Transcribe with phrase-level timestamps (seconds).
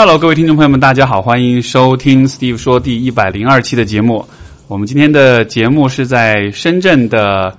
[0.00, 4.24] Hello，各位听众朋友们，大家好，欢迎收听 Steve 说第一百零二期的节目。
[4.68, 7.52] 我们今天的节目是在深圳的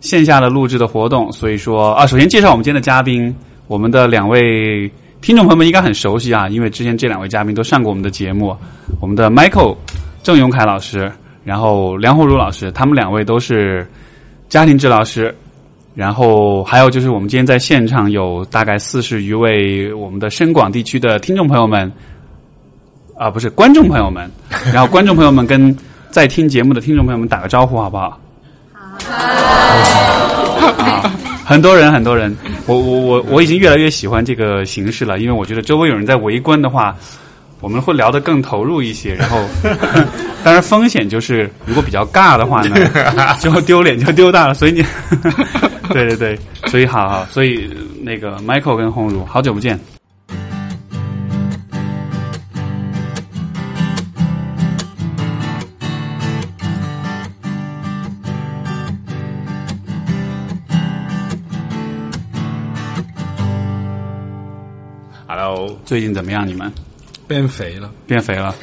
[0.00, 3.34] 线下的录制的活动，所以说啊，首先介绍我们今天的嘉宾，
[3.68, 8.54] 我们的两位听众朋友们应该很熟悉啊，因为之前这两位嘉宾都上过我们的节目，
[9.00, 9.74] 我们的 Michael
[10.22, 11.10] 郑永凯老师，
[11.42, 13.88] 然后梁红茹老师，他们两位都是
[14.50, 15.34] 家庭治疗师。
[15.94, 21.92] 然后还有就是，我们今天在现场有大概四十余位我们的深广地区的听众朋友们，
[23.16, 24.30] 啊，不是观众朋友们。
[24.72, 25.76] 然后观众朋友们跟
[26.10, 28.20] 在听节目的听众朋友们打个招呼，好不好？
[30.78, 31.10] 好。
[31.44, 36.94] 很多人，很多人，我我我我已经越来越喜欢这个形式了，因为我觉得周围有人在围观的话，
[37.60, 39.14] 我们会聊得更投入一些。
[39.14, 39.44] 然后，
[40.44, 42.76] 当然风险就是，如果比较尬的话呢，
[43.40, 44.54] 就丢脸就丢大了。
[44.54, 44.84] 所以你。
[45.90, 49.80] 对对对，所以好好，所以那个 Michael 跟红茹，好久不见。
[65.26, 66.46] Hello，最近怎么样？
[66.46, 66.70] 你们
[67.28, 68.54] 变肥了，变肥了。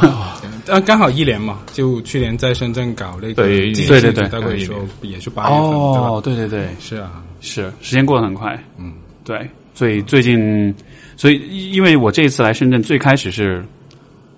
[0.68, 8.92] 啊，刚好一年嘛，就去年在深圳搞那个，对对对对，大概说也是八月份，哦，对对对，是啊，是，时间过得很快，嗯，
[9.24, 10.74] 对，所以最近，
[11.16, 13.64] 所以因为我这一次来深圳，最开始是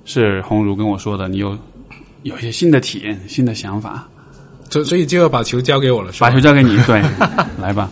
[0.05, 1.59] 是红茹跟我说的，你有
[2.22, 4.06] 有一些新的体验、新的想法，
[4.69, 6.28] 所所以就要把球交给我了，是吧？
[6.28, 7.03] 把球交给你，对，
[7.61, 7.91] 来吧，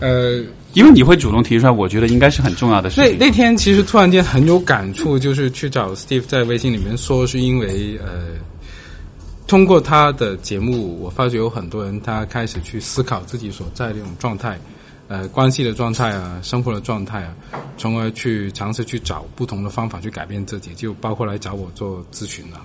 [0.00, 0.42] 呃。
[0.76, 3.16] 因为你会主动提出来，我觉得应该是很重要的事情。
[3.18, 8.26] 那那天其实突然间很有感触，就是去找 Steve 在微信里面说，是因为呃，
[9.46, 14.60] 通过他的节目，我发觉有很多人他开始去思考自己所在的这种状态，
[15.08, 17.34] 呃，关系的状态啊，生活的状态啊，
[17.78, 22.64] 从而去尝试去找不同的方法去改变自己，就包括来找我做咨询的哈。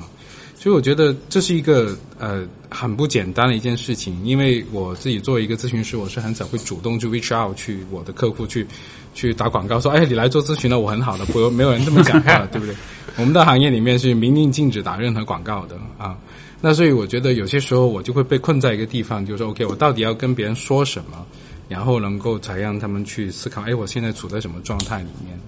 [0.61, 8.67] 所以我觉得这是一个呃很不简单的一件事情，因为我自己作为一个咨询师，我是很少会主动去 reach out 去我的客户去
[9.15, 12.75] 去打广告说，哎，你来做咨询了，我很好的，不没有人这么讲话， 对不对？
[13.17, 16.15] 我们的行业里面是明令禁止打任何广告的啊。
[16.61, 21.25] 那所以我觉得有些时候我就会被困在一个地方，就是 OK，我到底要跟别人说什么，
[21.69, 25.39] 然后能够才让他们去思考，哎，我现在处在什么状态里面？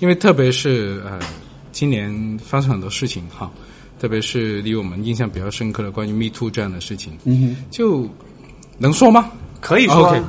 [0.00, 1.20] 因为特别是呃，
[1.70, 2.10] 今年
[2.44, 3.48] 发生很多事情哈。
[4.00, 8.08] 特别是离我们印象比较深刻的关于 Me Too 这样的事情，嗯，就
[8.78, 9.30] 能说吗？
[9.60, 10.08] 可以说。
[10.08, 10.22] OK，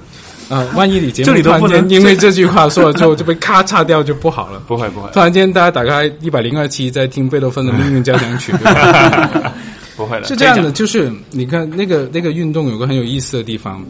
[0.49, 4.59] 呃， 万一你节目突然间因为这句话说了之后 就被咔嚓掉就不好了。
[4.67, 5.09] 不会不会。
[5.11, 8.53] 突然间大家打开一百零二期在听贝多芬的命运交响曲，
[9.97, 10.25] 不会的。
[10.25, 13.85] 是这样的，就是你看那个那个运动有个很有意思的地方。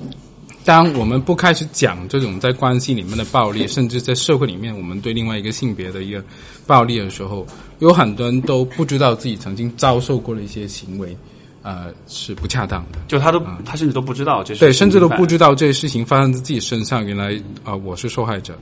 [0.66, 6.22] 当我们不开始讲这种在关系里面的暴力，甚至在社会里面我们对另外一个性别的一个
[6.66, 7.48] 暴力的时候，
[7.80, 11.16] 有很多人都不知道自己曾经遭受过的一些行为，
[11.62, 13.00] 呃，是不恰当的。
[13.08, 17.06] 就他都他甚至都不知道这对，甚至都不知道这些事情发生在自己身上。
[17.06, 18.58] 原来啊，我是受害者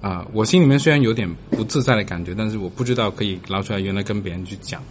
[0.00, 4.82] 啊，我心里面虽然有点不自在的感觉，但是我不知道可以捞出来，原来跟别人去讲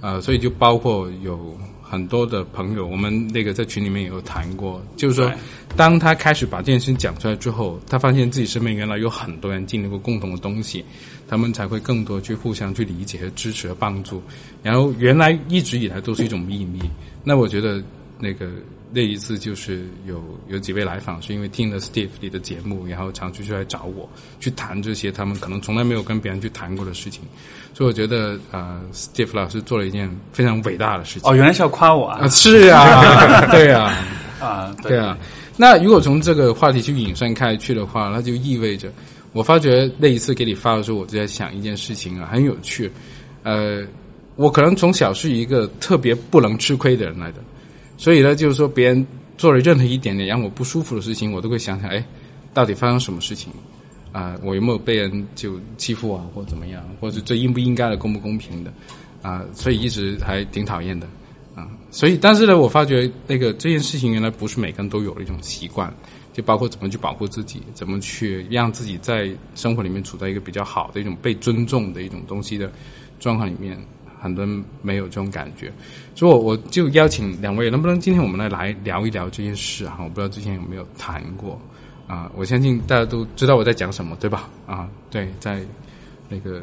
[0.00, 1.56] 啊，所以就包括有。
[1.92, 5.30] 很多的朋友，我们那个在群里面也有谈过，就是说，
[5.76, 10.82] 当他开始把这件事情讲出来之后，他发现自己身边原来有很多人经历过共同的东西，
[11.32, 14.22] 他们才会更多去互相去理解和支持和帮助。
[14.62, 16.78] 然后原来一直以来都是一种秘密，
[17.24, 17.82] 那我觉得
[18.18, 18.50] 那个。
[18.94, 24.06] 那一次就是有有几位来访，是因为听了 Steve 你的节目，然后常出去来找我
[24.38, 27.22] 去谈这些他们可能从来没有跟别人去谈过的事情，
[27.72, 31.22] 所以我觉得呃，Steve 老师做了一件非常伟大的事情。
[31.26, 32.28] 哦，原来是要夸我啊！
[32.28, 33.96] 是啊， 对啊，
[34.38, 35.16] 啊，对啊。
[35.56, 38.92] 那如果从这个话题去引申开去的话，那就意味着
[39.32, 42.90] 我发觉那一次给你发的时候，我就在想一件事情啊，很有趣。
[43.42, 43.82] 呃，
[44.36, 47.38] 我可能从小是一个特别不能吃亏的人来的。
[47.96, 49.06] 所以呢，就是说，别人
[49.36, 52.04] 做了任何一点点让我不舒服的事情，我都会想想，哎，
[52.52, 53.52] 到底发生什么事情？
[54.12, 56.82] 啊，我有没有被人就欺负啊，或怎么样？
[57.00, 58.72] 或者这应不应该的，公不公平的？
[59.22, 61.06] 啊，所以一直还挺讨厌的，
[61.54, 65.94] 啊，所以，但是呢，我发觉那个这件事情原来不是每个人都有的一种习惯，
[66.32, 72.70] 就包括怎么去保护自己，怎么去让自己在生活里面处在一个比较好的一种被尊重的一种东西的
[73.18, 73.78] 状况里面。
[74.22, 75.72] 很多人没有这种感觉，
[76.14, 79.96] 所以我我就邀请两位，能不能今天我们来来聊一聊这件事哈？
[80.04, 81.60] 我不知道之前有没有谈过
[82.06, 82.30] 啊？
[82.36, 84.48] 我相信大家都知道我在讲什么，对吧？
[84.64, 85.60] 啊，对，在
[86.28, 86.62] 那个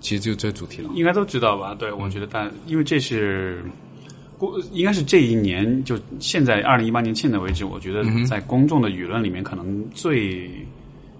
[0.00, 1.72] 其实就这主题了，应该都知道吧？
[1.72, 3.64] 对，我觉得大因为这是
[4.38, 10.44] 过，应该是这一年就现在二零一八年现在为止，我觉得在公众的舆论里面可能最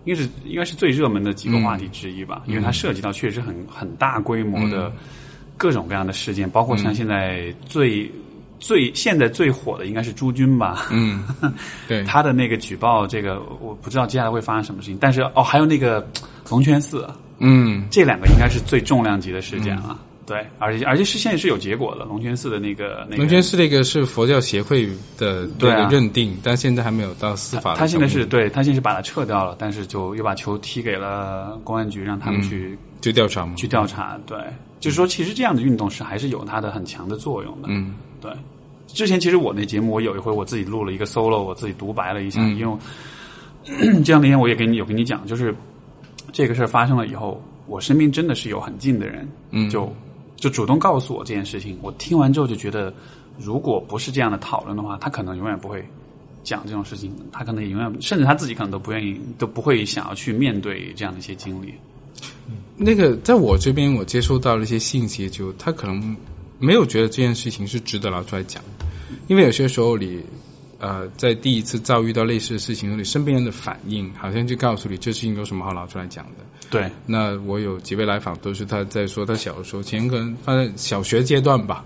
[0.04, 4.92] 应该是应该是最热门的几个话题之一吧，因为它涉及到确实很很大规模的
[5.56, 8.10] 各种各样的事件，包括像现在最
[8.60, 11.24] 最现在最火的应该是朱军吧，嗯，
[11.88, 16.06] 对，他的那个举报这个我不知道接下来会发生什么事情，但是哦，还有那个
[16.50, 17.08] 龙泉寺，
[17.38, 19.98] 嗯，这两个应该是最重量级的事件了。
[20.26, 22.04] 对，而且而且是现在是有结果的。
[22.04, 27.76] 龙泉寺的那个，龙泉寺那个是佛教协会的对认定，但现在还没有到司法。
[27.76, 33.54] 他现在是对他现在是把它撤掉了，但是就又把球踢给了公安局，让他们去去调查嘛？
[33.54, 34.18] 去调查。
[34.26, 34.36] 对，
[34.80, 37.68] 就是说，其实这样的运动是还是有它的很强的作用的。
[37.68, 38.28] 嗯，对。
[38.88, 42.78] 之前其实我那节目，我有一回我自己录了一个 solo，我自己独白了一下，因为
[44.02, 45.54] 这样那天我也跟你有跟你讲，就是
[46.32, 49.94] 这个事儿发生了以后，我身边真的是有很近的人，嗯，就。
[50.36, 52.92] 就主动告诉我这件事情，我听完之后就觉得，
[53.38, 55.84] 如果不是这样的讨论的话，他可能永远不会
[56.44, 61.74] 讲这种事情，他可能也永远，甚至他自己可能都不愿意，都不会想要去面对这样的一些经历。
[62.76, 66.16] 那个在我这边，我接收到了一些信息，就他可能
[66.58, 68.62] 没有觉得这件事情是值得拿出来讲，
[69.26, 70.22] 因为有些时候你。
[70.78, 76.44] 呃，在第一次遭遇到类似的事情，你身边人的反应好像就告诉你，这事情有什么好拿出来讲的？
[76.68, 76.90] 对。
[77.06, 81.82] 那我有几位来访，都是他在说他小的时候，前可能放在小学阶段吧，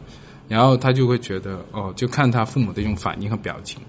[0.48, 3.80] 然后他就会觉得，哦，就看他父母的一种反应和表情，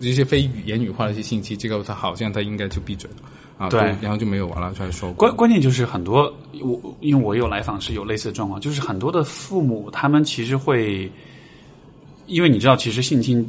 [0.00, 3.16] 一些非语言语化的一些信息，这个他好像他应该就闭嘴了
[3.58, 3.68] 啊。
[3.68, 3.80] 对。
[4.00, 5.12] 然后就没有拿出来说。
[5.12, 11.10] 关关键就是很多，我因为我有来访是有类似的状况，就是很多的父母他们其实会，
[12.24, 13.46] 因为你知道，其实性侵。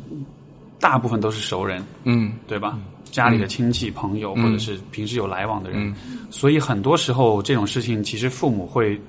[0.80, 2.78] 大部分都是熟人，嗯，对吧？
[3.12, 5.92] 家里的亲戚朋友，或者是平时有来往的人，
[6.30, 9.02] 所以很多时候这种事情，其实父母会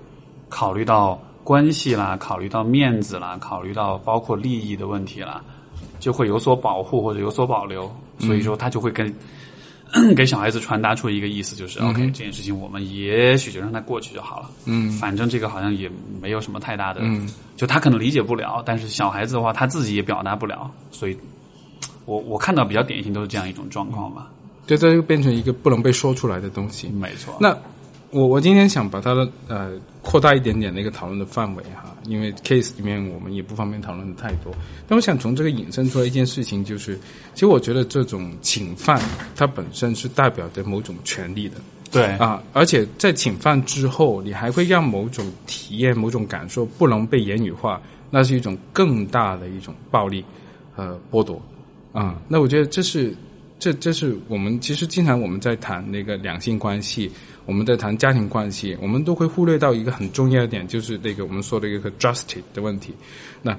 [0.48, 5.42] 考虑到关系啦，考虑到面子啦，考虑到包括利益的问题啦，
[5.98, 7.94] 就会有所保护或者有所保留。
[8.18, 9.14] 所以说，他就会跟
[10.16, 14.50] 给小孩子传达出一个意思，就是 OK，这件事情我们也许就让他过去就好了。
[14.64, 15.90] 嗯，反正这个好像也
[16.22, 21.14] 没有什么太大的，嗯就他可能理解不了，但是小孩子的话，他自己也表达不了，所以。
[22.10, 24.28] 我我看到比较典型都是这样一种状况吧，
[24.66, 26.88] 对，这就变成一个不能被说出来的东西。
[26.88, 27.36] 没错。
[27.40, 27.56] 那
[28.10, 29.70] 我我今天想把它的呃
[30.02, 34.52] 扩大一点点那个讨论的范围哈，因为 case 里面我们也不方便讨论的太多。
[34.88, 36.98] 但我想从这个引申出来一件事情，就是
[37.32, 39.00] 其实我觉得这种侵犯
[39.36, 41.54] 它本身是代表着某种权利的。
[41.92, 47.80] 对啊，而且在侵犯之后，你还会让某种体验、某种感受不能被言语化，
[48.10, 50.24] 那是一种更大的一种暴力
[50.74, 51.40] 和剥夺。
[51.92, 53.14] 啊，那我觉得这是，
[53.58, 57.10] 这这是我们其实经常我们在谈那个两性关系，
[57.46, 62.94] 我们在谈家庭关系，我们都会忽略到一个很重要的点，就是那个我们说的一个 justice 的问题。
[63.42, 63.58] 那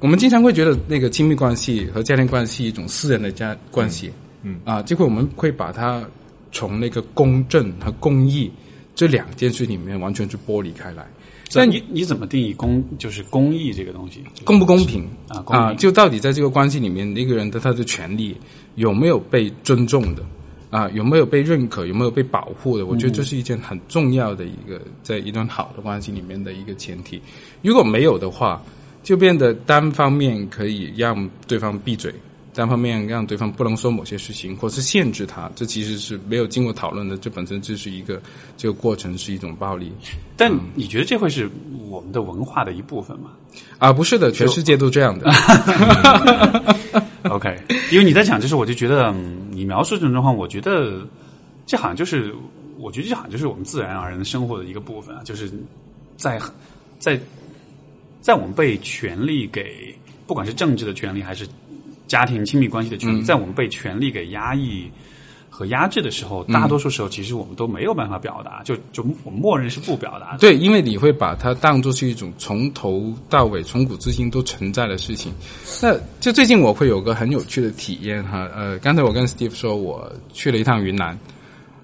[0.00, 4.10] 我们经常会觉得那个亲密关系和家庭关系一种私人的家关系，
[4.42, 6.02] 嗯啊，结果我们会把它
[6.50, 8.50] 从那个公正和公益
[8.94, 11.06] 这两件事里面完全去剥离开来。
[11.54, 14.22] 那你你怎么定义公就是公益这个东西？
[14.44, 15.42] 公不公平啊？
[15.46, 18.36] 啊，就到底在这个关系里面，一个人的他的权利
[18.74, 20.24] 有没有被尊重的？
[20.70, 21.84] 啊，有没有被认可？
[21.86, 22.86] 有没有被保护的？
[22.86, 27.20] 我觉得这是一件很重要的一个，在一段好的关系里面的一个前提。
[27.60, 28.62] 如果没有的话，
[29.02, 32.14] 就变得单方面可以让对方闭嘴。
[32.54, 37.16] 单方面让对方不能说某些事情，或是限制他，这其实是没有经过讨论的。
[37.16, 38.20] 这本身就是一个
[38.58, 39.90] 这个过程是一种暴力。
[40.36, 41.48] 但你觉得这会是
[41.88, 43.30] 我们的文化的一部分吗？
[43.78, 45.32] 啊，不是的，全世界都这样的。
[47.30, 47.58] OK，
[47.90, 49.10] 因为你在讲，就是我就觉得
[49.50, 51.06] 你描述这种状况，我觉得
[51.64, 52.34] 这好像就是，
[52.78, 55.50] 我觉得这好像就是我们自然而然的生活的一个部分啊，就是
[56.18, 56.38] 在
[56.98, 57.18] 在
[58.20, 59.94] 在我们被权力给，
[60.26, 61.48] 不管是政治的权利还是。
[62.06, 64.90] 家庭亲密关系的权利，在我们被权力给压抑
[65.48, 70.36] 和压制的时候，大多数时候其实我们都没有办法表达，就就我们默认是不表达。
[70.38, 75.32] 对，因为你会把它当做是一种从头到尾、从古至今都存在的事情。
[75.82, 81.18] 那就最近我会有个很有趣的体验哈，呃，刚才我跟 Steve 说，我去了一趟云南。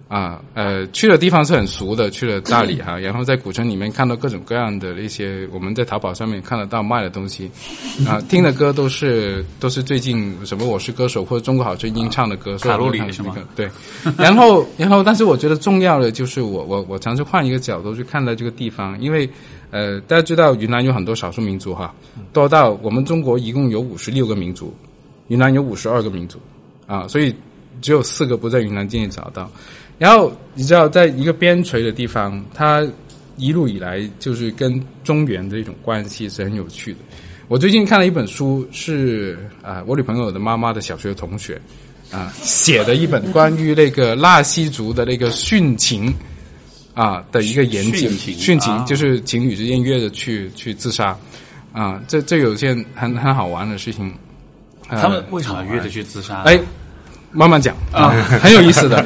[0.09, 7.51] 啊，呃，去的地方是很熟的，去了大理哈， 然后在古城里面看到各种各样的一些我们在淘宝上面看得到卖的东西，
[8.07, 13.37] 啊，听的歌都是都是最近什么我是歌手或者中国好声音唱的歌，卡路里是吗？
[13.55, 13.69] 对，
[14.17, 19.29] 然后然后，但是我觉得重要的就是我我我尝试换一个角度去看待这个地方，因为
[19.71, 21.95] 呃，大家知道云南有很多少数民族哈，
[22.33, 24.75] 多到我们中国一共有五十六个民族，
[25.27, 26.39] 云南有五十二个民族
[26.87, 27.35] 啊，所以
[27.83, 29.51] 只有四个不在云南境内找到。
[29.99, 32.87] 然后你知道，在一个边陲的地方，它
[33.37, 36.99] 一路以来就是跟中原的一种关系是很有趣的。
[37.49, 41.61] 我最近看了一本书，是啊，我女朋友的妈妈的小学同学
[42.11, 46.15] 啊写的一本关于那个纳西族的那个殉情
[46.95, 51.17] 啊的一个研究，殉情就是情侣之间约着去去自杀
[51.73, 54.13] 啊，这这有件很很好玩的事情。
[54.91, 56.43] 他们为什么约着去自杀？
[56.43, 56.61] 哎，
[57.33, 58.11] 慢慢讲啊，
[58.43, 59.05] 很有意思的。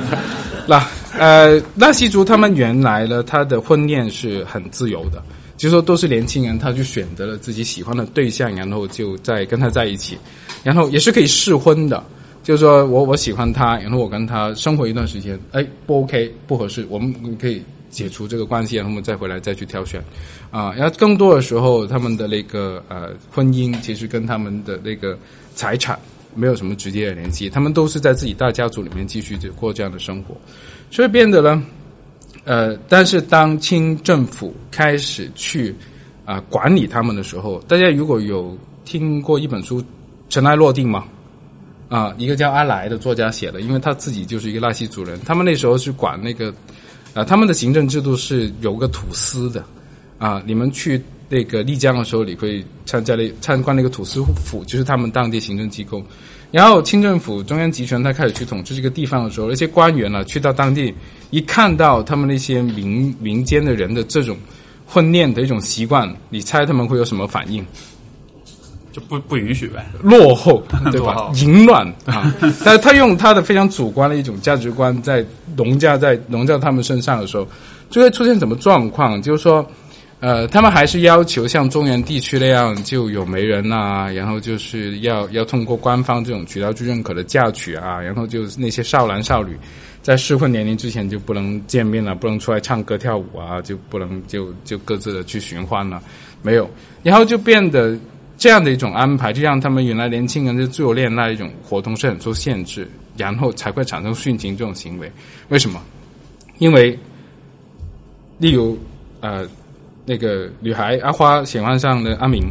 [0.66, 0.87] 那
[1.19, 5.23] 呃，纳西族他们原来呢，他的婚恋是很自由的。
[5.57, 10.19] 就说都是年轻人，他就选择了自己喜欢的对象，然后就在跟他在一起，
[10.64, 12.02] 然后也是可以试婚的。
[12.42, 20.02] 就是说我我喜欢他，然后我跟他生活一段时间，哎不 OK 不合适，我们可以解除这个关系，然后我们再回来再去挑选
[20.50, 20.73] 啊。
[20.76, 25.16] 然后更多的时候，他们的那个呃婚姻其实跟他们的那个
[25.54, 25.97] 财产
[26.35, 30.37] 没有什么直接的联系，他们都是在自己大家族里面继续过这样的生活，
[30.91, 31.62] 所以变得呢。
[32.45, 35.73] 呃，但是当清政府开始去
[36.25, 39.81] 啊管理他们的时候，大家如果有听过一本书
[40.29, 41.05] 《尘埃落定》吗？
[41.89, 46.53] 啊，一个叫阿来的作家写的，因为他自己就是一个纳西族人，他们那时候是管那个
[47.15, 49.65] 啊，他们的行政制度是有个土司的
[50.19, 51.01] 啊，你们去
[51.33, 56.03] 那个丽江的时候，你会参加了参观那个土司府，就是他们当地行政机构。
[56.51, 60.93] 然后清政府中央集权，他开始去统治这个地方的时候，那些官员呢，去到当地
[61.31, 64.37] 一看到他们那些民民间的人的这种
[64.87, 67.65] 混恋的一种习惯，你猜他们会有什么反应？
[68.93, 71.31] 就不不允许呗，落后对吧？
[71.37, 72.31] 淫乱啊！
[72.62, 75.25] 但是他用他的非常主观的一种价值观在
[75.57, 77.49] 笼加在笼在他们身上的时候，
[77.89, 79.23] 就会出现什么状况？
[79.23, 79.67] 就是说。
[80.23, 89.57] 呃，他们还是要求像中原地区那样就有媒人呐，然后就是要要通过官方这种渠道去认可的嫁娶啊，然后就那些少男少女
[90.00, 96.00] 在适婚年龄之前就不能见面了，不能出来唱歌跳舞啊，就不能就就各自的去寻欢了，
[96.41, 96.71] 没有，
[97.02, 97.99] 然后就变得
[98.38, 105.11] 这样的一种安排，就让他们原来年轻人的自由恋爱一种活动是很受限制，然后才会产生殉情这种行为。
[105.49, 105.83] 为什么？
[106.59, 106.97] 因为，
[108.38, 108.79] 例如
[109.19, 109.45] 呃。
[110.05, 112.51] 那个女孩阿花喜欢上了阿明，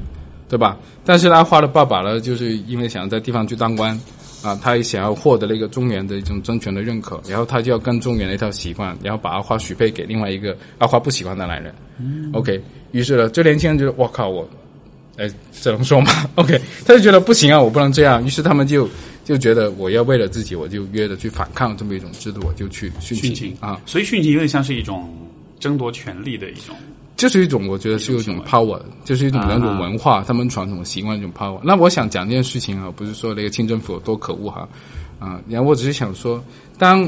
[0.49, 0.77] 对吧？
[1.05, 3.99] 但是阿花的爸爸呢，就是因为想在地方去当官，
[4.43, 11.73] 啊，他也想要获得那个中原的一种政权的认可，然后他就要跟中原的一套习惯，然后把阿花许配给另外一个阿花不喜欢的男人。
[12.33, 14.47] OK，于是呢，这年轻人觉得，我靠，我，
[15.17, 18.23] 哎，只能说嘛？OK，他就觉得不行啊，我不能这样。
[18.25, 18.89] 于是他们就
[19.23, 23.79] 就觉得，我要为了自己，我就约着去反抗这么一种制度，我就去殉情啊。
[23.85, 25.13] 所以殉情有点像是一种
[25.59, 26.75] 争夺权力的一种。
[27.17, 31.59] 就是一种，我觉得是有一种 power，就是一种那种文化，他们传统习惯一种 power。
[31.63, 34.67] 那我想讲这件事情啊，不是说那个清政府有多可恶哈，
[35.19, 36.43] 啊，然后我只是想说，
[36.79, 37.07] 当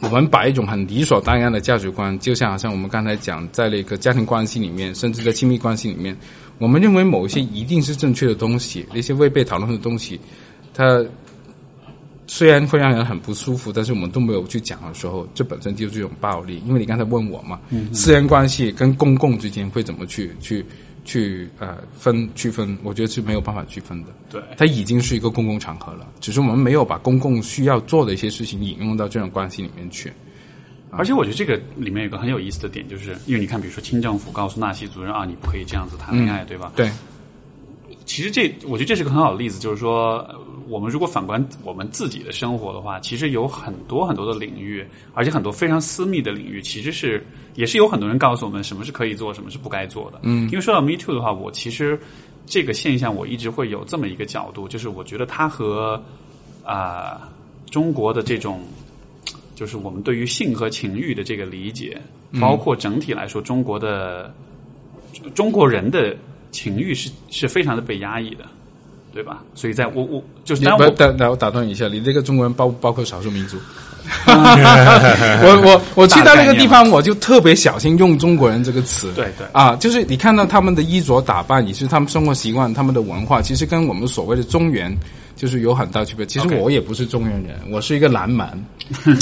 [0.00, 6.14] 我们把一种很理所当然的价值观，就像好像我们刚才讲，在那个家庭关系里面，甚至在亲密关系里面，
[6.58, 10.20] 我们认为某一些一定是正确的东西，那些未被讨论的东西，
[10.74, 11.02] 它。
[12.26, 16.62] 虽然会让人很不舒服，但是我们都没有去讲的时候，这本身就是一种暴力。
[16.66, 17.60] 因为你刚才问我嘛，
[17.92, 20.64] 私人关系跟公共之间会怎么去去
[21.04, 22.76] 去呃分区分？
[22.82, 24.08] 我觉得是没有办法区分的。
[24.30, 30.12] 对，它已经是一个公共场合了，只是我们没有把公共需要做的一些事情引用到这种关系里面去。
[30.90, 36.72] 而且我觉得这个里面有个很有意思的点，就是因为你看，比如说清政府告诉纳西族人啊，你不可以这样子谈恋爱，对吧？
[36.74, 36.88] 对。
[38.04, 40.26] 其实这，我觉得这是个很好的例子，就是说。
[40.66, 44.82] 我们如果反观我们自己的生活的话，其实有很多很多的领域，
[45.12, 47.22] 而且很多非常私密的领域，其实是
[47.54, 50.20] 也是有很多人告诉我们什么是可以做，什么是不该做的。
[50.22, 52.00] 嗯，因为说到 Me Too 的话，我其实
[52.46, 56.02] 这个现象我一直会有这么一个角度，就是我觉得它和
[56.64, 57.28] 啊
[57.70, 58.62] 中国的这种，
[59.54, 62.00] 就是我们对于性和情欲的这个理解，
[62.40, 64.34] 包括整体来说中国的
[65.34, 66.16] 中国人的
[66.54, 68.44] 情欲是是非常的被压抑的。
[69.12, 69.44] 对吧？
[69.54, 73.56] 所以在我我就是不打打我打断一下，你这个中国人包包括少数民族？
[74.26, 79.12] 我我我去到那个地方，我就特别小心用中国人这个词。
[79.14, 84.92] 对对啊，就是你看到他们的衣着打扮，以及他们生活习惯、他们的文化，其实跟我们所谓的中原
[85.36, 86.26] 就是有很大区别。
[86.26, 88.50] 其实我也不是中原人，我是一个南蛮，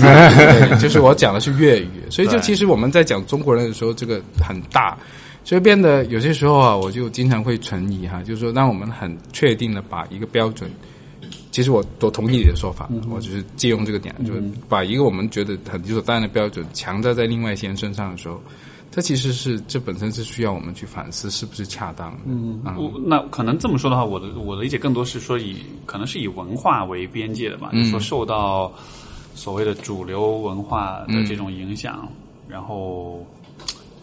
[0.80, 4.96] 就是我讲的是粤语，所以就其实我们在讲中国人的时候，这个很大。
[5.44, 10.70] 所以变得有些时候啊，我就经常会存疑哈，就是说，当我们很确定的把一个标准，
[11.50, 18.40] 其实我都同意你的说法，我只是借用这个点，就是把一个我们觉得很理所当然的标准强加在另外一些人身上的时候，
[18.92, 22.16] 它其实是这本身是需要我们去反思是不是恰当。
[22.24, 25.56] 嗯，我那可能这么说的话，我的我的理解更多是说以
[25.86, 28.72] 可能是以文化为边界的吧，就说受到
[29.34, 32.08] 所谓的主流文化的这种影响，
[32.48, 33.26] 然后。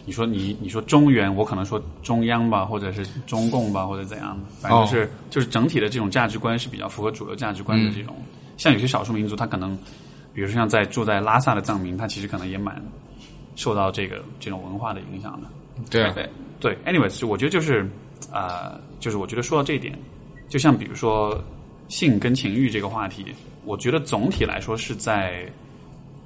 [0.09, 8.15] 你说你你说中原，我可能说中央吧，或者是中共吧，或者怎样，反正就是就是整体的这种价值观是比较符合主流价值观的这种
[8.57, 9.77] 像有些少数民族，他可能，
[10.33, 12.83] 比如说像在住在拉萨的藏民，他其实可能也蛮
[13.55, 15.47] 受到这个这种文化的影响的。
[15.91, 16.27] 对对
[16.59, 17.87] 对，anyways，我觉得就是
[18.31, 19.95] 啊，就是我觉得说到这一点，
[20.47, 21.39] 就像比如说
[21.87, 23.27] 性跟情欲这个话题，
[23.63, 25.45] 我觉得总体来说是在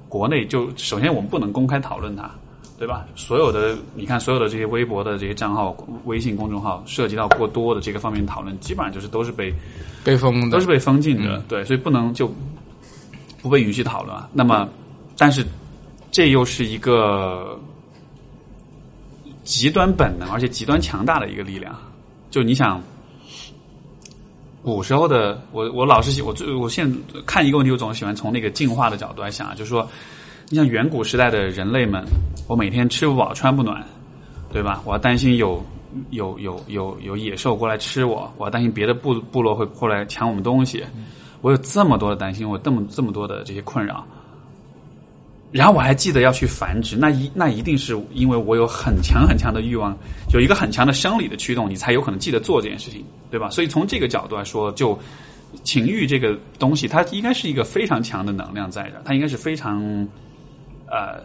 [0.08, 2.30] 国内，就首先我们不能公开讨论它。
[2.76, 3.06] 对吧？
[3.14, 5.74] 所有的你看，所有的这些微博的这些账号、
[6.06, 9.54] 微信公众号，涉及到过多的这个方面讨论，基本上就是都是被
[10.02, 11.38] 被封，都是被封禁的。
[11.48, 12.28] 对，所以不能就
[13.40, 14.16] 不被允许讨论。
[14.32, 14.68] 那么，
[15.16, 15.46] 但是
[16.10, 17.56] 这又是一个
[19.44, 21.72] 极端本能而且极端强大的一个力量。
[22.28, 22.82] 就你想，
[24.64, 29.88] 古时候的我，我老是喜我最我现在看一个问题，我总喜欢从那个进化的角度来想，就是说。
[30.54, 32.04] 你像远古时代的人类们，
[32.46, 33.84] 我每天吃不饱穿不暖，
[34.52, 34.80] 对吧？
[34.84, 35.60] 我要担心有
[36.10, 40.84] 有有有有野兽过来吃我，我要担心别的部部落会过来抢我们东西，
[41.40, 44.06] 我有这么多的担心，我这么这么多的这些困扰。
[45.50, 49.92] 然后我还记得要去繁殖，那一那一定是因为我有很强很强的欲望，
[50.32, 53.50] 有一个很强的生理的驱动，你才有可能记得做这件事情，对吧？
[53.50, 54.96] 所以从这个角度来说，就
[55.64, 60.06] 情欲这个东西，它应该是一个非常强的能量在这，它应该是非常。
[60.94, 61.20] 呃，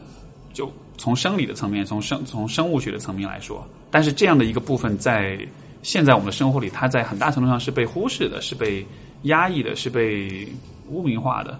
[0.52, 5.38] 就从生理的层面，从生从生物学的层面来说，但是这样的一个部分，在
[5.84, 8.84] 现在我们的生活里，它在很大程度上是被忽视的，是被
[9.24, 10.48] 压抑的，是被
[10.90, 11.60] 污名化的。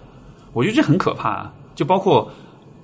[0.52, 1.48] 我觉得这很可怕。
[1.76, 2.28] 就包括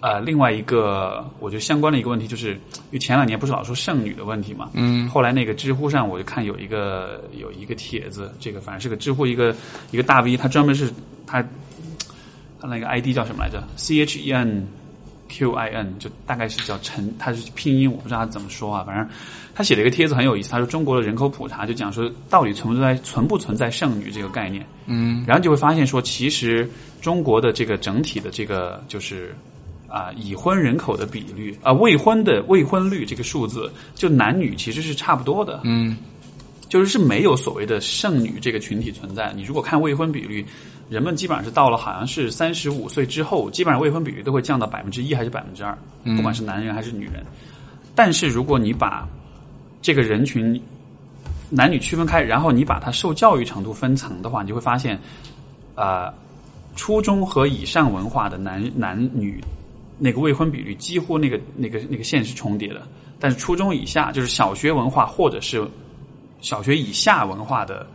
[0.01, 9.53] 呃，另外一个我觉得相关的一个问题，就是因为前两年不是老说剩女的问题嘛，嗯，后来那个知乎上我就看有一个有一个帖子，这个反正是个知乎一个
[9.91, 10.89] 一个大 V，他专门是
[11.27, 11.43] 他
[12.61, 14.69] 他那个 ID 叫什么来着？C H E N。
[15.29, 18.85] Q I N 就大概是叫陈，他是拼音，我不知道他怎么说啊。
[18.85, 19.09] 反正
[19.55, 24.65] 他写了一个帖子很有意思，他说中国的人口普查就讲说到底存不存在存不存在剩女这个概念。
[24.87, 26.69] 嗯，然后就会发现说，其实
[27.01, 29.35] 中国的这个整体的这个就是
[29.89, 35.61] 啊已婚人口的比率啊未婚的未婚率这个数字，就男女其实是差不多的。
[35.65, 35.97] 嗯，
[36.69, 39.33] 就是是没有所谓的剩女这个群体存在。
[39.35, 40.45] 你如果看未婚比率。
[40.89, 45.77] 人们基本上是到了好像是三十五岁之后，基本上未婚比率都会降到百分之一还是百分之二，
[46.17, 47.27] 不管是男人还是女人。
[47.93, 49.05] 但是如果你把
[49.83, 50.63] 这个人群
[51.51, 54.97] 男女区分开，然后你把它受教育程度分层的话，你就会发现，
[55.75, 56.15] 啊，
[56.77, 59.43] 初中和以上文化的男男女
[59.99, 62.87] 那个未婚比率几乎那个那个那个线是重叠的，
[63.19, 65.69] 但是初中以下就是小学文化或者是
[66.41, 67.87] 小学以下文化的。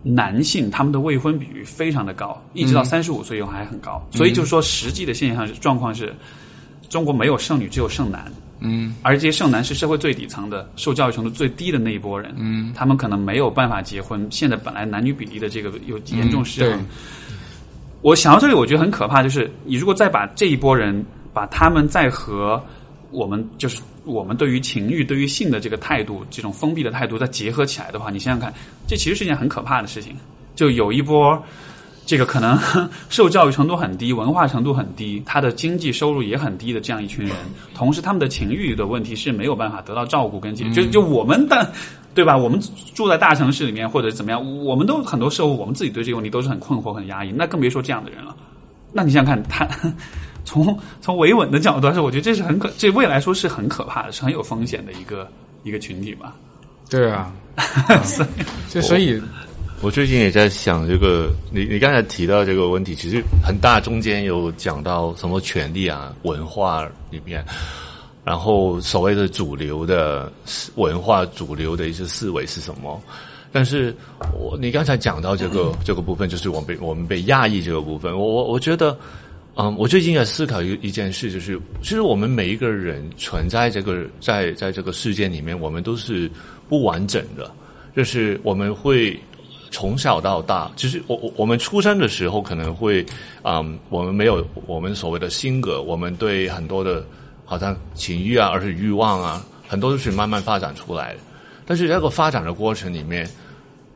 [0.00, 6.14] 男性他们的未婚比率非常的高，一直到三十五岁以后还很高，所以就是说实际的现象状况是，
[6.88, 8.32] 中国没有剩女，只有剩男。
[8.60, 12.32] 嗯，而这些剩男是社会最底层的，受教育程度最低的那一波人。
[12.38, 14.26] 嗯，他们可能没有办法结婚。
[14.30, 16.86] 现在本来男女比例的这个有严重失衡。
[18.00, 22.62] 我想到这里，我觉得很可怕，就是你如果再把这一波人，把他们再和
[23.10, 23.82] 我们就是。
[24.08, 28.52] 我们对于情欲、对于性的这个态度，这种封闭的态度，再结合起来的话，你想想看，
[28.86, 30.16] 这其实是件很可怕的事情。
[30.56, 31.40] 就有一波，
[32.06, 32.58] 这个可能
[33.10, 37.36] 受教育程度很低、文化程度很低、他的经济收入也很低的这样一群人，
[37.74, 40.70] 同时他们的情欲的问题是没有办法得到照顾跟解决。
[40.70, 41.70] 就就我们的，
[42.14, 42.34] 对吧？
[42.34, 42.58] 我们
[42.94, 48.34] 住在大城市里面或者怎么样，我们都很多时候我们自己对这个问题都是很困惑、很压抑，那更别说这样的人了。
[48.90, 49.68] 那你想想看，他。
[50.48, 55.28] 从 从维稳的角度来说，我觉得这是很可，这未来说是很可怕的，是很有风险的一个
[55.62, 56.34] 一个群体吧。
[56.88, 57.30] 对啊，
[58.72, 59.20] 就所以，
[59.82, 67.44] 我最近也在想这个，你你刚才提到这个问题，其实很大，中间有讲到什么权利啊、文化里面，
[68.24, 70.32] 然后所谓的主流的
[70.76, 72.98] 文化、主流的一些思维是什么？
[73.52, 73.94] 但是
[74.38, 78.98] 我你刚才讲到这个这个部分，就是我们被我们被压抑这个部分，我我我觉得。
[79.60, 86.30] 嗯，我最近在思考一一件事，就是其实我们每一个人存在这个在在这个世界里面，我们都是
[86.68, 87.50] 不完整的。
[87.96, 89.18] 就是我们会
[89.72, 93.04] 从小到大，其实我我我们出生的时候可能会，
[93.42, 97.04] 嗯，我们没有我们所谓的性格，我们对很多的，
[97.44, 101.20] 好像情欲啊，而是欲望啊，很多都是慢慢发展出来的。
[101.66, 103.28] 但是这个发展的过程里面。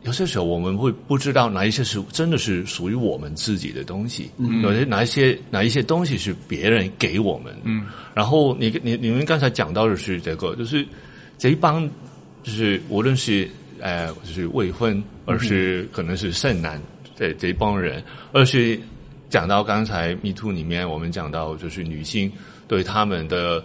[0.04, 4.28] 有些时候我们会不知道哪一些是真的是属于我们自己的东西，
[4.62, 7.56] 有些哪一些哪一些东西是别人给我们。
[7.62, 10.84] 嗯，然后你你你们刚才讲到的是这个，就是
[11.38, 11.88] 这一帮
[12.42, 16.82] 就是无论是呃就是未婚，而是可能是剩男
[17.14, 18.76] 这这一帮人，而是
[19.30, 22.30] 讲到刚才 Me Too 里面我们讲到就是女性
[22.66, 23.64] 对他们的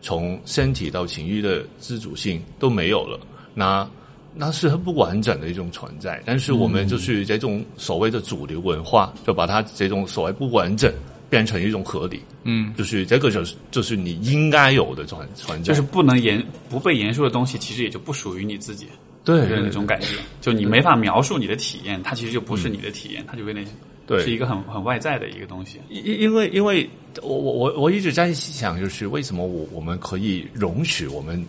[0.00, 3.18] 从身体到情欲的自主性都没有了，
[3.54, 3.90] 那。
[4.34, 6.22] 那是很不完整的一种存在。
[6.24, 10.92] 但是我们就是这种所谓的主流文化，就把它这种所谓不完整
[11.30, 12.20] 变成一种合理。
[12.42, 18.86] 嗯，就是这个就是就是你应该有的存存在，就是不能言不被言说的东西，其实也就不属于你自己。
[19.24, 23.64] 对那种感觉，就你没法描述你的体验，它其实就不是你的体验，它就变成
[24.06, 25.80] 对是一个很很外在的一个东西。
[25.88, 26.86] 因因为因为
[27.22, 31.42] 我我我我一直在想，就是为什么我我们可以容许我们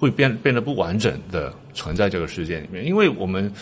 [0.00, 2.84] 会变变得不完整的存在这个世界里面？
[2.86, 3.52] 因为我们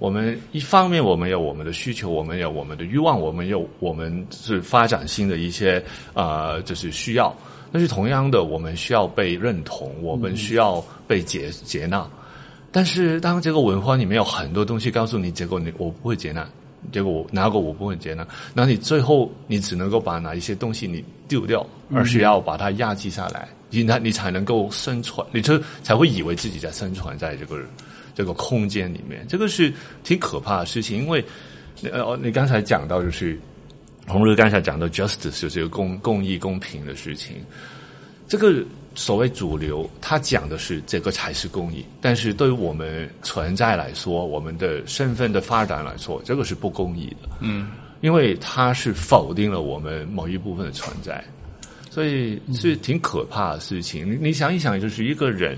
[0.00, 5.80] 我们一方面我们有我们的需求，我们有我们的欲望，我们有我们是发展性的一些
[6.14, 7.32] 呃就是需要，
[7.70, 12.04] 但是同样的，我们需要被认同，我们需要被接接纳。
[12.72, 16.44] 但是当这个文化里面有很多东西告诉你，结果你我不会接纳。
[16.92, 27.58] 结果我哪个我不会接纳，那你最后你只能够把哪一些东西你丢掉，而是要把它压制下来，你那你才能够生存，你就才会以为自己在生存在这个
[28.14, 31.02] 这个空间里面，这个是挺可怕的事情。
[31.02, 31.24] 因为
[31.90, 33.38] 呃，你刚才讲到就是
[34.06, 37.36] 红日刚才讲的 justice 就是一个公公益公平的事情，
[38.28, 38.64] 这个。
[38.96, 47.28] 所谓主流，他讲的是这个才是公益，但是对于我们存在来说，我们的身份的发展来说，这个是不公益的。
[47.40, 51.24] 嗯，因为它是否定了我们某一部分的存在，
[51.94, 54.10] 所以是挺可怕的事情。
[54.10, 55.56] 你你想一想，就是一个人，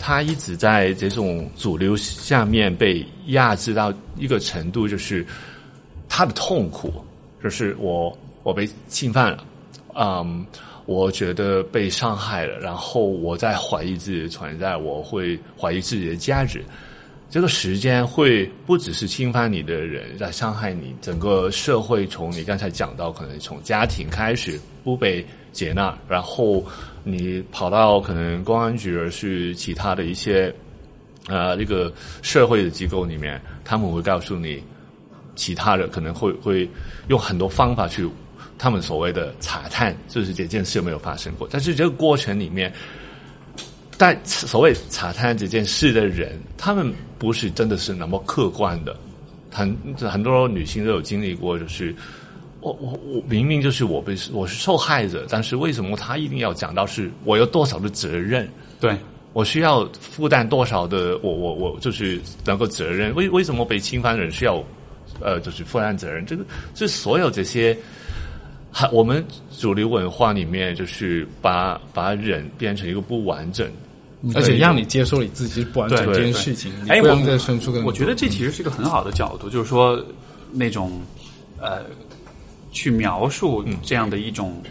[0.00, 5.24] 他一直在这种主流下面被压制到一个程度，就是
[6.08, 6.92] 他的痛苦，
[7.40, 9.44] 就是我我被侵犯了，
[9.94, 10.44] 嗯。
[10.86, 16.64] 我觉得被伤害了，然后我在怀疑自己的存在，我会怀疑自己的价值。
[17.28, 26.64] 这个时间会不只是侵犯你的人在伤害你，整个社会从你刚才讲到，可能从家庭开始不被接纳，然后
[27.02, 30.54] 你跑到可能公安局，而是其他的一些
[31.26, 34.62] 呃这个社会的机构里面，他们会告诉你，
[35.34, 36.68] 其他的可能会会
[37.08, 38.08] 用很多方法去。
[38.58, 41.46] 他们所谓的查探，就是这件事有没有发生过？
[41.50, 42.72] 但是这个过程里面，
[43.98, 48.96] 但所谓查探这件事的人，他们不是真的是那么客观的。
[49.50, 51.94] 很很多女性都有经历过，就是
[52.60, 58.48] 我我我明明就是我被我是受害者，但是为什么他一定要讲到是我有多少的责任？
[58.78, 58.96] 对
[59.32, 63.14] 我需要负担多少的我我我就是那个责任？
[63.14, 64.62] 为为什么被侵犯人需要
[65.20, 66.26] 呃就是负担责任？
[66.26, 67.76] 这个这所有这些。
[68.92, 69.24] 我们
[69.56, 73.66] 主流文化里面，就是把把人变成一个不完整，
[74.34, 76.72] 而且让你接受你自己不完整这件事情。
[76.88, 80.02] 哎，我再生出个，我觉得这其实是一个很好的角度，就是说
[80.52, 81.00] 那种
[81.60, 81.82] 呃，
[82.70, 84.62] 去描述这样的一种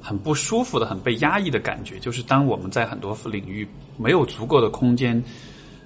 [0.00, 3.66] 很不舒服的、很被压抑的感觉，就是当我们在很多领域
[3.96, 5.22] 没有足够的空间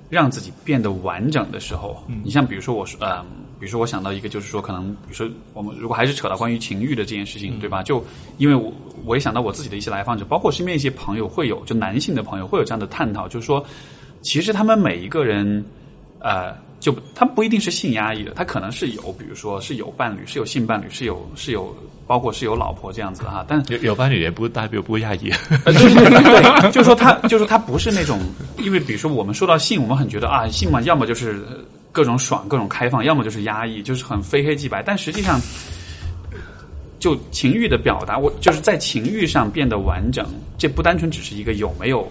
[0.09, 3.25] 让自己变得完整的时候，你像比如说我说呃。
[3.59, 7.83] 比如说，我想到一个，就是说，可能，比如说，我们如果还是扯到关于情欲的这件事情，对吧？
[7.83, 8.05] 就
[8.37, 8.71] 因为我
[9.07, 13.65] 我也想到我自己的一些来访者，包括身边一些朋友，会有就男性的朋友会有这样的探讨，就是说，
[14.21, 15.65] 其实他们每一个人，
[16.19, 21.75] 呃，就他不一定是性压抑的，他可能是有，比如说是有伴侣，是有性伴侣，是有是有，
[22.07, 23.45] 包括是有老婆这样子哈。
[23.49, 25.31] 但有有伴侣也不代表不压抑，
[25.67, 28.21] 就是对，就是说他就是他不是那种，
[28.59, 31.43] 因为比如说我们说到性，我们很觉得啊，性嘛，要么就是。
[31.93, 34.83] 各种爽，各种开放，要么就是压抑，就是很非黑即白。
[34.83, 35.41] 但实际上，
[36.99, 40.27] 就情欲的表达，我就是在情欲上变得完整，
[40.59, 42.07] 这不单纯只是一个有没有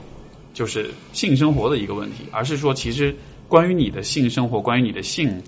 [0.56, 3.15] 就是性生活的一个问题，而是说，其实
[3.47, 5.41] 关于你的性生活，关于你的性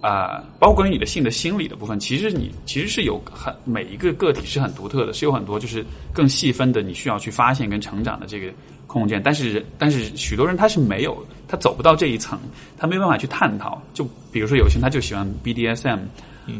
[0.00, 8.52] 啊，包括关于你的性的心理的部分，其实你其实是有很每一个个体是很独特的，是有很多就是更细分的，你需要去发现跟成长的这个。
[8.86, 11.18] 空间，但是但是许多人他是没有，
[11.48, 12.38] 他走不到这一层，
[12.78, 13.82] 他没办法去探讨。
[13.92, 15.98] 就比如说有些人他就喜欢 BDSM，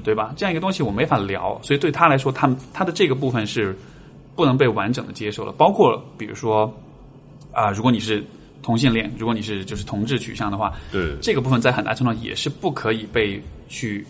[0.02, 0.34] 对吧？
[0.36, 3.74] 这样一个东西我没法聊，所以对他来说，他他的这个部分是
[4.34, 5.52] 不能被完整的接受了。
[5.52, 6.70] 包括比如说
[7.52, 8.22] 啊，如果你是
[8.66, 14.04] 同性恋，如果你是就是同志取向的话，对这个部分在很大程度上也是不可以被去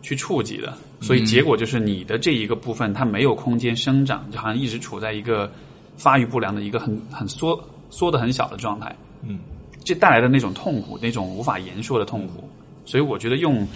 [0.00, 0.72] 去触及的。
[1.00, 5.50] 所以结果就是你的这一个部分它没有空间生长，就好像一直处在一个。
[5.96, 9.38] 发育不良的一个很很缩缩的很小的状态，嗯，
[9.84, 12.48] 这带来的那种痛苦，那种无法言说的痛苦，
[12.86, 13.68] 所以我觉得用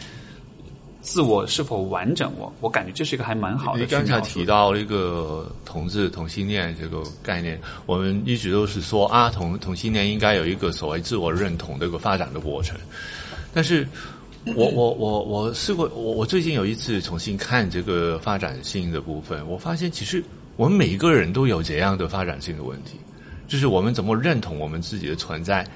[1.04, 3.80] 自我是否完整，我我感觉这是一个还蛮好的。
[3.80, 12.76] 你刚才提到一个同志同性恋这个概念，我们一直都是说啊，同同性恋应该有一个所谓自我认同的一个发展的过程。
[13.52, 13.86] 但是
[14.56, 20.24] 我我我我试过，我我最近有一次重新看这个发展性的部分，我发现其实。
[20.56, 22.92] 我们每一个人都有这样的发展性的问题，
[23.48, 25.66] 就是我们怎么认同我们自己的存在，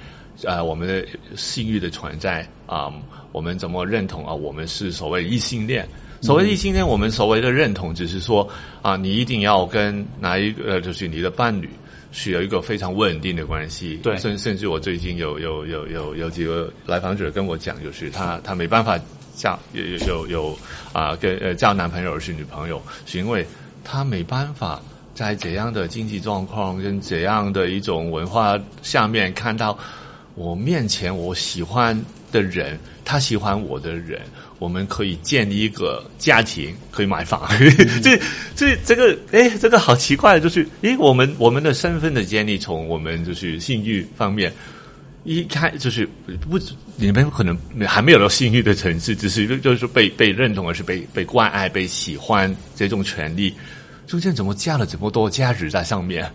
[0.45, 2.93] 呃，我们的性欲的存在啊，
[3.33, 5.89] 我们怎么认同啊，我们是所谓异性恋。
[6.21, 8.49] 所谓异性恋，我们所谓的认同，只是说
[8.83, 11.71] 啊，你一定要跟哪一个，就是你的伴侣
[12.11, 13.97] 是有一个非常稳定的关系。
[14.03, 18.99] 对，甚甚至我最近有有有有有几个来访者跟我讲，就是他他没办法
[19.37, 20.59] 交有有有有
[20.93, 23.47] 啊跟呃交男朋友是女朋友，是因为
[23.85, 24.83] 他没办法
[25.15, 29.79] 在怎样的经济状况跟怎样的一种文化下面看到
[30.39, 34.21] 我面前我喜欢的人，他喜欢我的人。
[34.61, 37.49] 我们可以建立一个家庭，可以买房。
[38.03, 38.19] 这、
[38.57, 44.53] 这、这个，哎，这个好奇怪，就是，哎，我们我们的身份的建立，从我们就是性欲方面，
[45.25, 46.09] 一开就是
[46.41, 46.59] 不，
[46.97, 53.55] 你们可能还没有到性欲的层次，只是就是被被认同，而是被被关爱、被喜欢这种权利，
[54.09, 56.29] 中间怎么加了这么多价值在上面？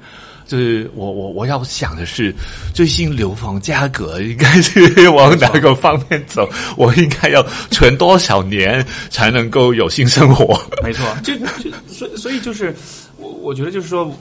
[0.45, 2.33] 就是我我我要想的是，
[2.73, 6.47] 最新流房价格应该是往哪个方面走？
[6.77, 10.59] 我应该要存多少年才能够有性生活？
[10.83, 12.75] 没错， 就就所所以就是
[13.17, 14.11] 我我觉得就是说，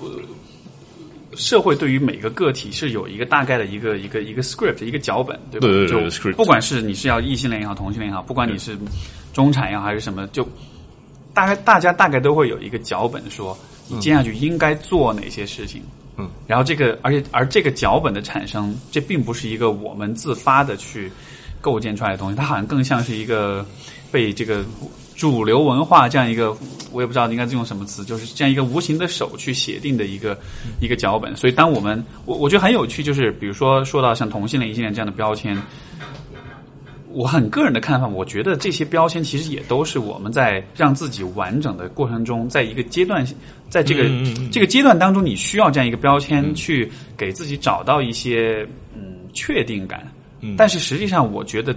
[1.35, 5.69] 社会对于每个个体是有一个大概的一个一个一个 script 一个脚本，对吧？
[5.89, 8.77] 就不管是你是要异性恋也好，同性恋也好，不管你是
[9.33, 10.47] 中产也好还是什么，就
[11.35, 13.59] 大概大家大概都会有一个脚本，说
[13.89, 15.81] 你接下去应该做哪些事情。
[15.81, 21.11] 嗯，嗯然后这个，而且而这个脚本的产生，这并不是一个我们自发的去
[21.61, 23.65] 构建出来的东西，它好像更像是一个
[24.11, 24.65] 被这个
[25.17, 26.57] 主流文化这样一个，
[26.93, 30.39] 我也不知道应该用什么词，就是这样一个无形的手去写定的一个
[30.81, 31.37] 一个脚本。
[31.37, 35.57] 所以，当我们我我觉得很有趣，就是比如说说到像同性恋、异性恋这样的标签。
[37.13, 43.25] 我很个人的看法，我觉得这些标签其实也都是我们在让自己完整的过程中，在一个阶段，
[43.69, 44.05] 在这个
[44.51, 50.11] 这个阶段当中，你需要这样一个标签去给自己找到一些嗯确定感。
[50.57, 51.75] 但是实际上，我觉得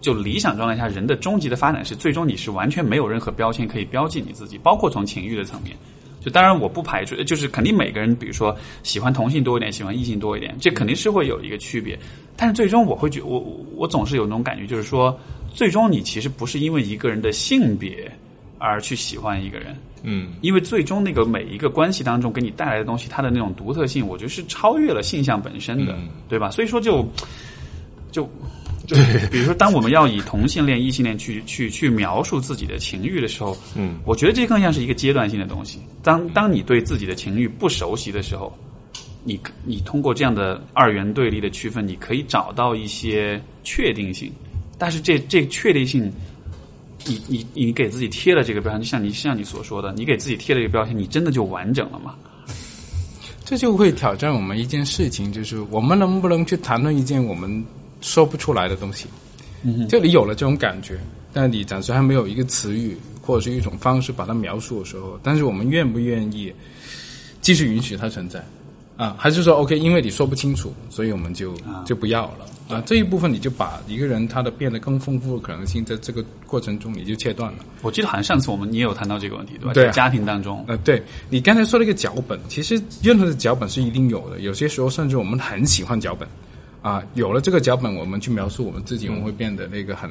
[0.00, 5.74] 就理想状态下，人的终极的发展是最终你是完全没有任何标签可以标记你自己，包括从情欲的层面。
[6.20, 11.98] 就当然我不排除，就是肯定每个人，比如说喜欢同性多一点，喜欢异性多一点，这肯定是会有一个区别。
[12.36, 13.38] 但是最终我会觉，我
[13.74, 15.18] 我总是有那种感觉，就是说，
[15.52, 18.10] 最终你其实不是因为一个人的性别
[18.58, 25.94] 而去喜欢一个人，嗯，因为最终那个每一个关系当中给你带来的东西，它的那种独特性，我觉得是超越了性向本身的，
[26.28, 26.50] 对吧？
[26.50, 27.06] 所以说就
[28.10, 28.28] 就。
[28.86, 28.98] 对，
[29.30, 35.80] 比如说，当我们要以同性恋、异性恋去去去描述自己的情欲的时候，嗯，我觉得这更像是一个阶段性的东西。
[36.02, 38.54] 当当你对自己的情欲不熟悉的时候，
[39.24, 44.30] 你你通过这样的二元对立的区分，你可以找到一些确定性。
[44.78, 46.12] 但是这这确定性，
[47.04, 52.14] 你你你给自己贴了这个标签，就像你像你所说的，你给自己贴了一个标签，你真的就完整了吗？
[53.44, 57.64] 这就会挑战我们一件事情，就是我们能不能去谈论一件我们。
[58.00, 59.06] 说不出来的东西，
[59.62, 60.98] 嗯就你有了这种感觉，
[61.32, 66.52] 但你暂时还没有一个词语或者是一种方式把它描述的时候，但是我们愿不愿意
[67.40, 68.44] 继续允许它存在
[68.96, 69.16] 啊？
[69.18, 69.78] 还是说 OK？
[69.78, 71.54] 因为你说不清楚，所以我们就
[71.84, 72.82] 就不要了啊？
[72.86, 77.58] 这一部分你就把一个人他的变得更丰富的可能性，在这个过程中你就切断了。
[77.82, 79.72] 我记得好像上次我们也有谈到这个问题，对吧？
[79.72, 86.28] 对，家庭当中，呃，对你刚才说了一个脚本，其实任何的脚本是一定有的，有些时候甚至我们很喜欢脚本。
[86.82, 90.10] 啊，有了这个脚本，我们去描述我们自己，我们会变得那个很，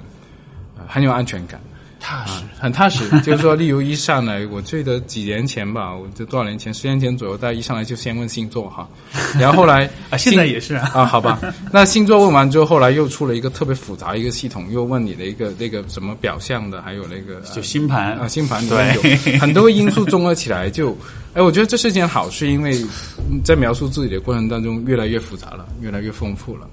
[0.87, 1.61] 很有安全感，
[2.03, 3.09] 踏实，很踏实。
[3.23, 8.87] 就是说，例如一上来，我记得几年前吧，我就多少年前，十年前左右，大家一上来就先问星座哈，
[9.39, 11.39] 然后后来啊，现在也是啊，啊，好吧，
[11.71, 20.95] 那星座问完之后，后来又出了一个特别复杂一个系统，又问你的一个那个什么表象的，还有那个就星盘啊，星盘对，很多因素综合起来就。
[21.35, 22.79] 哎，我觉得这是件好事，因为
[23.43, 26.67] 在描述自己的过程当中，越来越复杂了，越来越丰富了。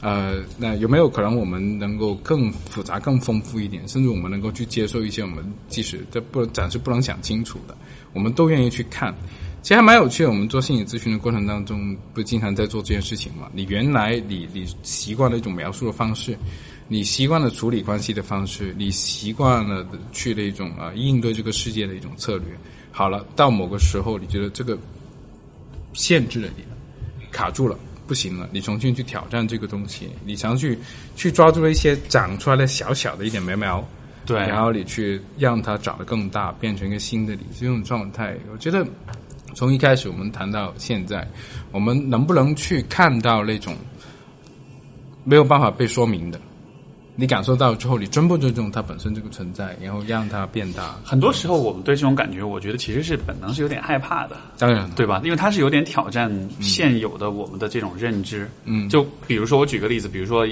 [0.00, 3.86] 呃，那有没有可能我们能够更复杂、更丰富一点？
[3.86, 7.76] 甚至我们能够去接受一些我们即使这不暂时不能想清楚的，
[8.14, 9.14] 我们都愿意去看。
[9.62, 10.30] 其实还蛮有趣的。
[10.30, 13.50] 我们做心理咨询的过程当中，不经常在做这件事情嘛？
[13.52, 16.34] 你原来你你习惯了一种描述的方式，
[16.88, 22.46] 你习惯了处理关系的方式，你习惯了去的一种啊应对这个世界的一种策略。
[22.90, 24.78] 好了，到某个时候，你觉得这个
[25.92, 26.64] 限制了你，
[27.30, 27.78] 卡住了，
[28.10, 30.76] 不行了，你重新去挑战这个东西，你想去
[31.14, 33.88] 去抓住一些长出来的小小的一点苗苗，
[34.26, 38.84] 对，然后你去让它长得更大，变成一个新的你，这种状态，我觉得
[39.54, 41.24] 从一开始我们谈到现在，
[41.70, 43.76] 我们能不能去看到那种
[45.22, 46.40] 没有办法被说明的？
[47.20, 50.96] 你感受到之后，你尊不尊重它本身这个存在，然后让它变大？
[51.04, 55.20] 很多时候，我们对这种感觉，我觉得其实是本能是有点害怕的，当然，对吧？
[55.22, 58.50] 因为它是有点挑战现有的我们的这种认知。
[58.64, 60.46] 嗯，就比如说我举个例子，比如说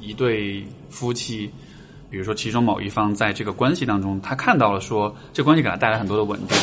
[0.00, 1.50] 一对夫妻，
[2.08, 6.56] 比如说其中某一方在这个关系当中，他看到了说这关系给他带来很多的稳定，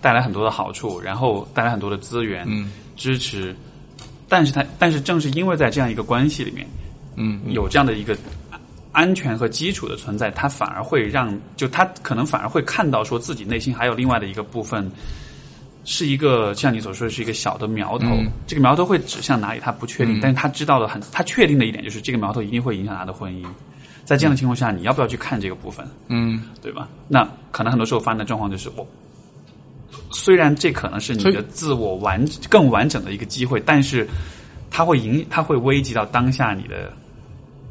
[0.00, 3.54] 带来很多的好处，然后带来很多的资源、嗯支持，
[4.26, 6.66] 但是他但是正是因为在这样一个关系里面，
[7.16, 8.16] 嗯，有这样的一个。
[9.00, 14.92] 安全和基础的存在，他反而会让，就他可能反而会看到，说自己内心还有另外的一个部分，
[15.86, 18.08] 是一个像你所说的是一个小的苗头。
[18.46, 23.42] 这个苗头会指向哪里，他不确定，但是他知道的很，他确定的一点就是这个苗头一定会影响他的婚姻。
[24.04, 25.88] 在这样的情况下，你要不要去看这个部分？
[26.08, 26.86] 嗯，对吧？
[27.08, 28.86] 那可能很多时候发生的状况就是，我
[30.10, 34.06] 虽然这可能是你的自我完更完整的一个机会，但是
[34.70, 36.92] 它会影，它会危及到当下你的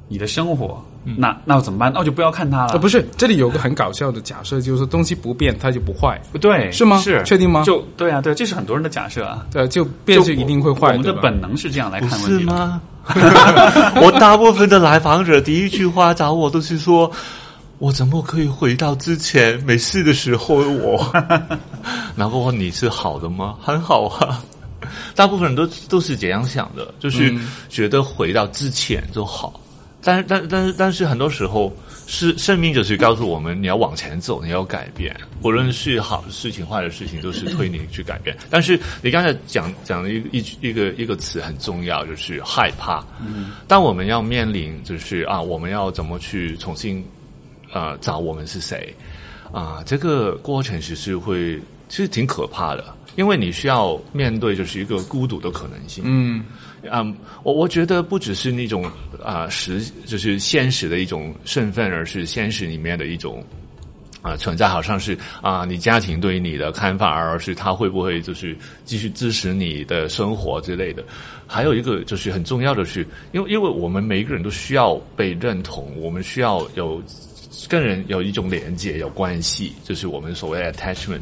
[0.07, 0.83] 你的生活。
[1.17, 1.91] 那那我怎么办？
[1.93, 2.77] 那我就不要看它了。
[2.77, 6.19] 不是，这里有个很搞笑的假设，就是东西不变，它就不坏。
[6.31, 6.97] 不对，是吗？
[6.99, 7.63] 是确定吗？
[7.65, 9.45] 就对啊，对，这是很多人的假设啊。
[9.51, 10.89] 对，就变就一定会坏。
[10.89, 12.81] 我们的本能是这样来看问题吗？
[14.01, 17.11] 我大部分的来访者第一句话找我都是说
[17.79, 21.11] ：“我怎么可以回到之前没事的时候？”我，
[22.15, 23.55] 然后你是好的吗？
[23.61, 24.43] 很好啊。
[25.15, 27.33] 大部分人都都是这样想的，就是
[27.67, 29.59] 觉得回到之前就好。
[30.01, 31.75] 但是，但但是，但是，很多时候
[32.07, 38.35] 是生命就是告诉我们，你要往前走，你要改变，无论是好的事情、坏的事情，都是推你去改变。
[38.49, 43.05] 但是，你刚才讲讲了一一一个一个词很重要，就是害怕。
[43.19, 47.05] 嗯，当我们要面临，就是啊，我们要怎么去重新
[47.73, 48.95] 啊找我们是谁
[49.51, 49.83] 啊？
[49.85, 51.59] 这个过程其实会
[51.89, 56.05] 其实挺可怕的，因为你需要面对就是一个孤独的可能性。
[56.07, 56.45] 嗯。
[56.83, 58.89] 嗯，我我觉得不只是那种
[59.23, 63.43] 啊实，就是现实的一种身份，而是现实里面的一种
[64.21, 71.03] 啊存在，好像是啊你家庭对于你的看法，而是他会不会就是继续支持你的生活之类的。
[71.45, 77.01] 还有一个就是很重要的是，因为因为我们每一个人都需要被认同，我们需要有
[77.67, 81.21] 跟人有一种连接、有关系，就是我们所谓的 attachment。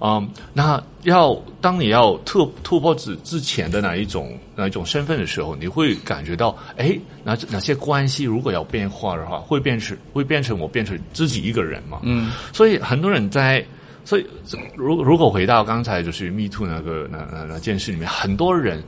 [0.00, 12.00] 嗯，那要当你要突突破之之前的哪一种哪一种身份的时候，你会感觉到，哎，哪哪些关系如果要变化的话，会变成会变成我变成自己一个人嘛？
[12.02, 13.64] 嗯，所以很多人在，
[14.04, 14.26] 所以
[14.74, 18.82] 如如果回到刚才就是 Me Too 那个那那那件事里面，很多人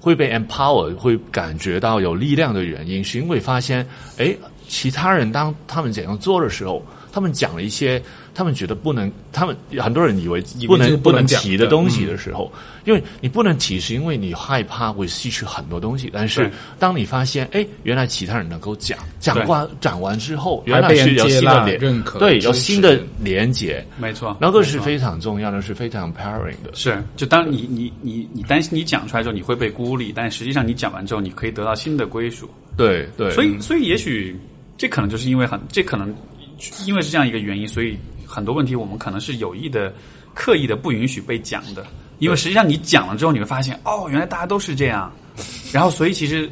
[0.00, 3.86] 会被 empower，会感觉到有力量的原因，是因为发现，
[4.18, 4.36] 哎，
[4.68, 8.02] 其他人当他们怎样做的时候，他们讲了一些。
[8.40, 12.50] 他们觉得不能，他们很多人以为不能不能提的东西的时候，
[12.86, 16.08] 因为你不能提，是因为你害怕会吸取很多东西。
[16.10, 26.70] 但是当你发现，哎，原来其他人能够讲，讲完讲完之后，原来是有新的认可，对，有新的连接，没错，那个是非常重要的，是非常 empowering 的。
[26.72, 32.48] 是，就当你你你你担心你讲出来之后你会被孤立，但实际上你讲完之后，你可以得到新的归属。
[32.74, 34.34] 对对，所以所以也许
[34.78, 36.08] 这可能就是因为很，这可能
[36.86, 37.98] 因为是这样一个原因，所以。
[38.30, 39.92] 很多问题我们可能是有意的、
[40.34, 41.84] 刻意的不允许被讲的，
[42.20, 45.10] 因为实际上你讲了之后，你会发现哦，原来大家都是这样。
[45.72, 46.48] 然后，所以其实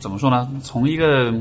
[0.00, 0.48] 怎么说呢？
[0.64, 1.32] 从一个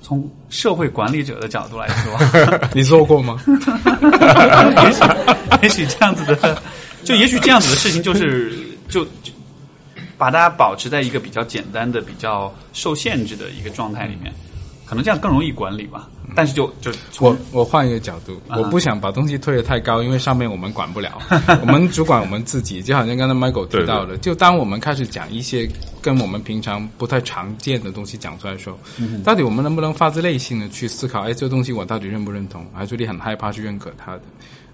[0.00, 2.18] 从社会管理者的角度来说，
[2.72, 3.38] 你做过吗？
[4.82, 5.02] 也 许
[5.62, 6.62] 也许这样子的，
[7.04, 8.56] 就也许这样子的事情，就是
[8.88, 9.30] 就就
[10.16, 14.32] 把大家保持在一个比较简单的、比较受限制的一个状态里面。
[14.88, 21.18] 可能这样更容易管理吧，但是就就我我换一个角度，我不想把东西推得太高，因为上面我们管不了，
[21.60, 22.82] 我们主管我们自己。
[22.82, 25.68] 就好像刚才 Michael 提到的，就当我们开始讲一些
[26.00, 28.78] 跟我们平常不太常见的东西讲出来的时候，
[29.22, 31.22] 到底我们能不能发自内心的去思考？
[31.22, 32.64] 哎，这个东西我到底认不认同？
[32.72, 34.22] 还是你很害怕去认可它的？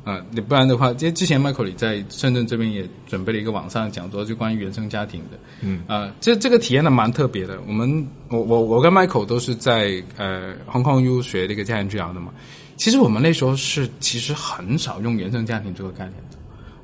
[0.04, 5.38] 啊，你不然的话，其实之前 Michael 你在深圳这边也准备了一个网上讲座，就关于原生家庭的。
[5.62, 7.58] 嗯，啊，这这个体验呢蛮特别的。
[7.66, 12.30] 我们我我我跟 Michael 都是在呃 Hong Kong U 学这个家庭治疗的嘛。
[12.76, 16.36] 其实我们那时候是其实很少用原生家庭这个概念的。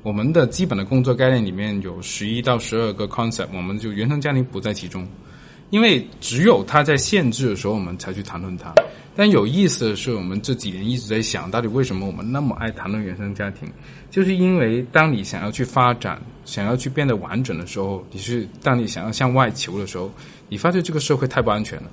[0.03, 5.07] 我们的基本的工作概念里面有十一到十二个 concept，我们就原生家庭不在其中，
[5.71, 8.71] 因为只有它在限制的时候，我们才去谈论它。
[9.13, 13.67] 但有意思的是，我们这几年一直在想，到底为什么我们那么爱谈论原生家庭？
[14.09, 20.09] 就是因为当你想要去发展、想要去变得完整的时候，你是当你想要向外求的时候，
[20.47, 21.89] 你发现这个社会太不安全了。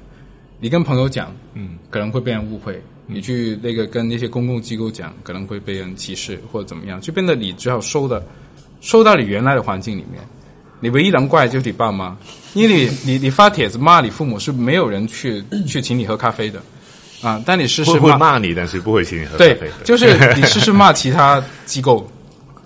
[0.61, 2.75] 你跟朋友讲，嗯，可能会被人误会；
[3.07, 8.25] 你去那个跟那些公共机构讲，可能会被人歧视或者怎么样，就变得你只好收的，
[8.81, 10.21] 收到你原来的环境里面。
[10.81, 12.17] 你唯一能怪就是你爸妈，
[12.55, 16.63] 因为你你你发帖子骂你父母是没有人去去请你喝咖啡的
[17.21, 17.43] 啊。
[17.45, 22.09] 但你试试会骂你，但是不会请你喝咖对啡。， 就是你试试骂其他机构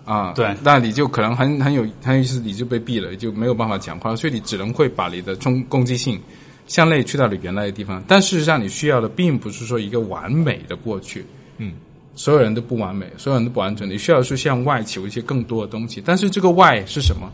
[0.04, 6.20] 啊，对那你就可能很很有很有意思，你就被毙了，就没有办法讲话，所以你只能会把你的冲攻击性
[6.66, 8.02] 向内去到你原来的地方。
[8.06, 11.24] 但事实上，你需要的并不是说一个完美的过去，
[11.58, 11.72] 嗯，
[12.14, 16.02] 所有人都不完美，所有人都不完整，你需要的是向外求一些更多的东西。
[16.04, 17.30] 但是这个外是什么？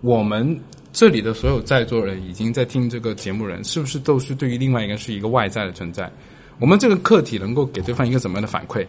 [0.00, 0.58] 我们
[0.92, 6.10] 这里的所有在座人已经在听这个节目人，是不是都是对于另外一个是一个外在的存在？
[6.58, 8.86] 我们这个客体能够给对方一个怎么样的反馈？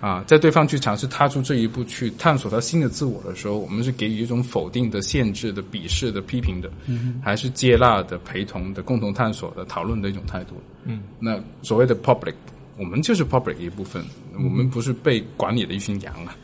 [0.00, 10.54] 啊，在对方去尝试踏出这一步去探索他新的自我的时候，我们是给予一种否定的、限制的、鄙视的、批评的，嗯、还是接纳的、陪同的、共同探索的、讨论的一种态度？
[10.84, 12.34] 嗯，那所谓的 public，
[12.76, 14.04] 我们就是 public 一部分，
[14.36, 16.36] 我们不是被管理的一群羊啊。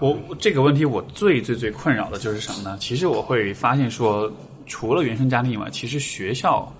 [0.00, 2.76] 我这个问题我最最最困扰的就是什么呢？
[2.78, 4.30] 其实我会发现说，
[4.66, 6.72] 除了原生家庭以外，其实学校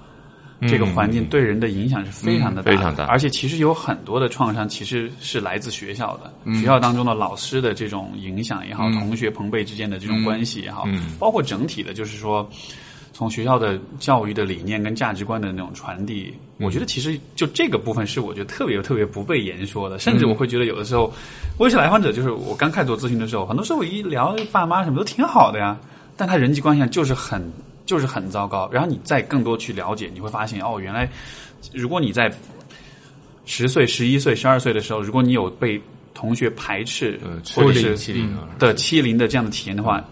[0.69, 3.05] 这个环境对人的影响是非常的大的、嗯非常大。
[3.07, 10.87] 而且其实有很多的创伤其实是来自学校的，学校当中的老师的这种影响也好，同学朋辈之间的这种关系也好，
[11.19, 12.49] 包括整体的，就是说。
[13.15, 21.11] 从学校的教育的理念跟价值观的那种传递，我觉得其实就这个部分是我觉得特别特别不被言说的，甚至我会觉得有的时候，
[21.57, 25.79] 我有些来访者就是我刚开始做咨询的时候，很多时候我一聊爸妈什么都挺好的呀，
[26.17, 27.41] 但他人际关系上就是很
[27.87, 28.69] 就是很糟糕。
[28.73, 31.09] 然后你再更多去了解，你会发现哦，原来
[31.73, 32.29] 如果你在
[33.47, 35.81] 十岁、十一岁、十二岁的时候，如果你有被
[36.15, 40.03] 同学排斥呃，或者是欺凌啊的欺凌的这样的体验的话，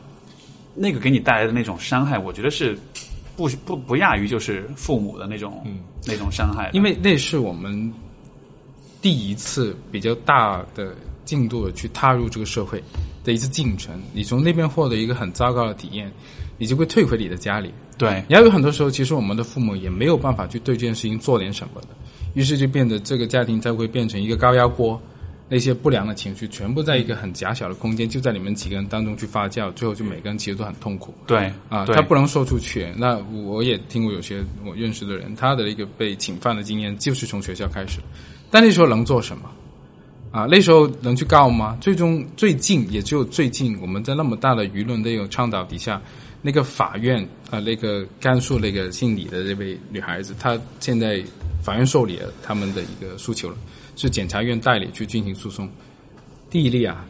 [0.75, 2.79] 那个给你带来的那种伤害，我觉得是
[3.37, 5.65] 不不不亚于就是父母的那种、
[6.07, 6.71] 那种伤害。
[6.73, 7.93] 因为那是我们
[9.01, 10.95] 第一次比较大的
[11.25, 12.83] 进度的去踏入这个社会
[13.25, 14.01] 的一次进程。
[14.13, 16.13] 你从那边获得一个很糟糕的体验，
[16.59, 17.73] 你就会退回你的家里。
[17.99, 21.89] 对然后有很多时候，其实我们的父母也没有办法去对这件事情做点什么的，
[22.35, 25.01] 于是就变得这个家庭才会变成一个高压锅，
[25.53, 31.13] 那些不良的情绪全部在一个很狭小的空间，就在你们几个人当中去发酵，最后就每个人其实都很痛苦。
[31.27, 32.91] 对啊，他不能说出去。
[32.97, 37.99] 那我也听过有些我认识的人，他的一个被侵犯的经验就是从学校开始，
[38.51, 39.51] 但那时候能做什么？
[40.31, 41.77] 啊，那时候能去告吗？
[41.83, 46.01] 最终最近也只有最近，我们在那么大的舆论的一种倡导底下，
[46.41, 51.23] 那个法院啊，那个甘肃那个姓李的这位女孩子，她现在
[51.63, 53.57] 法院受理了他们的一个诉求了，
[53.97, 55.69] 是检察院代理去进行诉讼。
[56.51, 57.05] 第一例啊，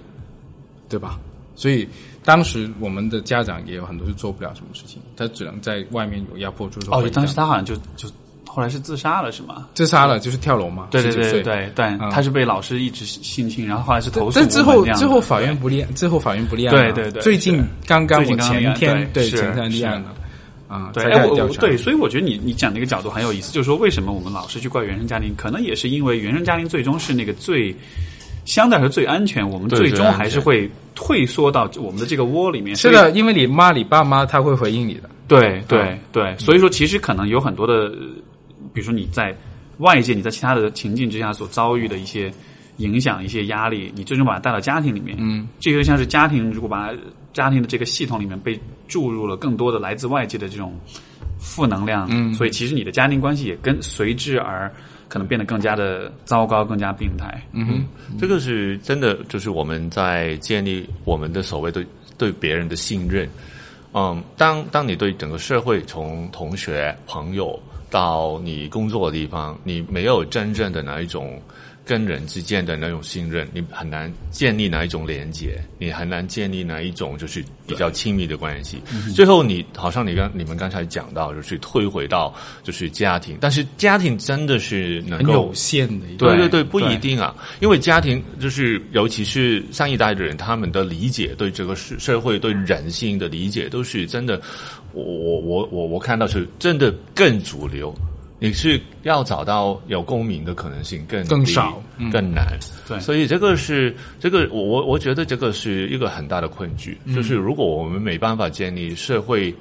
[0.89, 1.19] 对吧？
[1.55, 1.87] 所以
[2.25, 6.81] 当时我们的家长也有很多是做不了什么事情，他只能在外面有压迫住。
[6.91, 8.09] 哦，当时他好像就就
[8.47, 9.69] 后来是自杀了，是吗？
[9.75, 10.89] 自杀了，就是跳楼嘛。
[10.91, 16.93] 对对19岁对对对，他是被老师一直性侵，然后后来是投诉但之后之后法院不立，最后法院不立案了。
[16.93, 20.15] 对对对最近刚刚我前天对前天立案了
[20.73, 27.75] 啊，对，哎，我对，所以我觉得你你讲的一个角度很有意思，就是说为什么我们老是去怪原生家庭，可能也是因为原生家庭最终是那个最
[28.47, 32.75] 相对来说最安全，我们最终还是会退缩到我们的这个窝里面。
[32.75, 35.11] 是的，因为你妈你爸妈，他会回应你的。
[35.29, 37.93] 对对嗯对，所以说其实可能有很多的，呃
[38.73, 39.37] 比如说你在
[39.79, 42.33] 外界、你在其他的情境之下所遭遇的一些
[42.79, 45.17] 影响、一些压力，你最终把它带到家庭里面。
[45.21, 46.91] 嗯，这个像是家庭，如果把
[47.33, 48.59] 家庭的这个系统里面被
[48.89, 50.79] 注入了更多的来自外界的这种
[51.39, 54.73] 负能量，嗯所以其实你的家庭关系也跟随之而
[55.09, 57.43] 可能变得更加的糟糕、更加病态。
[57.53, 57.85] 嗯哼，
[58.19, 63.29] 这个是真的，就是我们在建立我们的所谓对对别人的信任。
[63.95, 67.61] 嗯，当当你对整个社会，从同学、朋友
[67.91, 71.39] 到你工作的地方，你没有真正的那一种
[71.93, 78.81] 跟人之间的那种信任，你很难建立哪一种连接，你很难建立哪一种就是比较亲密的关系。
[79.15, 86.29] 最后你好像你刚你们刚才讲到，就是退回到就是家庭，但是家庭真的是能够很有限的一个。
[86.29, 94.41] 对对对，不一定啊，因为家庭就是，尤其是上一代的人，他们的理解对这个社社会、对人性的理解，都是真的，
[94.95, 97.95] 我我我我我看到是真的更主流。
[98.43, 102.59] 你是要找到有共鸣的可能性更更少嗯更难。
[102.89, 109.55] 对所以这个是这个我我我觉得这个是一个很大的困局，就是如果我们没办法建立社会。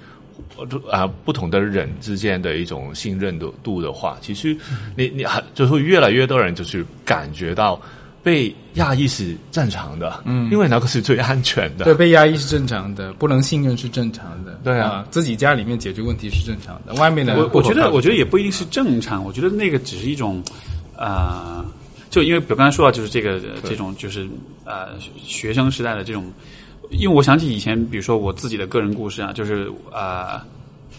[0.89, 4.57] 啊，不同的人之间的一种信任度度的话，其实
[4.97, 7.79] 你你还就会越来越多人就是感觉到
[8.24, 14.59] 被压抑是正常的，嗯，因为那个是最安全的，对，被压抑是正常的，不能信任是正常的。
[14.63, 20.43] 对啊啊，自己家里面解决问题是正常的，外面的我我觉得，我觉得也不一定是正常，我觉得那个只是一种，
[20.95, 21.65] 呃，
[22.09, 24.30] 就因为比如刚才说到，就是这个呃这种就是
[24.65, 24.89] 呃
[25.24, 26.32] 学生时代的这种
[26.91, 30.39] 因为我想起以前，比如说我自己的个人故事啊，就是呃，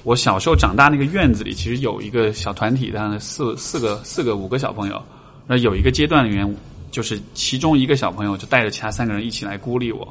[0.02, 5.00] 我小时候长大那个院子里，其实有一个小团体，大概四四个、四个、五个小朋友。
[5.46, 6.56] 那有一个阶段里面，
[6.92, 10.06] 就是其中一个小朋友就带着其他三个人一起来孤立我。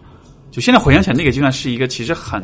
[0.51, 2.43] 就现在回想起来，那个阶段是一个其实很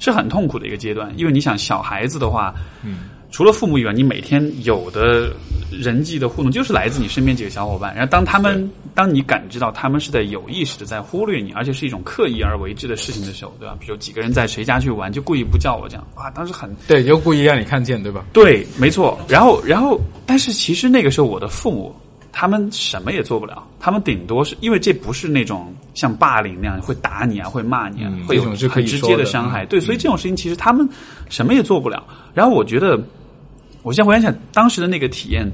[0.00, 2.52] 是很痛苦的一个阶段，因为你想小孩子的话，
[2.82, 3.10] 嗯。
[3.28, 5.34] 除了父母以外，你每天有的
[5.70, 7.92] 人际的互动就是来自你身边几个小伙伴。
[7.94, 13.76] 然后当他们，当你感知到他们是在有意识的在忽略你，而且是一种刻意而为之的事情的时候，对吧？
[13.80, 18.24] 比如几个人在谁家去玩，就故意不叫我，这样哇，当时很对，就故意让你看见，对吧？
[18.32, 19.18] 对，没错。
[19.28, 21.94] 然后，然后，但是其实那个时候，我的父母
[22.38, 29.64] 他们什么也做不了，他们顶多是因为这不是那种像霸凌那样会打你啊，会骂你啊，会有很直接的伤害。
[29.64, 30.86] 对，所以这种事情其实他们
[31.30, 32.04] 什么也做不了。
[32.34, 33.00] 然后我觉得。
[33.82, 35.48] 我现在回想想当时的那个体验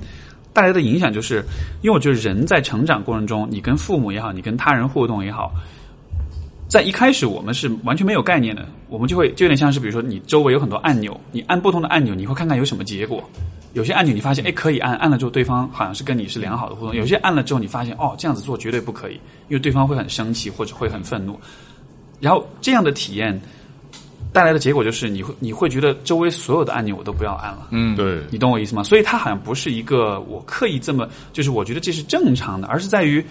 [0.54, 1.44] 带来的影响，就是
[1.82, 5.52] 因为我觉得人在成长过程中，你跟父母也好，你跟他人互动也好，
[6.66, 13.24] 在一开始我们是完全没有概念的，我们就会就有点像是比如说你周围有很多按钮，你按不同的按钮，你会看看有什么结果。
[13.72, 19.14] 有些按钮你发现哎可以按，按了之后对方好像是跟你是良好的互动；有些按了之后你发现哦这样子做绝对不可以，
[19.48, 21.40] 因为对方会很生气或者会很愤怒。
[22.20, 23.40] 然后这样的体验。
[24.34, 28.82] 带来的结果就是你会你会觉得周围所有的按钮我都不要按了，嗯，对，你懂我意思吗？
[28.82, 33.22] 所以它好像不是一个我刻意这么，就是我觉得这是正常的，而是在于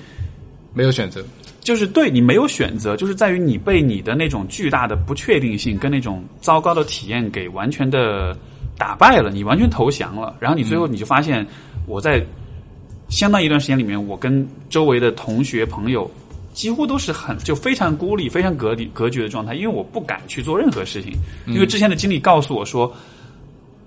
[0.76, 1.26] 没有选择，
[1.62, 8.38] 就是对你没有选择，就是在于你被你的那种巨大的不确定性跟那种糟糕的体验给完全的
[8.78, 11.45] 打败了，你完全投降了，然后你最后你就发现
[11.88, 12.22] 我在
[13.09, 16.09] 相当一段时间里面，我跟周围的同学朋友。
[16.53, 21.14] 几乎都是很就非常孤立、非常隔离、隔绝的状态，因为我不敢去做任何事情，
[21.47, 22.93] 因为之前的经历告诉我说。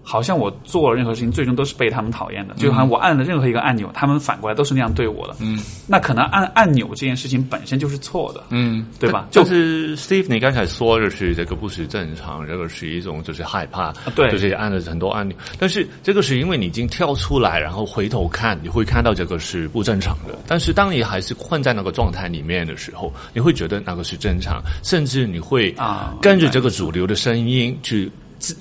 [0.04, 2.54] 好像我做了任何事情，最终都是被他们讨厌的。
[2.54, 5.34] 就好像我按了任何一个按钮，他们反过来都是那样对我的。
[5.40, 8.44] 嗯，那可能按按钮这件事情本身就是错的。
[8.50, 9.26] 嗯，对吧？
[9.30, 15.36] 就是 Steve，你刚才说的是这个不是正常，这个是一种就是害怕，对，就是按了很多按钮。
[15.58, 20.38] 但是这个是因为你已经跳出来，然后回头看，你会看到这个是不正常的。
[20.46, 28.10] 但是当你还是困在那个状态里面的时候，你会觉得那个是正常，甚至你会啊跟着这个主流的声音去。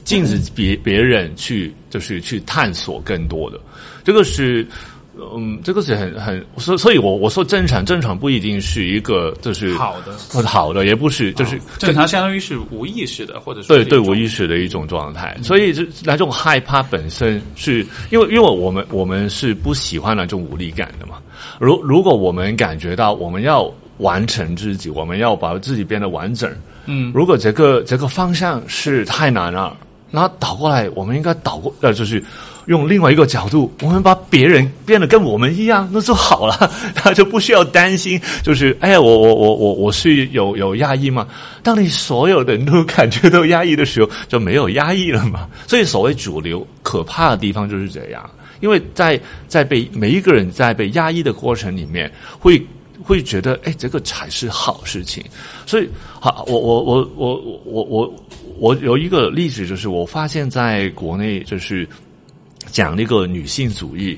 [0.06, 3.60] 禁止别别人去，就是去探索更多的，
[4.04, 4.66] 这个是，
[5.36, 15.38] 嗯，这个是很很，所所以，我我说正常，正常不一定是一个就是好的，或者好的，也不是，就是正常，相当于是无意识的，或者对对无意识的一种状态。
[15.44, 21.18] 所以，这那种害怕本身是因为，因为我们我们是不喜欢那种无力感的嘛。
[21.60, 26.52] 如如果我们感觉到我们要完成自己，我们要把自己变得完整。
[26.86, 29.76] 嗯，如果这个这个方向是太难了，
[30.12, 32.24] 那倒过来，我们应该倒过呃，就是
[32.68, 38.20] 用另外一个角度，我们把别人变得跟我们一样，那就好了， 他就不需要担心。
[38.44, 41.28] 就是哎呀，我我我我我是有有压抑吗？
[41.64, 45.48] 当你所有的人都感觉到压抑的时候，就没有压抑了嘛。
[45.66, 48.30] 所以所谓主流可怕的地方就是这样，
[48.60, 52.62] 因为在在被每一个人在被压抑的过程里面会。
[53.02, 55.24] 会觉得哎，这个才是好事情，
[55.66, 55.90] 所以
[56.20, 58.26] 好，我我我我我我
[58.60, 61.88] 我有一个例子，就是我发现在国内就是
[62.68, 64.18] 讲那个女性主义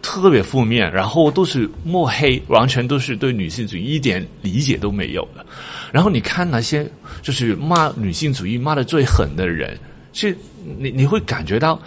[0.00, 5.44] 特别负面，然后都是抹黑，完全都是对女性主义一点理解都没有的。
[5.90, 6.88] 然后你看那些
[7.22, 9.78] 就是骂女性主义骂的最狠的人，
[10.12, 10.36] 是
[10.78, 11.80] 你你会感觉到。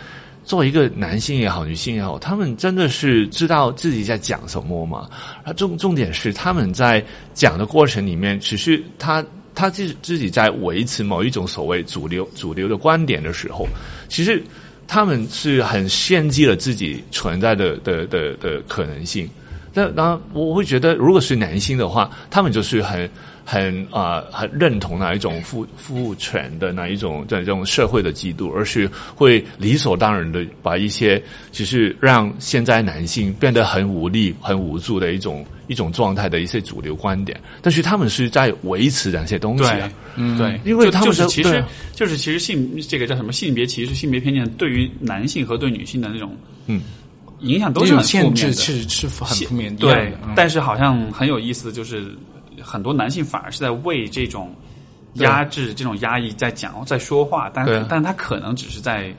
[0.45, 5.09] 作为一个男性也好，女性也好，他们真的是知道自己在讲什么吗？
[5.43, 9.25] 啊，重重点是他们在讲的过程里面，其实他
[9.55, 13.67] 他自自己在维持某一种所谓主流主流的观点的时候，
[14.07, 14.41] 其实
[14.87, 19.27] 他们是很限制了自己存在的的的的可能性。
[19.73, 23.09] 那那我会觉得，如果是男性的话，他们就是很。
[23.45, 31.21] 很啊，很认同哪一种父父权的哪一种这种社会的制度，而是会理所当然的把一些
[31.51, 39.63] 只是让现在男性变得很无力、很无助的一种一种状态的一些主流观点，但是他们是在维持这些东西。
[39.63, 46.35] 对，嗯，对，因为他们是其实就是其实性这个叫什么性别歧视、性别偏见，对于男性和对女性的那种
[46.65, 46.81] 嗯
[47.41, 49.75] 影响都是很负面的，是是很负面。
[49.75, 52.11] 对，但是好像很有意思，就是。
[52.65, 54.53] 很多男性反而是在为这种
[55.13, 59.13] 压制、这种压抑在讲、在说话，但但他可能只是在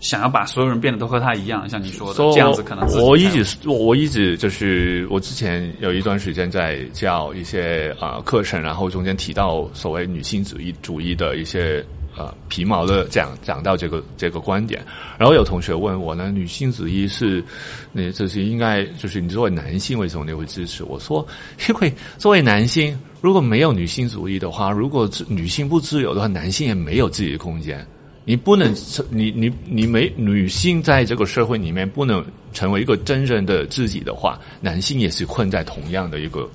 [0.00, 11.84] 想要把所有人变得都和他一样，像你说的这样子，可能我一直我我一直就是我之前有一段时间在教一些啊课程，然后中间提到所谓女性主义主义的一些
[12.16, 14.84] 呃皮毛的讲讲到这个这个观点。
[15.18, 17.44] 然后有同学问我呢，女性主义是
[17.92, 20.84] 那这是应该就是你作为男性为什么你会支持？
[20.84, 21.26] 我说，
[21.68, 27.86] 因为作为男性，如果没有女性主义的话，如果女性不自由的话，男性也没有自己的空间。
[28.24, 28.72] 你不能，
[29.10, 36.48] 你你你没女性在这个社会里面不能成为一个真正的自己的话，男性也是困在同样的一个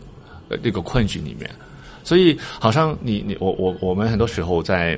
[0.47, 1.49] 呃这个困局里面。
[2.05, 4.97] 所以，好像你你我我我们很多时候在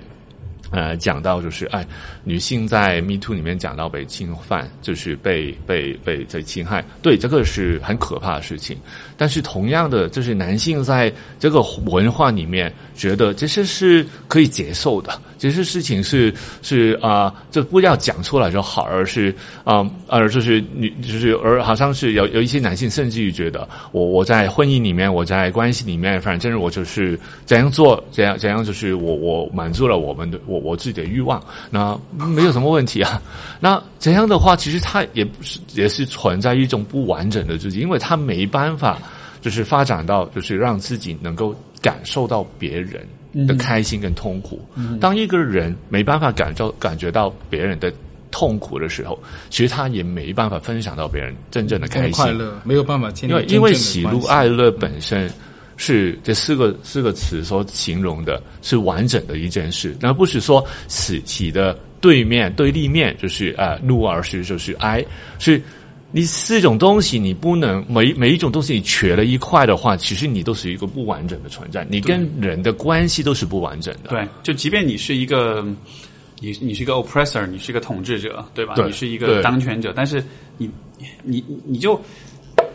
[0.72, 1.86] 呃讲到就是哎，
[2.24, 8.78] 女性在 Me Too 里面讲到被侵犯，就是被被被在侵害，对这个是很可怕的事情。
[9.18, 15.20] 但是同样的，就是男性在这个文化里面觉得这些是可以接受的。
[15.38, 33.22] 这些事情是是啊，就不要讲出来就好，而是啊，而就是女就是而好像是有有一些男性甚至于觉得，我我在婚姻里面，我在关系里面，反正我就是怎样做，怎样怎样，就是我我满足了我们的我我自己的欲望，那没有什么问题啊。
[33.60, 38.97] 那这样的话，其实他也不是也是存在一种不完整的自己，因为他没办法
[39.41, 43.05] 就是发展到就是让自己能够感受到别人。
[43.45, 44.60] 的开心跟痛苦，
[44.99, 47.93] 当一个人没办法感受感觉到别人的
[48.32, 49.16] 痛苦的时候，
[49.51, 55.32] 其实他也没办法分享到别人真正的开心快乐，没有办法因为因为喜怒哀乐本身
[55.80, 65.04] 是这四个四个词所形容的，是完整的一件事，而不是说喜喜的对面对立面就是啊怒，而是就是哀
[65.40, 65.60] 是。
[66.12, 71.86] 你四种东西，你不能每每一种东西你缺了一块的话，其实你都是一个不完整的存在。
[71.88, 74.10] 你跟人的关系都是不完整的。
[74.10, 75.64] 对，就即便你是一个，
[76.40, 78.74] 你你是一个 oppressor，你是一个统治者，对吧？
[78.84, 80.24] 你是一个当权者，但是
[80.58, 80.68] 你
[81.22, 81.94] 你你就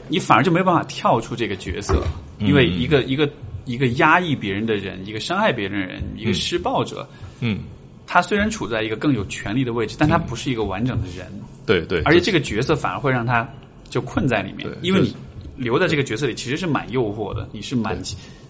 [0.09, 2.03] 你反而就没有办法跳出这个角色，
[2.39, 3.29] 因为一个一个
[3.65, 7.09] 一个压抑别人的人，一个伤害别人的人，一个施暴者，
[7.41, 7.61] 嗯。
[8.07, 11.27] 他虽然处在一个更有权力的位置，但他不是一个完整的人。
[11.65, 13.49] 对对，而且这个角色反而会让他
[13.89, 15.17] 就困在里面，因为你
[15.57, 17.99] 留在这个角色里其实是蛮诱惑的，你是蛮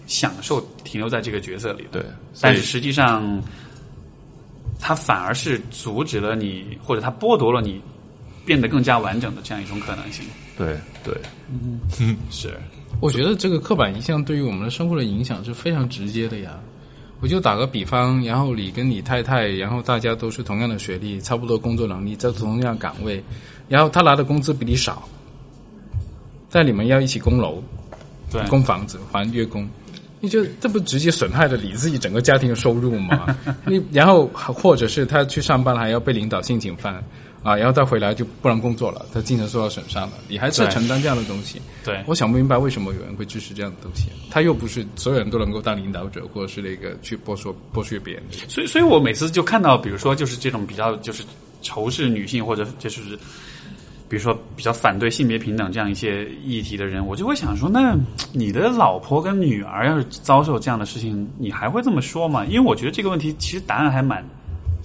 [0.07, 2.01] 享受停留在这个角色里的。
[2.01, 2.05] 对，
[2.41, 3.41] 但是实际上，
[4.77, 7.81] 他反而是阻止了你，或者他剥夺了你
[8.45, 10.25] 变得更加完整的这样一种可能性。
[10.57, 11.13] 对对，
[11.49, 12.53] 嗯，是。
[13.01, 16.57] 我觉得这个刻板印象对于我们的生活的影响是非常直接的呀。
[17.21, 23.23] 我就打个比方，然后你跟你太太，然后大家都是同样的学历，差不多工作能力，在同样岗位，
[23.67, 25.07] 然后他拿的工资比你少，
[26.51, 27.63] 但你们要一起供楼，
[28.31, 29.67] 对，供房子还月供，
[30.19, 33.35] 你就这不直接损害了你自己整个家庭的收入吗？
[33.65, 37.03] 你然后或者是他去上班还要被领导性侵犯。
[37.45, 41.61] 啊，然后再回来就不能工作了，他精神受到损伤了，你还是要承担这样的东西。
[41.83, 44.07] 对，我想不明白为什么有人会支持这样的东西。
[44.31, 48.23] 他又不是所有人都能够当领导者，或者是那个去剥削剥削别人。
[48.47, 51.21] 所以，所以我每次就看到，比如说，就是这种比较就是
[51.61, 53.15] 仇视女性，或者就是
[54.09, 57.95] 比如说比较反对性别平等这样一些议题的人，我就会想说，那
[58.33, 62.43] 你的老婆跟女儿要是遭受这样的事情，你还会这么说吗？
[62.45, 64.27] 因为我觉得这个问题其实答案还蛮。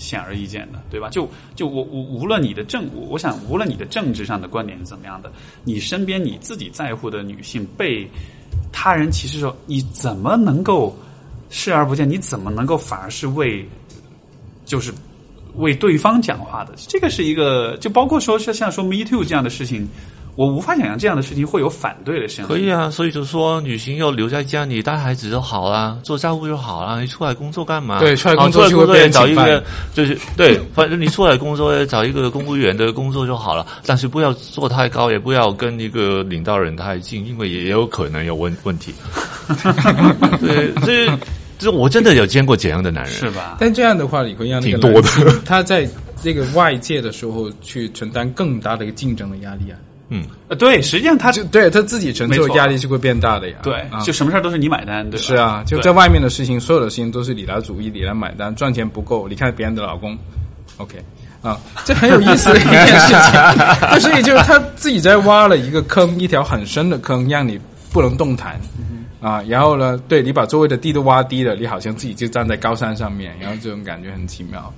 [0.01, 1.11] 显而易见的，对吧？
[1.11, 5.30] 就就我我无论你的政，我想无论你的政治上的观点是怎么样的，
[5.62, 8.09] 你身边你自己在乎的女性被
[8.72, 10.96] 他人歧视的时候，你怎么能够
[11.51, 12.09] 视而不见？
[12.09, 13.68] 你怎么能够反而是为
[14.64, 14.92] 就是
[15.57, 16.72] 为对方讲话的？
[16.88, 19.86] 这个是一个，就包括说像像说 Me Too 这样的事情。
[20.41, 22.49] 我无法想象这样的事情会有反对的声音。
[22.49, 26.99] 可以啊，所以就说女性要留在家里带孩子就好啦，做家务就好啦。
[26.99, 28.01] 你出来工作干嘛？
[28.01, 29.62] 对，出来工作就会找一个，
[29.93, 33.66] 就是对，反正你出来工作找一个公务员的工作就好了。
[33.84, 38.95] 但是不要做太高，也不要跟一个领导人太近，因为也有可能有问问题。
[40.41, 41.18] 对，这
[41.59, 43.59] 这我真的有见过这样的男人，是吧？
[43.61, 45.38] 但这样的话，你会让挺多的。
[45.45, 45.86] 他在
[46.22, 49.76] 这个外界的时候去承担更大的一个竞争的压力啊。
[50.13, 50.25] 嗯，
[50.59, 53.57] 对，实际上他就对他自己承受压力是会变大的呀。
[53.63, 58.53] 对，就什么事儿都是你买单，对是啊，就在外面的事情，所有的事情都是你来主义，你来买单。
[58.57, 60.19] 赚钱不够，你看别人的老公
[60.79, 60.99] ，OK，
[61.43, 64.01] 啊，这很有意思的一件事情。
[64.03, 67.57] 所以就是他自己在挖了一个坑，一条很深的坑，让你
[67.93, 68.61] 不能动弹
[69.21, 69.41] 啊。
[69.47, 74.75] 然后呢，对你把周围的地都挖低了，你好像自己就站在高山上面，然后这种感觉很奇妙。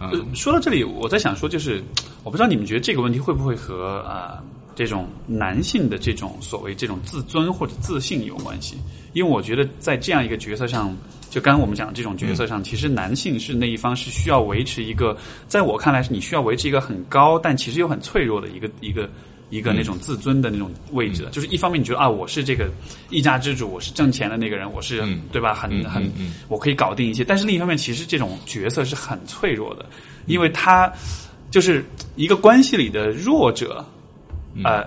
[0.00, 1.84] 嗯，说到这里，我在想说，就是
[2.24, 4.40] 我不知道你们觉得这个问题会不会和啊。
[4.80, 8.78] 这种男性的这种所谓这种自尊或者自信有关系，
[9.12, 10.96] 因为我觉得在这样一个角色上，
[11.28, 15.14] 就刚刚我们讲的这种角色上，其实男性是那一方是需要维持一个，
[15.46, 19.06] 在我看来是你需要维持一个很高但其实又很脆弱的一个一个
[19.50, 21.28] 一个那种自尊的那种位置的。
[21.28, 22.70] 就是一方面你觉得啊，我是这个
[23.10, 25.52] 一家之主，我是挣钱的那个人，我是对吧？
[25.52, 26.10] 很很，
[26.48, 27.22] 我可以搞定一些。
[27.22, 29.84] 但是另一方面，其实这种角色是很脆弱的，
[30.24, 30.90] 因为他
[31.50, 31.84] 就是
[32.16, 33.84] 一个关系里的弱者，
[34.64, 34.84] 呃。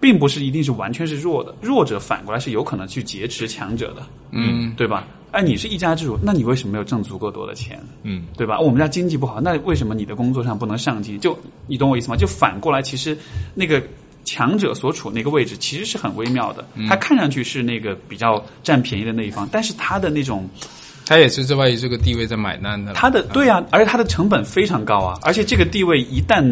[0.00, 4.02] 并不是一定是完全是弱的，弱者反过来是有可能去劫持强者的，
[4.32, 5.06] 嗯，对吧？
[5.30, 7.82] 哎，你是一家之主，那你为什么没有挣足够多的钱？
[8.02, 8.60] 嗯，对吧？
[8.60, 11.18] 我们家经济不好，那为什么你的工作上不能上进？
[11.18, 12.16] 就你懂我意思吗？
[12.16, 13.16] 就反过来，其实
[13.54, 13.82] 那个
[14.26, 20.46] 强者所处那个位置其实是很微妙的，他看上去是那个比较占便宜的那一方，但是他的那种。
[21.06, 26.42] 他也是在外这个地位在买单的，他的对啊，而且他的成本非常高啊，而且这个地位一旦，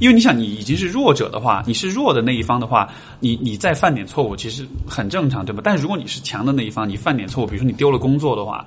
[0.00, 2.88] 因为你想你已经是弱者的话，你是弱的那一方的话，
[3.20, 5.62] 你你再犯点错误其实很正常，对吧？
[5.64, 8.66] 但是如果你是强的那一方，你犯点错误，比如说你丢了工作的话，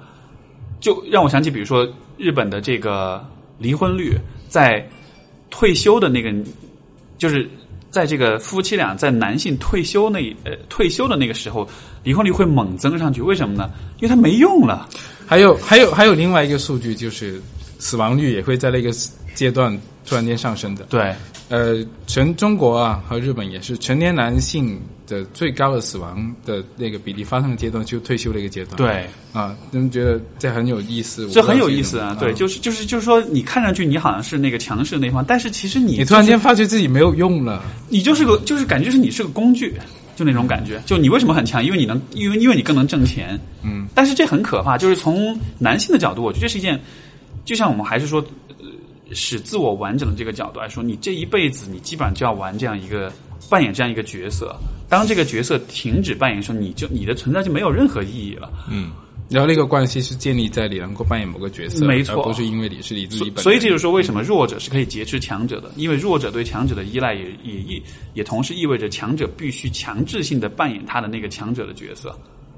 [0.79, 1.85] 就让我想起，比如说
[2.17, 3.21] 日本的这个
[3.57, 4.17] 离婚率，
[4.47, 4.87] 在
[5.49, 6.33] 退休的那个，
[7.17, 7.49] 就是
[7.89, 11.67] 在这个夫妻俩在男性退休那呃退休的那个时候，
[12.01, 13.69] 离婚率会猛增上去，为什么呢？
[13.97, 14.87] 因为他没用了。
[15.25, 17.41] 还有还有还有另外一个数据，就是
[17.79, 18.91] 死亡率也会在那个
[19.35, 20.83] 阶段突然间上升的。
[20.85, 21.13] 对，
[21.49, 28.77] 呃，全中国啊和日本也是成年男性的最高的死亡的那个比例发生的阶段，就退休的一个阶段。
[28.77, 31.29] 对，啊，你们觉得这很有意思？
[31.29, 32.15] 这很有意思啊！
[32.19, 39.75] 对，就是就是就是说，你看上去你好像是那个强势那方，但是其实你你突然间发觉自己没有用了，你就是个就是感觉是你是个工具。
[40.15, 41.63] 就那种感觉，就你为什么很强？
[41.63, 43.39] 因为你能，因为因为你更能挣钱。
[43.63, 44.77] 嗯，但是这很可怕。
[44.77, 46.79] 就是从男性的角度，我觉得这是一件，
[47.45, 48.23] 就像我们还是说，
[48.59, 48.65] 呃
[49.13, 53.11] 使自我完整的这个角度来说，你这一辈子你基本上就要玩这样一个
[53.49, 54.55] 扮演这样一个角色。
[54.89, 58.51] 当这个角色停止扮演的时候，你就你的存在就没有任何意义了。
[58.69, 58.91] 嗯。
[59.33, 63.33] 然后那个关系是建立在你能够扮演某个角色，没错，不是因为你是你自己。
[63.37, 65.71] 所以这就是说，为什么弱者是可以劫持强者的？
[65.75, 67.81] 因为弱者对强者的依赖，也也也
[68.13, 72.15] 也同时意味着强者必须强制性的扮演他的那个强者的角色。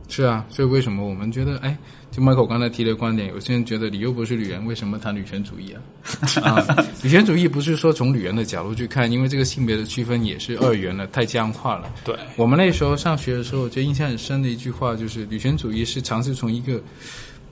[0.08, 1.76] 是啊，所以为什么我们觉得，哎，
[2.12, 5.82] 就 Michael 刚才提的观点，有些人觉得你又不是女人，为什么谈女权主义啊？
[6.46, 11.92] 啊，女权主义不是说从女人的角度去看，因为这个性别的区分也是二元的，太僵化了。
[12.04, 16.80] 对，我们那时候上学的时候，就印象很深的一句话，就是女权主义是尝试从一个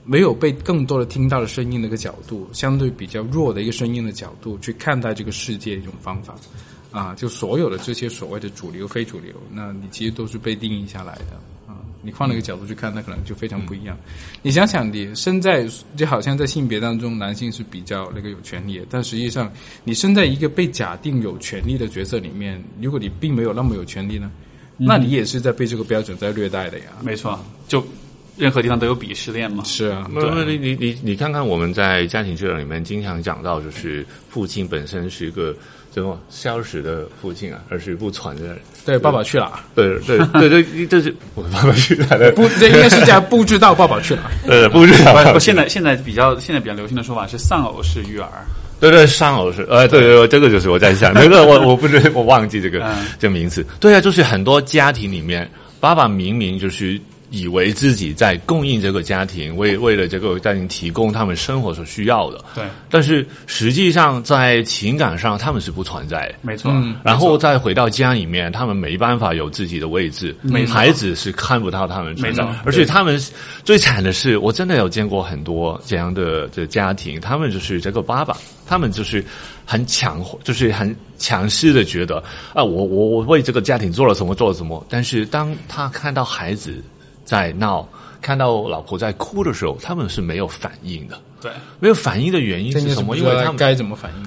[0.04, 6.34] 没有被更多的听到的声音的一个角度，相对比较弱的一个声音的角度去看待这个世界的一种方法。
[6.90, 11.40] 啊，就所有的这些所谓的主流、非主流，那你其实都是被定义下来的。
[12.04, 13.96] 你换了一个角度去看，那可能就非常不一样。
[14.42, 19.50] 你想想，你身在就好像在性别当中，男性是比较那个有权利，但实际上
[19.84, 24.30] 你身在一个被假定有权利的角色里面，如果你并没有那么有权利呢，
[24.76, 26.84] 那你也是在被这个标准在虐待的呀。
[27.02, 27.84] 没错，就
[28.36, 29.64] 任何地方都有鄙视链嘛。
[29.64, 35.56] 是啊，对，你你你你看看我们在家庭治疗里面经常讲到，就是父亲本身是一个。
[35.94, 38.42] 什么消失的父亲啊，而是不存在。
[38.84, 39.60] 对，爸爸去哪？
[39.74, 42.32] 对对对对，这是我爸爸去哪了？
[42.32, 44.22] 不，这应该是叫不知道爸爸去哪。
[44.46, 45.38] 呃，不知道。
[45.38, 48.28] 现在现在比较现在比较流行的说法是丧偶式育儿。
[48.80, 49.66] 对对，丧偶式。
[49.70, 52.84] 呃，对对，这个就是我在想， 那个我我不知我忘记这个
[53.18, 53.64] 这个名词。
[53.78, 55.48] 对啊，就是很多家庭里面，
[55.80, 57.00] 爸爸明明就是。
[57.34, 62.44] 以为自己在供应这个家庭，为为了这个家庭提供他们生活所需要的。
[62.54, 66.34] 对，但是实际上在情感上他们是不存在的。
[66.42, 66.72] 没错。
[67.02, 70.34] 然后再回到家里面，他们没办法有自己的位置。
[70.68, 72.44] 孩子是看不到他们存在。
[72.64, 73.20] 而且他们
[73.64, 79.24] 最惨的是，我真的有见过很多这样的的家庭，他们就是这个爸爸，他们就是
[79.66, 82.22] 很强，就是很强势的觉得
[82.54, 84.86] 啊，我我我为这个家庭做了什么，做了什么。
[84.88, 86.80] 但是当他看到孩子。
[87.24, 87.88] 在闹，
[88.20, 91.20] 看到老婆在哭的时候，他们是没有反应的。
[91.40, 91.50] 对，
[91.80, 93.16] 没有反应的原因是什么？
[93.16, 94.24] 因为他们该怎么反应？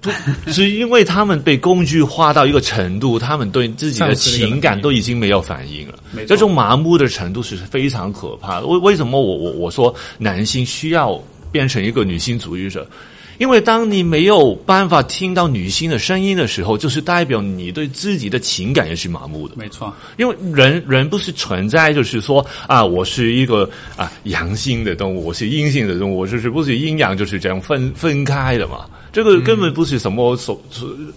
[0.00, 5.98] 不是因为他们被工具化到一个程度，他们对自己的情感都已经没有反应了。
[6.26, 8.66] 这种麻木的程度是非常可怕的。
[8.66, 11.20] 为为什么我我我说男性需要
[11.50, 12.88] 变成一个女性主义者？
[13.38, 19.54] 因为当你没有办法听到女性的声音的时候，就是代表你对自己的情感也是麻木的。
[19.56, 28.84] 没错，因为人人不是存在，就是说啊，我是一个啊阳性的动物，我是阴性的动物，就是不是阴阳就是这样分分开的嘛。
[29.12, 30.60] 这个根本不是什么所，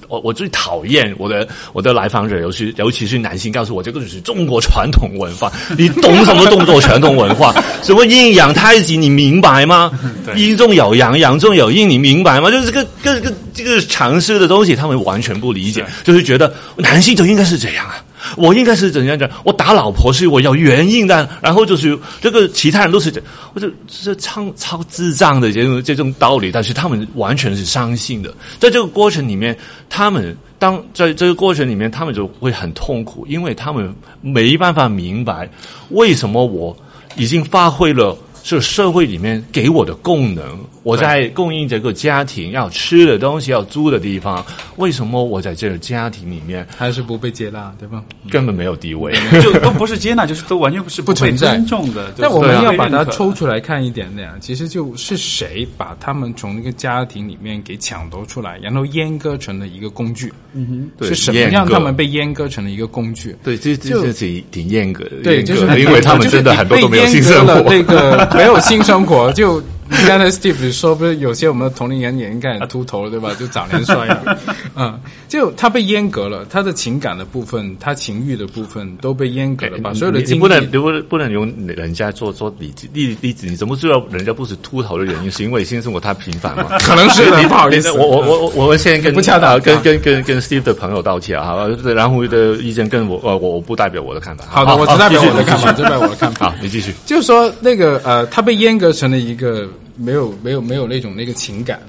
[0.08, 7.54] 我我最讨厌我的我的来访者，尤其尤其是男性，告诉我这个就是中国传统文化， 你懂什么动作传统文化？
[7.84, 9.92] 什么阴阳太极，你明白吗？
[10.36, 12.50] 阴中有阳，阳中有阴，你明白吗？
[12.50, 18.04] 就是这个这个这个常识的东西，他们完全不理解，就是觉得男性就应该是这样啊。
[18.38, 19.30] 我应该是怎样讲？
[19.44, 23.22] 我打老婆是我要原因的，然后就是这个其他人都是这，
[23.54, 28.34] 我就是超超智障的这种这种道理，但是他们完全是相信的。
[28.60, 29.58] 在这个过程里面，
[29.90, 35.50] 他们当在这个过程里面，他们就会很痛苦，因为他们没办法明白
[35.90, 36.76] 为什么我
[37.16, 38.18] 已经发挥了。
[38.44, 40.44] 是社会里面给我的功能，
[40.84, 44.44] 我在供应这个家庭要吃的东西、要租的地方。
[44.78, 48.04] 为什么我在这个家庭里面还是不被接纳，对吧？
[48.30, 52.12] 根本没有地位，就都不是接纳，就是都完全不是不存在尊重的。
[52.18, 60.34] 但我们要把它抽出来看一点点，其实就是谁把他们从那个家庭里面给抢夺出来，然后阉割成了一个工具。
[60.54, 63.36] 嗯哼，是什么让他们被阉割成了一个工具？
[63.44, 65.18] 对，这这这挺挺严格的。
[65.24, 68.30] 对，就是因为他们真的很多都没有性生活，那个。
[68.36, 69.62] 没有性生活，就
[70.08, 73.34] 刚才 Steve 说，不是有些我们的同龄人也应该秃头了，对吧？
[73.40, 74.38] 就早年衰了，
[74.76, 85.32] 嗯，就他被阉割了，他的情感的部分，他情欲的部分都被阉割了，把所有的精力不能不不能用人家做做例子例例子，你怎么知道人家不是秃头的原因？
[85.32, 86.78] 是因为性生活太频繁吗？
[86.80, 94.46] 可能是你，不好意思，我我我我们先跟不恰当，跟跟跟跟 Steve 的朋友道歉啊，然后的意见跟我呃我我不代表我的看法。
[94.50, 96.50] 好的，我只代表我的看法，只代表我的看法。
[96.50, 99.68] 好，你继续，就是说那个呃，他被阉割成了一个。
[100.02, 101.80] 没有没有没有那种那个情感，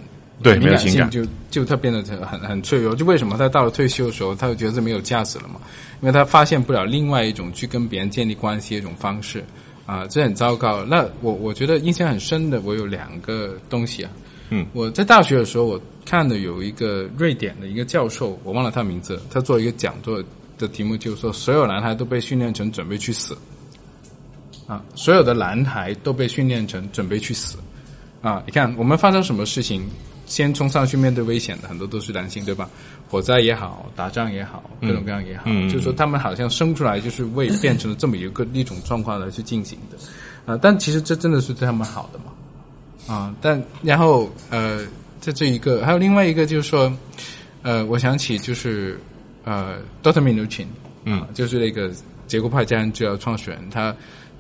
[0.43, 2.95] 对，没有情感，就就他变得很很脆弱。
[2.95, 5.61] 就为什么他到了退休的时候，他就觉得这没有价值了嘛？
[6.01, 9.45] 因为他发现不了另外一种去跟别人建立关系的一种方式
[9.87, 10.85] 啊，这很糟糕。
[10.85, 14.11] 那我我觉得印象很深的，我有两个东西啊。
[14.51, 20.23] 嗯，我在大学的时候，我看的有一个瑞典的一个教授，我忘了他名字，他做一个讲座
[20.59, 23.37] 的题目就是说，所有男孩都被训练成准备去死
[24.67, 27.57] 啊，所有的男孩都被训练成准备去死。
[28.23, 29.85] 啊，你看，我们发生什么事情，
[30.27, 32.71] 先冲上去面对危险的很多都是男性，对吧？
[33.11, 39.99] 火灾也好，打仗也好，各种各样也好，就是说他们好像生出来就是为变成了这么一个一种状况来去进行的，
[40.47, 43.13] 啊，但其实这真的是对他们好的嘛？
[43.13, 44.87] 啊，但然后呃，
[45.21, 46.91] 在这一个还有另外一个就是说，
[47.63, 48.99] 呃，我想起就是
[49.43, 50.71] 呃 d o t a m i n u c h i n
[51.05, 51.91] 嗯，就是那个
[52.29, 53.93] 结构派家庭治疗创始人，他。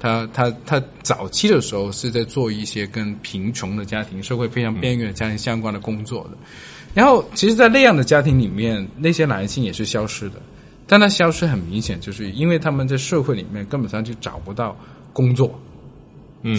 [0.02, 6.30] 他他他早期的时候是在做一些跟贫穷的家庭、社会非常边缘的家庭相关的工作的，
[6.92, 10.42] 然后其实，在那样的家庭里面，那些男性也是消失的，
[10.88, 14.76] 但他消失很明显，就是因为他们在社会里面根本上就找不到
[15.12, 15.56] 工作，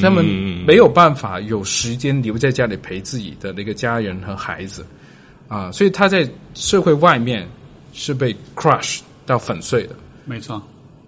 [0.02, 0.24] 他们
[0.66, 4.86] 没有办法有时间留在家里陪自己的那个家人和孩子，
[5.50, 7.46] 啊，所以他在社会外面
[7.92, 10.64] 是被 crush 到粉碎的，没错。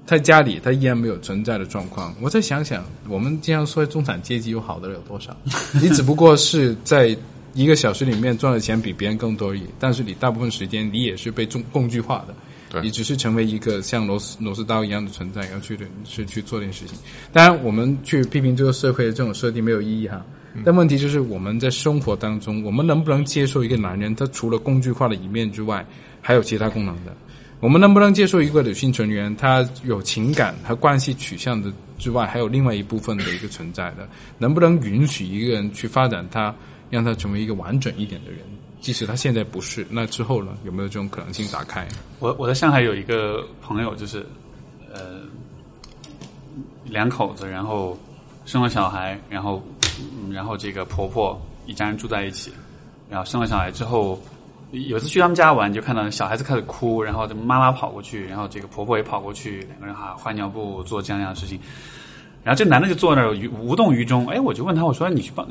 [0.05, 2.13] 在家里，他依然没有存在的状况。
[2.21, 5.35] 我再想想，我们经常说中产阶级有好的有多少？
[5.81, 7.17] 你只不过是在
[7.53, 9.63] 一个小时里面赚的钱比别人更多而已。
[9.79, 16.97] 但是你大部分时间，你也是被重工具化的，你只是成为一个像螺丝螺丝刀一样的存在，要去的去去做这件事情。
[17.33, 20.23] 当然，我们去批评这个社会的这种设定没有意义哈。
[20.63, 25.85] 但问题就是我们在生活当中，我们能不能接受一个男人，他除了工具化的一面之外，
[26.21, 27.13] 还有其他功能的？
[27.61, 34.07] 我们能不能接受一个女性成员，她有情感和关系取向的之外，还有另外一部分的一个存在的？
[34.37, 36.53] 能不能允许一个人去发展他，
[36.89, 38.41] 让他成为一个完整一点的人？
[38.81, 40.55] 即使他现在不是，那之后呢？
[40.63, 41.87] 有没有这种可能性打开？
[42.19, 44.23] 我我在上海有一个朋友，就是
[44.93, 45.21] 呃
[46.83, 47.97] 两口子，然后
[48.45, 49.65] 生了小孩，然后
[50.29, 52.51] 然后这个婆婆一家人住在一起，
[53.09, 54.21] 然后生了小孩之后。
[54.71, 61.59] 有次去他们家玩，就看到小孩子开始哭，然后妈妈跑过去，然后这个婆婆也跑过去，两个人哈换尿布做这样样的事情。
[62.43, 64.27] 然后这男的就坐那儿无动于衷。
[64.27, 65.47] 哎，我就问他，我说你去帮，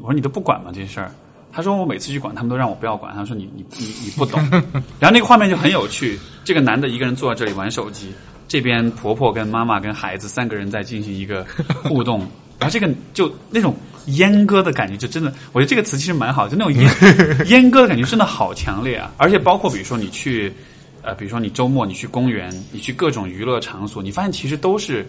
[0.00, 1.10] 我说你都不管吗这事儿？
[1.52, 3.12] 他说我每次去管，他们都让我不要管。
[3.12, 4.40] 他说你你你你不懂。
[5.00, 8.12] 然后那个画面就很有趣，这个男的一个人坐在这里玩手机，
[8.46, 11.44] 这边婆婆跟妈妈跟孩子三个人在进行一个
[11.82, 12.26] 互动，
[12.60, 13.74] 然后这个就那种。
[14.06, 16.88] 阉割的感觉就真的，我觉得这个词其实蛮好，就那种阉
[17.44, 19.12] 阉割的感觉真的好强烈啊！
[19.18, 20.52] 而且包括比如说你去，
[21.02, 25.06] 呃，比如说你周末你去公园，你去各种娱乐场所，你发现其实都是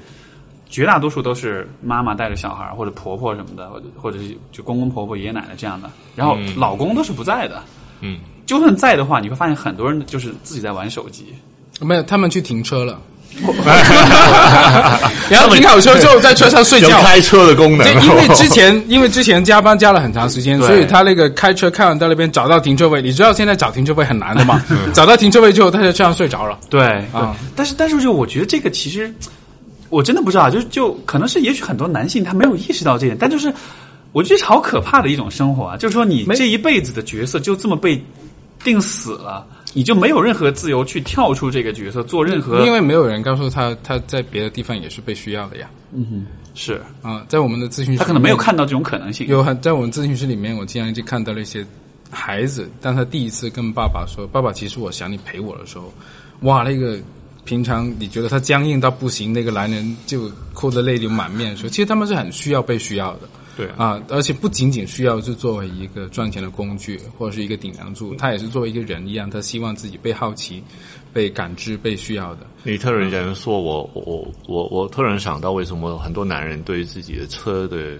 [0.69, 7.63] 绝大多数都是妈妈带着小孩或者婆婆什么的，或者或者是就公公婆婆爷爷奶奶这样的，然后老公都是不在的。
[8.01, 11.33] 嗯，就算在的话，你会发现很多人就是自己在玩手机。
[11.79, 12.99] 没有，他们去停车了。
[15.29, 16.99] 然后停好车之后，在车上睡觉。
[17.01, 17.87] 开车的功能。
[18.03, 23.01] 因为之前， 因为之前加班加了很长时间，所以他那个开车开完到那边找到停车位。
[23.01, 24.63] 你知道现在找停车位很难的嘛？
[24.93, 26.57] 找到停车位之后，他在车上睡着了。
[26.69, 26.81] 对
[27.13, 29.13] 啊，但是但是就我觉得这个其实
[29.89, 33.51] 我真的不知道，就就可能是也许很多男性他没有意识到这点，但就是
[34.11, 35.77] 我觉得好可怕的一种生活啊！
[35.77, 38.03] 就是说你这一辈子的角色就这么被
[38.63, 42.65] 定死了，你就没有任何自由去跳出这个角色做任何。
[42.65, 45.69] 因为没有人告诉他他在别的地方也是被需要的呀。
[45.93, 49.27] 嗯哼，是啊，在我们的咨询室，他可能没有看到这种可能性。
[49.27, 51.65] 有很在我们咨询室里面，我经常就看到了一些
[52.09, 55.93] 孩子，当他第一次跟爸爸说：“爸爸，其实我想你陪我的时候，
[56.41, 56.99] 哇，那个。”
[57.43, 63.21] 平常你觉得他僵硬到不行，那个男人就哭得泪流满面，说其实他们是很需要被需要的，
[63.57, 70.63] 对啊，而且不仅仅需要是作为一个赚钱的工具或者是一个顶梁柱，他也是作为一个人一样，他希望自己被好奇。
[71.13, 72.47] 被感知、被需要的。
[72.63, 77.97] 你突然间说我我我我突然想到，为什么很多男人对自己的车的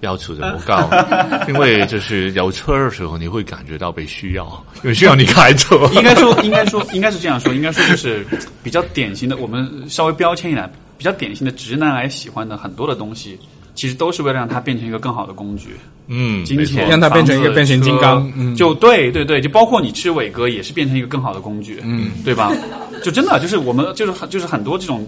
[0.00, 0.88] 要求这么高？
[1.46, 5.76] 因为就是有车的时候，你会感觉到被需要，因为需要你开车。
[5.92, 8.24] 应该说，应该说，应该是这样说，应该说就是
[8.62, 13.38] 比较典型的，我们稍微标签一点，比较典型的直男癌喜欢的很多的东西。
[13.74, 22.52] 其实都是为了让它变成一个更好的工具，嗯，金钱让它变成一个变形金刚，嗯，就对对对，就包括你吃伟哥也是变成一个更好的工具，嗯，对吧？
[23.02, 25.06] 就真的就是我们就是很就是很多这种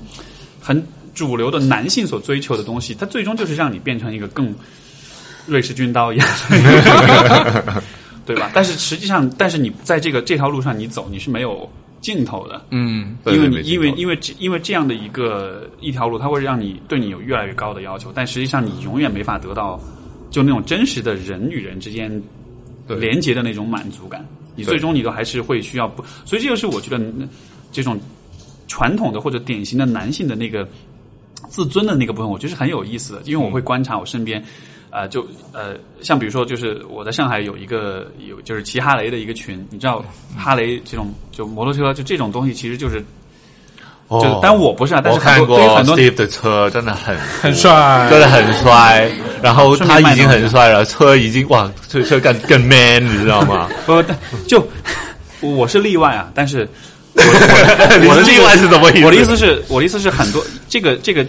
[0.61, 4.55] 很主流的男性所追求的东西，它最终就是让你变成一个更
[5.47, 6.29] 瑞士军刀一样，
[8.27, 8.51] 对吧？
[8.53, 11.71] 但是实际上，但是你在这个这条路上你走，你是没有。
[12.01, 19.81] 尽头的，嗯，因为你因为因为因为这样的一个一条路，它会让你对你有越来越高的要求，但实际上你永远没法得到
[20.31, 22.23] 就那种真实的人与人之间
[22.87, 24.25] 连接的那种满足感。
[24.55, 27.01] 你最终你都还是会需要不，所以这就是我觉得
[27.73, 27.99] 这种
[28.69, 30.69] 传统的或者典型的男性的那个
[31.49, 34.43] 自尊的那个部分，我觉得是很有意思的，因为我会观察我身边。
[34.97, 35.21] 啊，就
[35.53, 40.03] 呃，像比如说，就是我在上海有一个有就是骑哈雷的一个群，你知道
[40.35, 43.05] 哈雷这种就摩托车就这种东西，其实就是，
[44.09, 49.11] 就但我不是啊，但是看过 Steve 的车真的很 很帅，真的很帅，
[49.43, 53.69] 然后他已经很帅了，车已经哇，车车更更 man，你知道吗？
[53.85, 54.03] 不，
[54.49, 54.67] 就
[55.43, 56.67] 我是例外啊，但是。
[57.19, 59.05] 我的例外是怎么意思？
[59.07, 61.25] 我的意思是，我的意思是，很多这个这个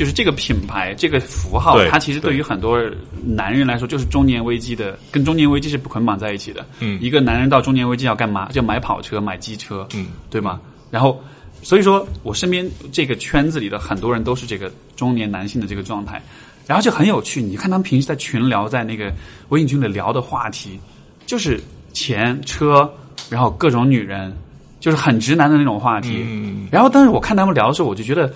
[0.00, 2.80] 就是这个品牌这个符号，它其实对于很多
[3.22, 6.64] 男人来说，就是中年危机的，跟中年危机是捆绑在一起的。
[6.78, 8.48] 嗯，一个男人到中年危机要干嘛？
[8.50, 10.58] 就买跑车、买机车，嗯，对吗？
[10.90, 11.22] 然后，
[11.62, 16.18] 所以说我身边这个圈子里的很多人都是这个中年男性的这个状态，
[16.66, 17.42] 然后就很有趣。
[17.42, 19.12] 你看他们平时在群聊，在那个
[19.50, 20.80] 微信群里聊的话题，
[21.26, 21.60] 就是
[21.92, 22.90] 钱、车，
[23.28, 24.34] 然后各种女人。
[24.80, 26.24] 就是很直男的那种话题，
[26.72, 28.32] 然后但是我看他们聊的时候，我就觉得，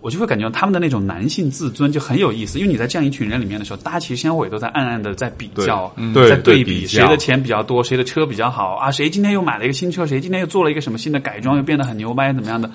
[0.00, 12.70] 我就会感觉他们的那种男性自尊就很有意思，因为你在这样一群人里面的时候，大家其实相互也都在暗暗的在比较，对在对比谁的钱比较多，谁的车比较好啊，谁今天又买了一个新车，谁今天又做了一个什么新的改装，又变得很牛掰怎么样的，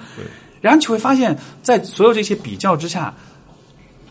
[0.61, 3.13] 然后你会发现在所有这些比较之下。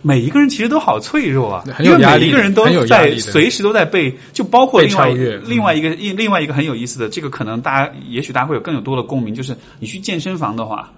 [0.05, 5.09] 每一个人其实都好脆弱啊，因为每一个人都在随时都在被，就包括另外
[5.47, 10.91] 另外一个另外一个很有意思的，这个可能大家也许大家会有更有多的共鸣，就是你去健身房的话，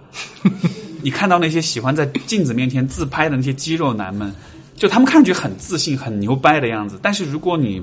[1.05, 4.35] 你看到那些喜欢在镜子面前自拍的那些肌肉男们，
[4.75, 7.83] 就他们看上去很自信、很牛掰的样子，但是如果你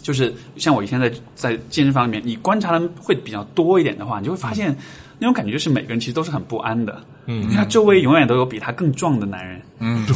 [0.00, 4.76] 就是像我以前在在健身房里面，你观察的会比较多一点的话，你就会发现
[5.18, 7.02] 那种感觉就是每个人其实都是很不安的。
[7.26, 9.60] 嗯，他周围永远都有比他更壮的男人。
[9.80, 10.06] 嗯，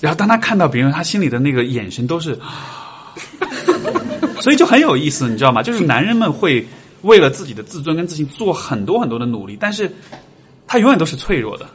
[0.00, 2.38] 然后当他看到别人，他心里的那个眼神都是，
[4.40, 5.60] 所以就很有意思，你知道吗？
[5.60, 6.64] 就是男人们会
[7.02, 9.90] 为了自己的自尊跟自信做很多很多的努力，但是
[10.68, 11.68] 他永远都是脆弱的。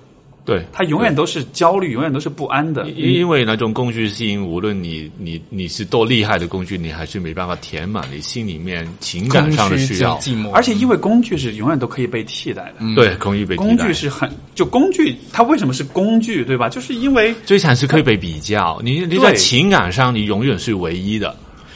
[0.45, 2.87] 对他永远都是焦虑，永远都是不安的。
[2.91, 10.19] 因为那种工具性，无论你你你是多厉害的工具，你还是没办法填满你心里面情感上的需要。
[10.53, 12.95] 而且因为工具是永远都可以被替代的。
[12.95, 16.45] 对，工具被替代工具是很就工具，它为什么是工具？
[16.45, 16.69] 对吧？
[16.69, 18.79] 就是因为最惨是可以被比较。
[18.83, 21.35] 你你在情感上，你永远是唯一的。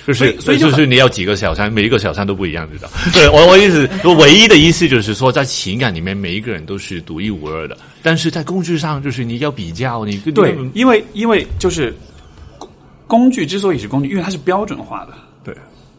[0.09, 2.89] 就是，所以就是你要几个小三，每一个小三都不一样，知道？
[3.13, 7.77] 对我我意思，我唯一的意思就是说，在情感里面，每一个人都是独一无二的。
[8.01, 11.95] 但是在工具上，就是你要比较，你对，因为因为就是
[13.05, 15.13] 工具之所以是工具，因为它是标准化的，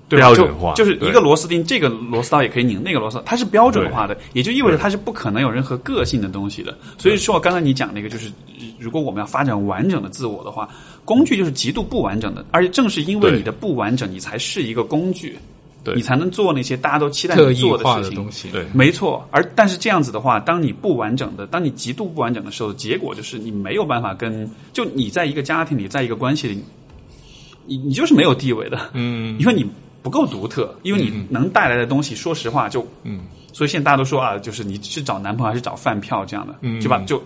[0.08, 6.76] 对，标准化，就是一个螺丝钉，这个螺丝刀也可以拧，那个螺丝它是标准化的，也就意味着它是不可能有任何个性的东西的。
[6.98, 8.28] 所以说，刚才你讲那个，就是
[8.76, 10.68] 如果我们要发展完整的自我的话。
[11.10, 15.36] 工具就是极度不完整的，而且正是因为你的不完整，你才是一个工具，
[15.82, 18.52] 对你才能做那些大家都期待你做的事情。
[18.52, 19.26] 对，没错。
[19.32, 26.62] 而但是这样子的话，当你不完整的，当你极度不完整的时候，结果就是你没有办法跟就你在一个家庭里，在一个关系里，
[27.66, 29.66] 你你就是没有地位的，嗯，因为你
[30.02, 37.02] 不够独特，因为你能带来的东西，说实话就，嗯，所以现在大家都说啊，就是你是找男朋友还是找饭票这样的，嗯，对吧？
[37.04, 37.20] 就。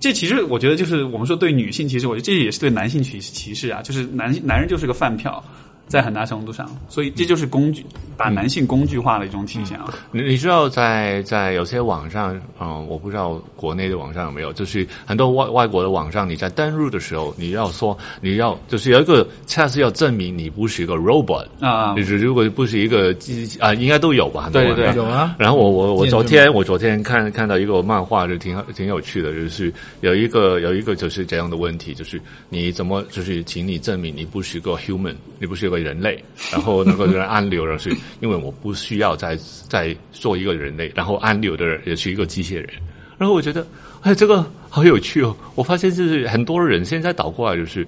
[0.00, 5.42] 这其实我觉得就是我们说对女性，其实我觉得这也是对男性歧歧视啊，就是男男人就是个饭票，
[5.88, 7.84] 在很大程度上，所以这就是工具，
[8.16, 9.92] 把男性工具化的一种体现啊。
[10.12, 24.50] 你你知道，在在有些网上，嗯，我不知道国内的网上有没有，就是很多外外国的网上，你在登录的时候，你要说你要就是有一个恰是要证明你不是一个 robot 啊，就是如果不是一个机啊，应该都有吧？
[24.52, 25.34] 对对有啊。
[25.38, 29.72] 然后我我我昨天我昨天看看到一个漫画，就挺挺有趣的，就是
[30.02, 32.20] 有一个有一个就是这样的问题，就是
[32.50, 35.77] 你怎么就是请你证明你不是一个 human，你不是一个。
[35.78, 36.22] 人类，
[36.52, 42.68] 然后能够人安流的是， 因为我不需要再再做一个人类，然后安流的人也是一个机械人。
[43.16, 43.66] 然后我觉得，
[44.02, 45.36] 哎，这个好有趣哦！
[45.54, 47.86] 我发现就是很多人现在倒过来，就是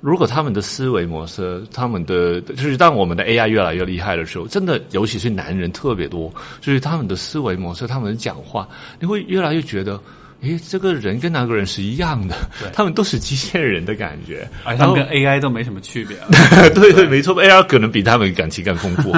[0.00, 8.68] 如果他们的思维模式，他们的就是当我们的 AI 越来越厉害的时候，真的，尤其是男人特别多，就是他们的思维模式，他们讲话，
[9.00, 10.00] 你会越来越觉得。
[10.42, 12.36] 诶，这个人跟那个人是一样的，
[12.72, 16.16] 他们都是机械人的感觉，而他们跟 AI 都没什么区别。
[16.74, 19.12] 对对，没错，AI 可能比他们感情更丰富，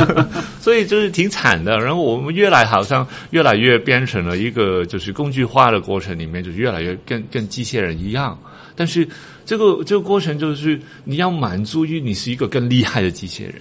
[0.60, 1.78] 所以就是挺惨的。
[1.80, 8.38] 然后我们越来好像越来越变成了一个就是工具化的过程里面，就越来越跟跟机械人一样。
[8.74, 9.06] 但是
[9.44, 13.54] 这个这个过程就是你要满足于你是一个更厉害的机器人，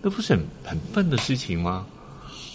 [0.00, 1.84] 那不是很很笨的事情吗？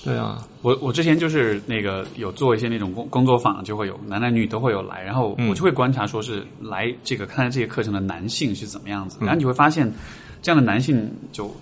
[0.04, 9.91] 对啊，我我之前就是那个有做一些那种工工作坊，就会有男男女女都会有来，然后我就会观察，说是来这个看这些课程的男性是怎么样子，然后你会发现，
[10.41, 11.56] 这样的男性就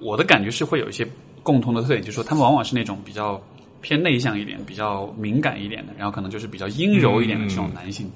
[0.00, 1.08] 我的感觉是会有一些
[1.42, 3.42] 共同的特点，就是说他们往往是那种比较
[3.80, 8.10] 偏内向一点、比较敏感一点的，然后可能就是比较阴柔一点的这种男性。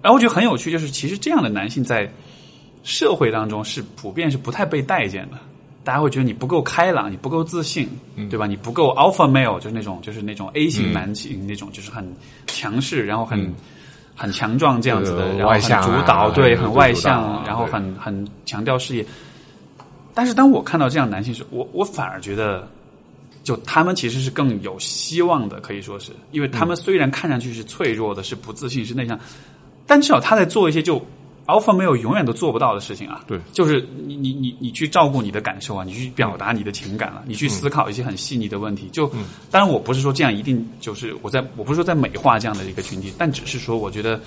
[0.00, 2.08] 然后我觉得很有趣，就是其实这样的男性在
[2.84, 5.38] 社会当中是普遍是不太被待见的。
[5.84, 7.88] 大家会觉得你不够开朗，你不够自信，
[8.30, 8.46] 对吧？
[8.46, 12.08] 你不够 alpha male，就是那种就是那种 A 型男性那种，就是很
[12.46, 13.52] 强势，然后很
[14.14, 19.04] 很强壮这样子的，然后很主导，对，很外向，然后很很强调事业。
[20.14, 22.68] 但是当我看到这样男性时，我我反而觉得，
[23.42, 29.18] 就他们其实是更有希望的，可以说是，因为他们虽然看上去是脆弱的，是不自信，是内向，
[29.86, 31.04] 但至少他在做一些就。
[31.46, 38.88] Alpha 没有永远都做不到的事情啊，对，就是你你你你去照顾你的感受啊，你去表达你的情感了，你去思考一些很细腻的问题。
[38.92, 39.08] 就
[39.50, 44.20] 当然我不是说这样一定就是我在我不是说在美化这样的一个群体，但只是说我觉得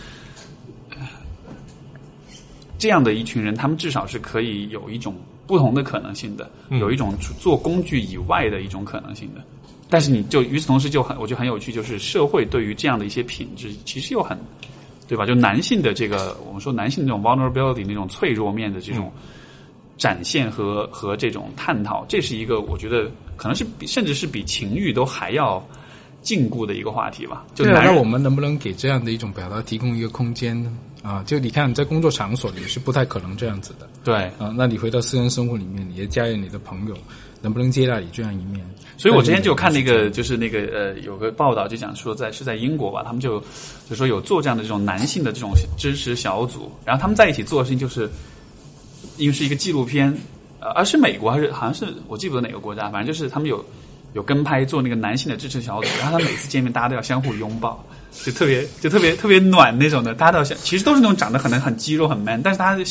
[2.78, 5.16] 这样的一群人，他们至少是可以有一种
[5.47, 9.41] 不同的可能性的，有一种做工具以外的一种可能性的。
[9.89, 14.38] 但是你就与此同时就很我觉得很有趣，就是社会对于这样的一些品质其实又很。
[15.08, 15.26] 对吧？
[15.26, 19.12] 就男性的这个，我们说男性那种 vulnerability 那种脆弱面的这种
[19.97, 25.66] 展现和和这种探讨，这是一个我觉得可能是比甚至是比情欲都还要
[26.22, 27.45] 禁锢的一个话题吧。
[27.53, 30.78] 就那我们能不能给这样的一种表达提供一个空间呢？
[31.03, 33.88] 啊，就你看在工作场所里是不太可能这样子的。
[34.03, 36.95] 对啊，那你回到私人生活里面，你的家人、你的朋友。
[37.41, 38.66] 能不能接纳你这样一面？
[38.98, 43.43] 所以我之前就看那个，就是那个呃，有个报道就讲说，在是在英国吧，他们就
[43.89, 48.10] 就说有做这样的这种男性的这种支持小组，然后他们在一起做的事情就是，
[49.18, 50.16] 因为是一个纪录片，
[50.60, 53.64] 呃，而是美国还是好像是我记不得哪个国家，反正就是他们有
[54.14, 57.86] 有跟拍做那个男性的支持小组，然后他每次见面大家都要相互拥抱，
[58.24, 62.84] 就特别就特别特别暖那种的，大家都要相，其实都是那种长得可能很肌肉很 man，但是大家。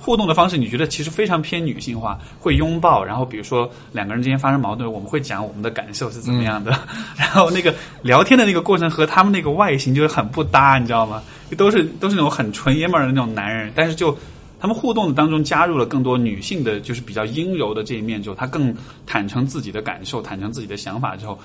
[0.00, 6.70] 互动的方式，你觉得其实非常偏女性化，会拥抱，然后比如说两个人之间发生矛盾，我们会讲我们的感受是怎么样的，
[7.18, 11.22] 然后那个聊天的那个过程和他们那个外形就是很不搭，你知道吗？
[11.58, 14.16] 都是都是那种很纯爷们儿的那种男人，但是就
[14.58, 18.74] 他们互动的当中加入了更多女性的，就是比较阴柔的这一面之后，他更
[19.04, 21.38] 坦诚自己的感受，坦诚自己的想法之后，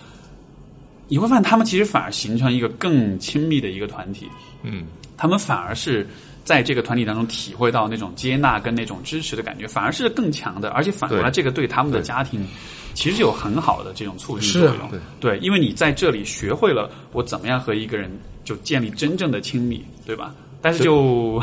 [1.08, 4.28] 你会发现他们其实反而形成一个更亲密的一个团体，
[4.64, 4.86] 嗯，
[5.18, 6.08] 他们反而是。
[6.46, 10.72] 在这个团体当中体会到那种接纳跟那种支持的感觉，反而是更强的。
[10.72, 12.46] 而且反过来，这个对他们的家庭
[12.94, 15.02] 其实有很好的这种促进作用。
[15.22, 18.12] 对，因为你在这里学会了我怎么样和一个人
[18.44, 20.36] 就建立真正的亲密，对吧？
[20.62, 21.42] 但是就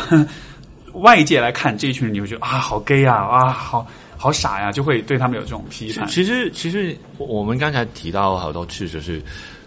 [0.93, 3.87] 外界来看，这一群人你会觉得啊，好 gay 啊，啊，好
[4.19, 6.07] 好傻呀，就会对他们有这种批判。
[6.09, 9.23] 其实，其实我们刚才提到好多次，就是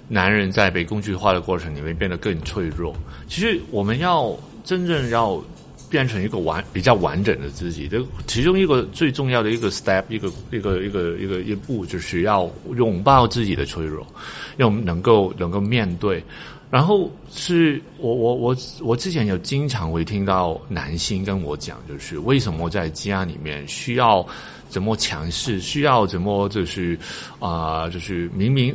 [0.08, 2.96] 男人在被工具化的过程里面变得更脆弱。
[3.28, 4.36] 其实我们要。
[4.66, 5.44] 真正要
[5.90, 14.08] 变成一个完比较完整的自己，这其中一个最重要的一个 step，一个一个一个一个一步，就是要拥抱自己的脆弱，
[14.56, 16.24] 要能够能够面对。
[16.72, 24.26] 然后是我我我我之前有经常会听到男性跟我讲，就是为什么在家里面需要
[24.70, 26.98] 怎么强势，需要怎么就是
[27.40, 28.74] 啊，就是明明。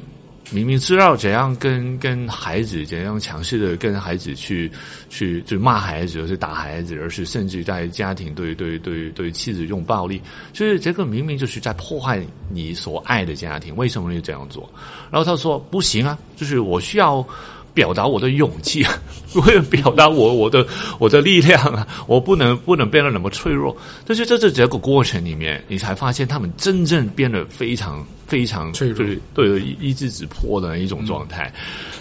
[0.50, 4.70] 明明知道怎样跟跟孩子怎样强势的跟孩子去
[5.08, 10.20] 去就骂孩子，而是打孩子，而是甚至在家庭对对对对妻子用暴力，
[10.52, 14.68] 就是这个明明就是在破坏你所爱的家庭，为什么你这样做？
[15.10, 17.26] 然后他说不行啊，就是我需要。
[17.74, 18.84] 表达我的勇气，
[19.46, 20.66] 为了表达我我的
[20.98, 21.86] 我的力量啊！
[22.06, 23.76] 我不能不能变得那么脆弱。
[24.06, 31.52] 但是在这整个过程里面，你才发现他们真正变得非常非常脆弱，对一直止破的一种状态。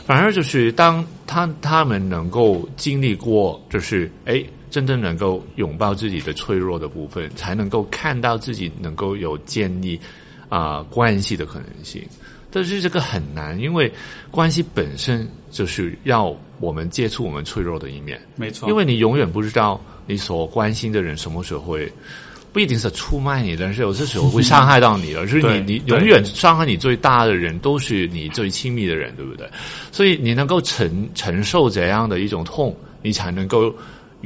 [0.06, 10.00] 反而就是当他他们能够经历过，就是哎，真正能够拥抱自己的脆弱的部分，才能够看到自己能够有建立
[10.50, 12.02] 啊关系的可能性。
[12.58, 13.92] 但是这个很难，因为
[14.32, 18.20] 关系本身就是要我们接触我们脆弱的一面。
[18.36, 21.94] 没错，因为你永远不知道你所关心的人什么时候会，
[22.52, 25.28] 不一定是出卖你，但是有些时候会伤害到你了。
[25.28, 29.48] 就是你，你永远伤害你最大的人都是你最亲密的人，对不对？
[29.92, 33.72] 所以你能够承承受怎样的一种痛，你才能够。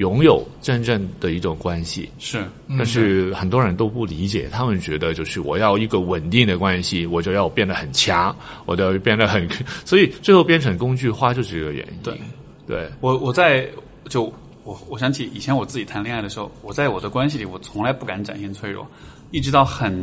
[0.01, 9.47] 拥有真正的一种关系是，但是很多人都不理解，他们觉得就是我要一个稳定的关系，我就要变得很强，我就要变得很，
[9.85, 11.93] 所以最后变成工具化就是这个原因。
[12.01, 12.19] 对，
[12.65, 13.69] 对我我在
[14.09, 14.23] 就
[14.63, 18.87] 我我想起以前我自己谈恋爱的时候，我在我的关系里，我从来不敢展现脆弱，
[19.29, 19.93] 一直到很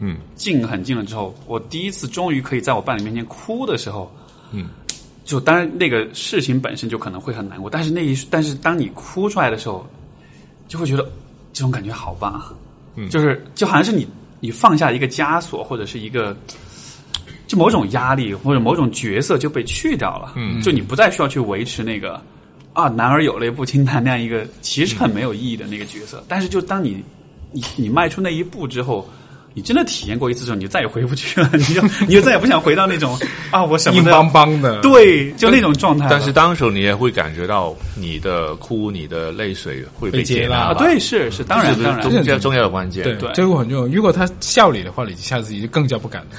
[0.00, 4.12] 嗯近很近了之后，我第一次终于可以在我伴侣面前哭的时候，
[4.50, 4.66] 嗯。
[5.24, 9.86] 就当然，那个事情本身就可能会很难过，但是那一，但是当你哭出来的时候，
[10.68, 11.02] 就会觉得
[11.52, 12.42] 这种感觉好棒，
[12.94, 14.06] 嗯，就是就好像是你
[14.40, 16.36] 你放下一个枷锁或者是一个，
[17.46, 22.20] 就某种压力或者某种角色就被去掉了，嗯，就你不再需要去维持那个
[22.74, 27.02] 啊男儿有泪不轻弹那样一个其实很没有意义的那个角色，但是就当你
[27.50, 29.08] 你你迈出那一步之后。
[29.54, 33.16] 你真的体验过一次之后，你就再也回不去了，你就 你就再也不想回到那种
[33.52, 36.08] 啊，我什么硬邦邦的，对，就那种状态。
[36.10, 43.86] 但是当时你也会感觉到你的哭，你的泪水会被接纳啊，对，是是，当然当然，这比较重要的关键，对对，这个很重要。
[43.86, 46.30] 如果他笑你的话，你下次你就更加不敢了。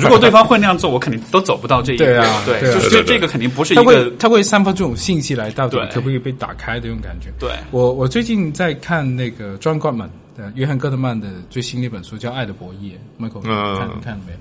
[0.00, 2.02] 如果对方会那样做，我肯定都走不到这一步。
[2.02, 7.28] 对啊，对，就是这个肯定不是一个，他会散发这种信息来，到底可不可以被打开的这种感觉。
[7.38, 10.06] 对，我我最近在看那个《John Gottman》。
[10.36, 13.40] 对，约翰·戈德曼的最新的一本书叫《爱的博弈》，Michael
[13.78, 14.38] 看看了没有？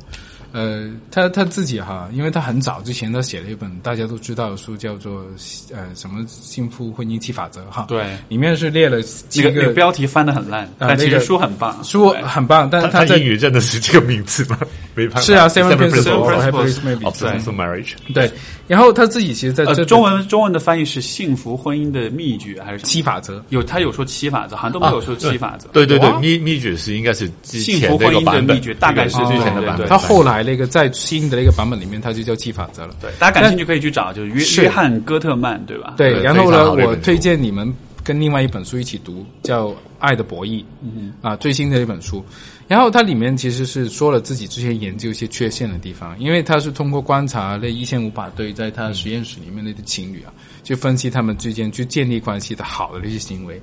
[0.53, 5.25] 呃，他他自己哈，因为他很早之前他写了一本大家都知道的书，叫做
[5.73, 7.85] 呃什么幸福婚姻七法则哈。
[7.89, 12.69] 对，里面是列了几个标题翻的很烂，但其实书很棒，书很棒。
[12.69, 14.59] 但是他在英语真的是这个名字吗？
[14.95, 15.21] 没办法。
[15.21, 17.93] 是啊，Seven Principles of Successful Marriage。
[18.13, 18.31] 对，
[18.67, 23.43] 然后他自己其实在这中文中文的翻译是幸福婚姻的秘诀还是七法则？
[23.49, 25.67] 有他有说七法则，好像都没有说七法则。
[25.69, 29.87] 对对对，秘秘诀是应该是幸福婚姻的秘诀，大概是之前的版本。
[29.87, 31.23] 他后来那个在新。
[31.23, 32.93] 的一个版本里面，它就叫七法则了。
[33.01, 35.95] 对，大家感兴趣可以去找，就是约约翰·戈特曼，对吧？
[35.97, 36.21] 对。
[36.21, 40.59] 然后呢，我推荐你们跟另外一本书一起读，叫《爱的博弈》。
[40.83, 42.23] 嗯啊，最新的一本书。
[42.67, 50.33] 然后它里面其实是说了自己之前研究一些缺陷的地方，因为他是通过观察那一千五百对在他实验室里面那对情侣啊，
[50.63, 53.59] 去分析他们之间去建立关系的好的那些行为。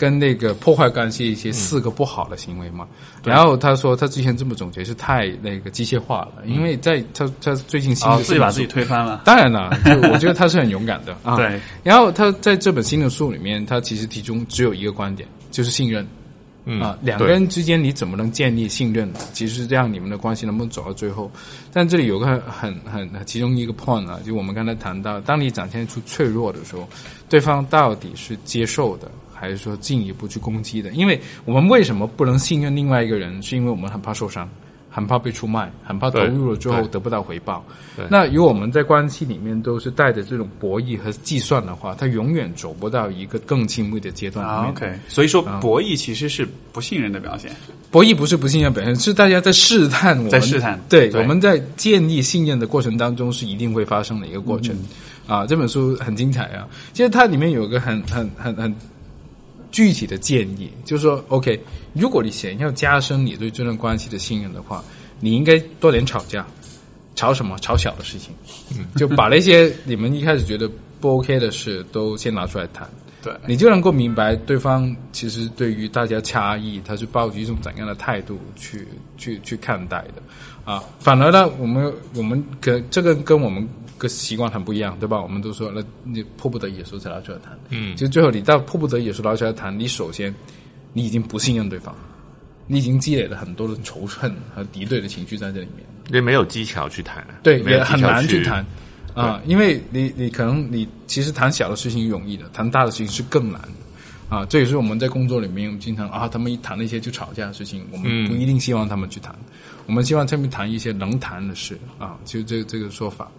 [0.00, 2.88] 跟那个破坏关系一些四个不好的行为嘛，
[3.22, 9.68] 然后他说他之前这么总结是太那个机械化了，因为在他他最近新的自己把自己推翻了，当然了，
[10.10, 11.36] 我觉得他是很勇敢的啊。
[11.36, 16.06] 对，然后他在这本新的书里面，他其实其中只有一个观点，就是信任。
[16.80, 19.10] 啊，两个人之间你怎么能建立信任？
[19.32, 21.28] 其实是这样，你们的关系能不能走到最后？
[21.72, 26.88] 但这里有个很很很其中一个 point 啊，就我们刚才谈到，当你展现出脆弱的时候，
[27.28, 29.10] 对方到底是接受的？
[29.40, 30.90] 还是说进一步去攻击的？
[30.90, 33.42] 因为我们为什么不能信任另外一个人？
[33.42, 34.46] 是因为我们很怕受伤，
[34.90, 37.64] 很怕被出卖，很怕投入了之后得不到回报。
[38.10, 44.46] 那如果我们在关系里面都是带着这种博弈和计算的话，他永远走不到一个更亲密的阶段。
[44.68, 47.50] OK，所以说博弈其实是不信任的表现。
[47.90, 50.30] 博弈不是不信任表现，是大家在试探我们。
[50.30, 50.78] 在试探。
[50.88, 54.76] 对，我们在建立信任的过程当中是一定会发生的一个过程。
[55.26, 56.66] 啊，这本书很精彩啊！
[56.92, 58.74] 其实它里面有个很很很很。
[59.70, 61.60] 具体的建议就是说，OK，
[61.92, 64.84] 如果你想要加深你对这段关系的信任的话，
[65.20, 66.46] 你应该多点吵架，
[67.14, 67.56] 吵什么？
[67.58, 68.34] 吵小的事情，
[68.96, 70.70] 就把那些你们一开始觉得
[71.00, 72.88] 不 OK 的事都先拿出来谈。
[73.22, 78.88] 对，你就能够明白对方其实对于大家差异，他是抱着一种怎样的态度去
[79.18, 80.22] 去去看待的
[80.64, 80.82] 啊。
[80.98, 83.68] 反而呢，我们我们跟这个跟我们。
[84.00, 85.20] 个习惯很不一样，对吧？
[85.20, 87.56] 我们都说，那你迫不得已的时候才拿出来谈。
[87.68, 90.34] 嗯，其实最后你到迫不得已的时候拿出来谈，你首先
[90.94, 91.94] 你已经不信任对方，
[92.66, 98.64] 你已经积累了很多的仇恨和敌对的情绪在这里面，也没有技巧去谈，对，也很难去谈
[99.14, 103.60] 啊，因为你你可能你其实谈小的事情容易的，谈大的事情是更难
[104.28, 104.46] 啊。
[104.46, 109.34] 这也是我们在工作里面经常啊，他们一谈那些就吵架的事情，我们不一定希望他们去谈，
[109.86, 112.16] 我们希望他们谈一些能谈的事啊。
[112.24, 113.30] 就这这个说法，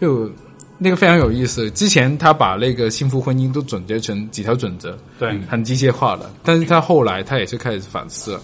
[0.00, 0.30] 就
[0.78, 1.70] 那个非常有意思。
[1.72, 8.40] 之前他把那个幸福婚姻都总结成几条准则，对，很机械化的，但是他后来他也是开始反思。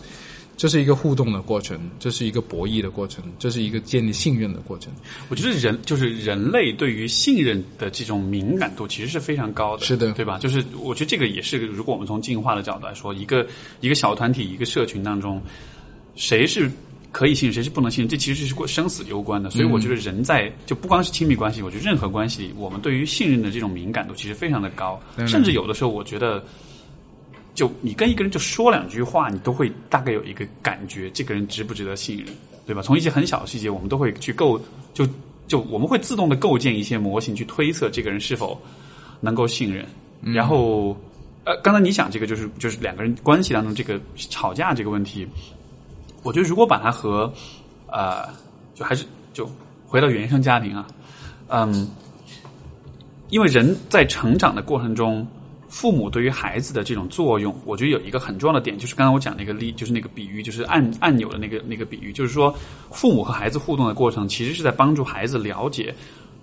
[0.59, 4.91] 这是一个互动的过程，这是一个博弈的过程，这是一个建立信任的过程。
[5.29, 10.39] 我觉得人就是人类对于信任的这种敏感度其实是非常高的，是的，对吧？
[10.39, 13.47] 就是我觉得这个也是，如果我们从进化的角度来说，一个
[13.83, 15.43] 一个小团体、一个社群当中，
[16.15, 16.71] 谁是
[17.17, 19.49] 可以信任，谁是不能信任，这其实是过生死攸关的。
[19.49, 26.45] 所以我觉得人在就不光是亲密关系，我觉得任何关系里，我们对于信任的这种敏感度其实非常的高，甚至有的时候我觉得。
[27.55, 32.27] 就你跟一个人就说两句话，你都会大概有一个感觉，这个人值不值得信任，
[32.67, 32.83] 对吧？
[32.83, 34.61] 从一些很小的细节，我们都会去构，
[34.93, 35.09] 就
[35.49, 38.61] 就我们会自动的构建一些模型去推测这个人是否
[39.23, 39.87] 能够信任。
[40.21, 40.95] 然后，
[41.45, 45.27] 呃，刚才你讲这个就是就是两个人关系当中这个吵架这个问题，
[46.27, 47.33] 我觉得如果把它和
[47.87, 48.29] 呃，
[48.75, 49.49] 就还是就
[49.87, 50.87] 回到原生家庭啊，
[51.49, 51.89] 嗯，
[53.31, 55.27] 因为人在成长的过程中。
[55.69, 62.55] 父母对于孩子的这种作用，我觉得有一个很重要的点，就是刚才我讲那个例，就是那个比喻，就是按按钮的那个那个比喻，就是说，
[62.91, 65.93] 父母和孩子互动的过程，其实是在帮助孩子了解，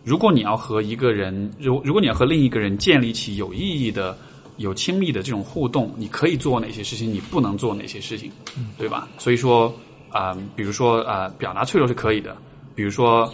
[0.04, 4.16] 如果你要和一个人，如如果你要和另一个人建立起有意义的、
[4.58, 8.32] 有亲密的这种互动，你可以做哪些事情，你不能做哪些事情，
[8.78, 9.08] 对吧？
[9.18, 9.74] 所以说
[10.10, 12.36] 啊，比如说啊，表达脆弱是可以的，
[12.76, 13.34] 比如说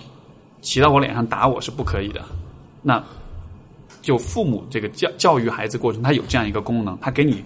[0.62, 2.24] 骑到我脸上打我是不可以的，
[2.82, 3.04] 那。
[4.02, 7.44] 就父母这个教教育孩子过程，他有这样一个功能，他给你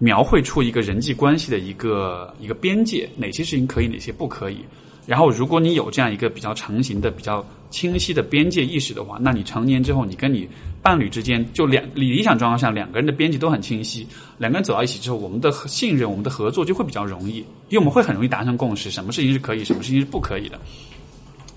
[0.00, 4.58] 描绘出一个人际关系的一个一个边界，哪些事情可以，哪些不可以。
[5.06, 10.48] 然后，如果你有这样一个比较成型的、比较清晰的边界意识的话，那你成年之后，你跟你
[10.82, 14.06] 伴侣之间，就两理想状况下，两个人的边界都很清晰，
[14.36, 17.36] 两个人走到一起之后，我们的信任、我们的合作就会比较容易，
[17.68, 20.60] 因为我们会很容易达成共识，什么事情是可以，什么事情是不可以的。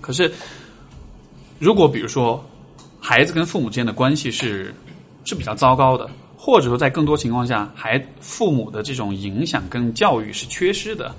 [0.00, 0.32] 可是，
[1.58, 2.42] 如果比如说。
[2.98, 4.74] 孩子跟父母之间的关系是
[5.24, 11.14] 是比较糟糕的，或者说在更多情况下，孩父母的这种影响跟教育是缺失的，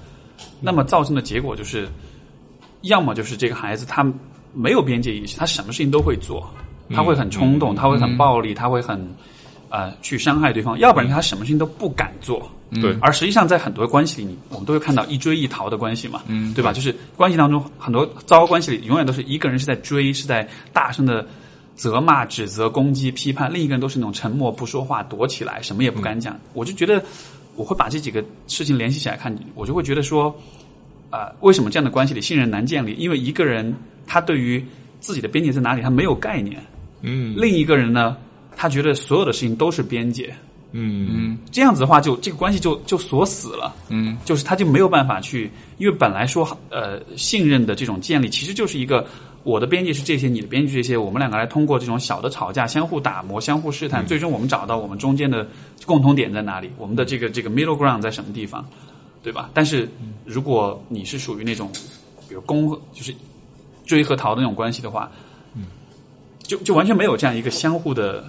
[0.59, 1.87] 那么造成的结果就是，
[2.81, 4.05] 要么就是这个孩子他
[4.53, 6.45] 没有边界意识，他什么事情都会做，
[6.93, 8.99] 他会很冲动，他会很暴力，他会很
[9.69, 12.49] 呃去伤害对方；要不然他什么事情都不敢做。
[12.81, 16.73] 对，而实际上在很多关系里，我们都会看到一追一逃的关系嘛，嗯，对吧？
[16.73, 21.25] 就是关系当中很多糟糕关系里，永远都是一个人是在追，是在大声的。
[21.77, 26.35] 责骂、指责、攻击、批判，另一个人都是那种沉默不说话、躲起来，什么也不敢讲。
[26.53, 26.99] 我就觉得，
[27.55, 30.35] 我会把这几个事情联系起来看，我就会觉得说，
[31.11, 32.93] 啊，为什么这样的关系里信任难建立？
[32.93, 33.71] 因为一个人
[34.07, 34.65] 他对于
[34.99, 36.59] 自己的边界在哪里，他没有概念。
[37.01, 37.33] 嗯。
[37.37, 38.17] 另一个人呢，
[38.55, 40.33] 他觉得所有的事情都是边界。
[40.71, 41.37] 嗯嗯。
[41.51, 43.73] 这样子的话，就这个关系就就锁死了。
[43.89, 44.17] 嗯。
[44.25, 49.05] 就是他就没有办法去，因为本来说呃信任的这种建立，其实就是一个。
[49.43, 55.47] 我的边界是这些，你的边界是这些，我们两个来通过这种小的吵架，相互打磨，相互试探，最终我们找到我们中间的
[55.85, 58.67] 共同点在哪里，我们的这个这个 middle ground 在什么地方，
[59.23, 59.49] 对吧？
[59.53, 59.87] 但是
[60.25, 61.71] 如果你是属于那种，
[62.27, 63.15] 比如攻就是
[63.85, 65.26] 追和逃的那种关系的话，嗯，
[66.47, 68.23] 就就完全没有这样一个相互的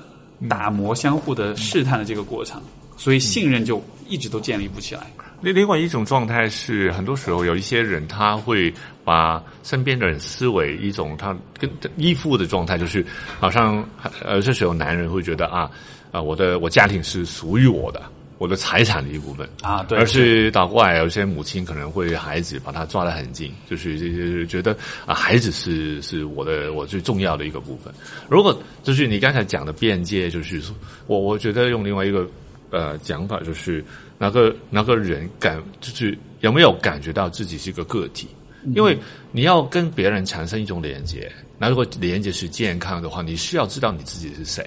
[0.48, 2.60] 打磨、相互的试探的这个过程，
[2.96, 5.02] 所以信任就一直都建立不起来。
[5.40, 8.74] 另另外一种状态是，很多时候有一些人他会
[9.04, 13.06] 把身边的人思维一种他跟依附的状态，就是
[13.38, 13.88] 好像
[14.24, 15.70] 呃这时候男人会觉得啊
[16.10, 18.02] 啊我的我家庭是属于我的，
[18.38, 27.92] 我的财产的一部分啊，对，而是倒过来有些母亲可能会孩子把他抓得很紧，就是就是觉得啊孩子是是我的我最重要的一个部分。
[28.28, 30.62] 如果就是你刚才讲的边界，就是
[31.06, 32.26] 我我觉得用另外一个
[32.70, 33.84] 呃讲法就是。
[34.20, 38.26] 那个那个人感就是有没有感觉到自己是一个个体？
[38.74, 38.98] 因为
[39.30, 44.66] 你要跟别人产生一种连接，那如果连接是健康的话，你需要知道你自己是谁。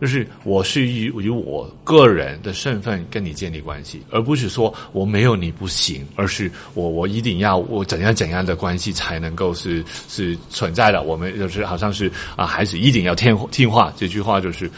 [0.00, 11.02] 就是我是以以我个人的身份跟你建立关系，而不是说我没有你不行，而是我我一定要我怎样怎样的关系才能够是是存在的。
[11.02, 14.70] 我们就是好像是啊，孩子一定要听听话，这句话就是。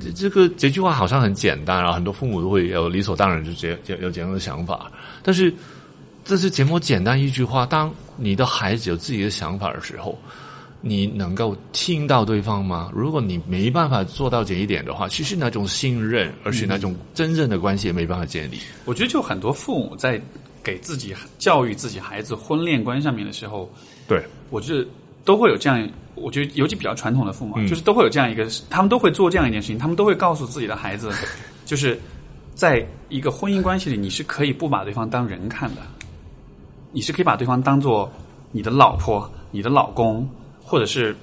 [0.00, 4.88] 这这个这句话好像很简单啊，很多父母都会有理所当然就这有有这样的想法。
[5.24, 5.52] 但是
[6.24, 10.16] 这是这么简单一句话，当你的孩子有自己的想法的时候，
[10.80, 12.90] 你能够听到对方吗？
[12.94, 18.58] 如果你没办法做到这一点的话，其实那种信任，而且那种真正的关系也没办法建立。
[18.84, 20.20] 我觉得就很多父母在
[20.62, 23.68] 给自己教育自己孩子婚恋观上面的时候，
[24.06, 24.86] 对我觉得
[25.24, 31.10] 都会有这样，我觉得尤其比较传统的父母，就是都会有这样一个，他们都会做这样一件事情，他们都会告诉自己的孩子，
[31.66, 31.98] 就是
[32.54, 35.82] 在一个婚姻关系里，你是可以不把对方当人看的，
[36.92, 38.10] 你是可以把对方当做
[38.52, 40.28] 你的老婆、你的老公，
[40.68, 41.16] 或者是。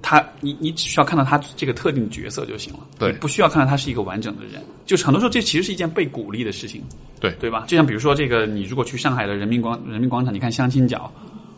[0.00, 4.62] 他，你你只需要看到他这个特定角色就行了，对，不需要看到他是一个完整的人。
[4.86, 6.82] 就是很多时候，这其实是一件被鼓励的事情，
[7.20, 7.64] 对对吧？
[7.66, 11.12] 就像比如说，这个你如果去上海的人民广人民广场，你看相亲角，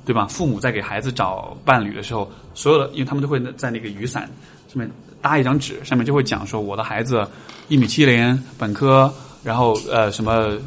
[0.05, 0.27] 对吧？
[0.27, 4.23] 父母在给孩子找伴侣的时候，所有的，因为他们都会在那个雨伞
[4.66, 4.91] 上面
[5.23, 7.24] 搭一张纸，上面就会讲说，我的孩子
[7.69, 9.12] 一米七零，本科，
[9.45, 10.59] 然后呃什么。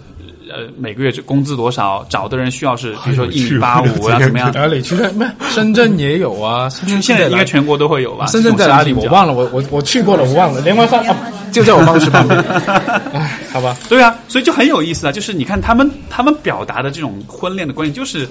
[0.53, 2.05] 呃，每个月工资多少？
[2.09, 4.51] 找的人需要是，比如说一米八五啊，怎么样？
[4.53, 4.95] 哪里去？
[4.95, 6.69] 不， 深圳也有啊。
[6.69, 8.27] 深圳现在应该全国都会有吧？
[8.27, 8.93] 深圳在哪里？
[8.93, 10.61] 我忘了，我我我去过了，我忘了。
[10.61, 11.03] 莲花坊
[11.51, 12.39] 就在我办公室旁边。
[13.13, 13.75] 哎，好吧。
[13.89, 15.11] 对啊，所以就很有意思啊。
[15.11, 18.29] 就是你看他们，他们表达的这种婚恋的观念，就是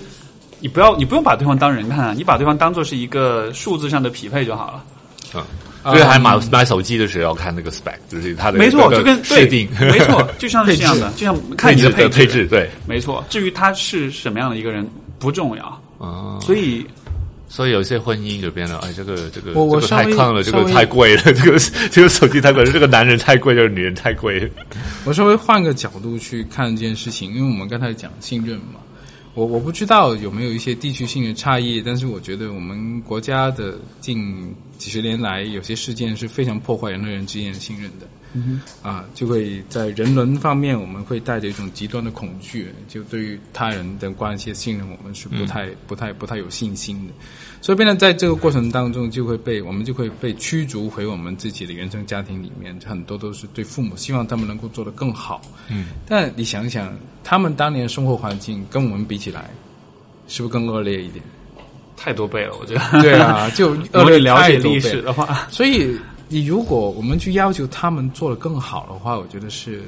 [0.61, 4.85] 你不要，你不用把对方当人看，你把对方当做是一个数字上的匹配就好了。
[5.35, 5.43] 嗯。
[5.82, 13.24] 所以还买买手机的时候要看那个 spec，就是它的没错，就跟设定，没错， 就像是这样的，就像看你的配配置，对，没错。
[13.28, 14.88] 至于他是什么样的一个人
[15.18, 15.64] 不重要
[15.98, 16.86] 啊，所以
[17.48, 21.59] 所以有些婚姻就变得，哎，这个这个我我太坑了，这个太贵了， 这个
[21.90, 24.50] 这个手机太贵，这个男人太贵，这个女人太贵。
[25.04, 28.80] 我稍微换个角度去看这件事情，因为我们刚才讲信任嘛。
[29.34, 38.09] 我我不知道有没有一些地区性的差异，但是我觉得我们国家的近几十年来有些事件是非常破坏人和人之间的信任的。
[38.34, 47.12] 嗯啊，就会在人伦方面，我们会带着一种极端的恐惧，就对于他人的关系的信任，我们是不太、不太、不太有信心的。
[47.60, 55.42] 所以，变得在这个过程当中，就会被我们就会被驱逐回我们自己的原生家庭里面，很多都是对父母希望他们能够做得更好。
[55.68, 59.50] 嗯，但你想想，他们当年的生活环境跟我们比起来，
[60.26, 61.22] 是不是更恶劣一点？
[62.03, 63.01] 太多倍了，我觉得。
[63.03, 65.97] 对啊， 就恶劣了解历史的话，所以。
[66.35, 69.83] 你如果我们去要求他们做的更好的话，我觉得是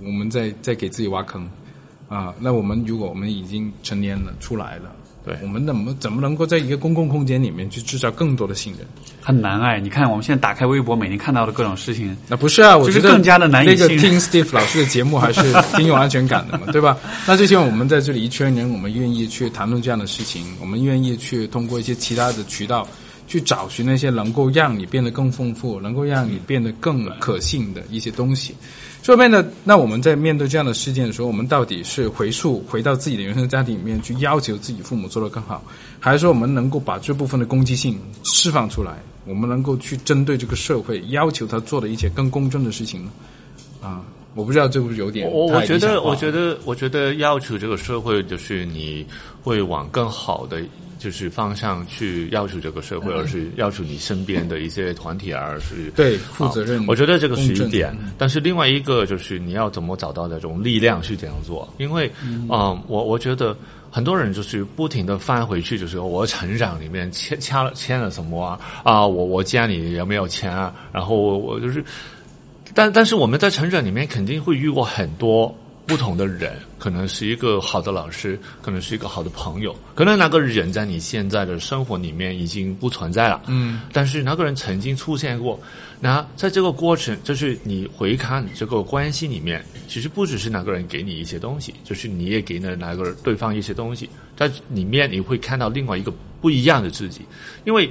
[0.00, 1.50] 我们在在给自己挖坑
[2.08, 2.32] 啊。
[2.38, 8.86] 那我们如果我们已经成年了出来了，对，我们怎么怎么能够在一个公共空间里面去制造更多的信任？
[9.22, 9.80] 很难哎！
[9.80, 12.76] 你看我们现在打开微博，每天看到的各种事情，那不是啊？
[12.76, 15.40] 我觉得更加的难以那个听 Steve 老师的节目还是
[15.76, 16.98] 挺有安全感的嘛， 对吧？
[17.26, 22.86] 那就像我们在这里一圈人，我们愿意去谈论这样的事情，我们愿意去通过一些其他的渠道。
[23.26, 28.54] 去找寻那些能够让你变得更丰富、能够让你变得更可信的一些东西。
[29.02, 35.62] 所以，面的那我们在面对这样的事件的时候，我们到底是回溯回到自己的原生家庭里面去要求自己父母做得更好，
[36.00, 38.92] 还是说我们能够把这部分的攻击性释放出来？
[39.26, 43.10] 我们能够去针对这个社会要求他做的一些更公正的事情呢？
[43.82, 44.02] 啊，
[44.34, 49.06] 我不知道这不是有点我我觉得，我觉得，我觉得要求这个社会就是你
[49.42, 50.62] 会往更好的。
[50.96, 56.82] 就是方向去要求这个社会，而是要求你身边的一些团体，而是对负责任。
[56.86, 61.68] 我觉得这个是一点，但是另外一个就是你要怎么找到那种力量去这样做？
[61.76, 62.10] 因为
[62.48, 63.54] 啊，我我觉得
[63.90, 70.74] 很多人就是不停的翻回去，就是我成长里面签签了签了什么啊啊，我我家里有没有钱啊？
[70.90, 71.84] 然后我我就是，
[72.74, 75.56] 但但是我们在成长里面肯定会遇过很多。
[75.86, 83.42] 不同的人，可能是一个好的老师，可能是一个好的朋友，可能那个人在你现在的生活里面已经不存在了。
[83.48, 85.60] 嗯，但是那个人曾经出现过。
[86.00, 96.10] 那在这个过程，就是你回看这个关系里面，其实不只是那个人给你一些东西，就是你也给了那个对方一些东西，在里面你会看到另外一个
[96.40, 97.26] 不一样的自己，
[97.66, 97.90] 因为。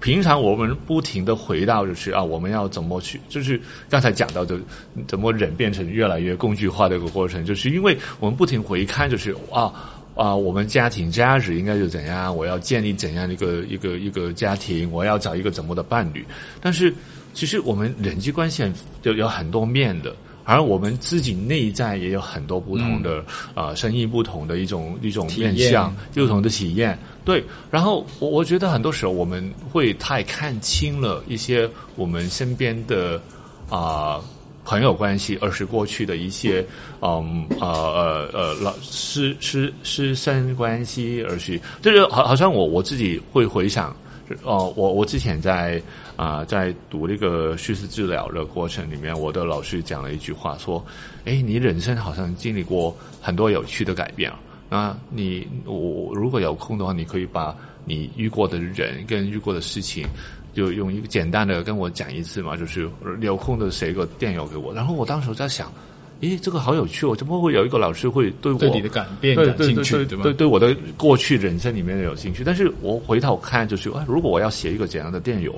[0.00, 3.20] 平常我们不停的回到就是啊，我们要怎么去？
[3.28, 4.58] 就是刚才讲到的，
[5.06, 9.72] 怎么人变成越来越工具化的一个过程，就是因为我们不停回看，就是啊
[10.14, 12.34] 啊，我们家庭价值应该是怎样？
[12.34, 14.90] 我要建立怎样的一个一个一个家庭？
[14.90, 16.24] 我要找一个怎么的伴侣？
[16.60, 16.92] 但是
[17.34, 18.64] 其实我们人际关系
[19.02, 20.16] 有有很多面的。
[20.44, 26.98] 而我们自己内在也有很多不同的呃生意不同的一种一种面相，不同的体验。
[27.24, 33.20] 对，然后我我觉得很多时候我们会太看清了一些我们身边的
[33.68, 34.20] 啊
[34.64, 36.64] 朋友关系，而是过去的一些
[37.00, 43.94] 嗯呃呃呃老师师师生关系，而是就是好好像我我自己会回想
[44.42, 45.80] 哦，我我之前在。
[46.20, 50.84] 啊，在读那个叙事治疗的过程里面，我的老师讲了一句话，说
[51.24, 54.30] ：“哎，你人生好像经历过很多有趣的改变
[54.68, 54.98] 啊。
[55.08, 57.56] 你我如果有空的话，你可以把
[57.86, 60.06] 你遇过的人跟遇过的事情，
[60.52, 62.54] 就用一个简单的跟我讲一次嘛。
[62.54, 62.86] 就是
[63.22, 64.74] 有空的写一个电邮给我。
[64.74, 65.72] 然后我当时在想，
[66.20, 70.24] 咦，这个好有趣哦，怎么会有一个老师会对我对你的改变对感兴趣，对吧？
[70.24, 75.54] 对对我的过去人生里面有兴趣，但是我回头看就是，啊，如果我要写一个怎样的电邮，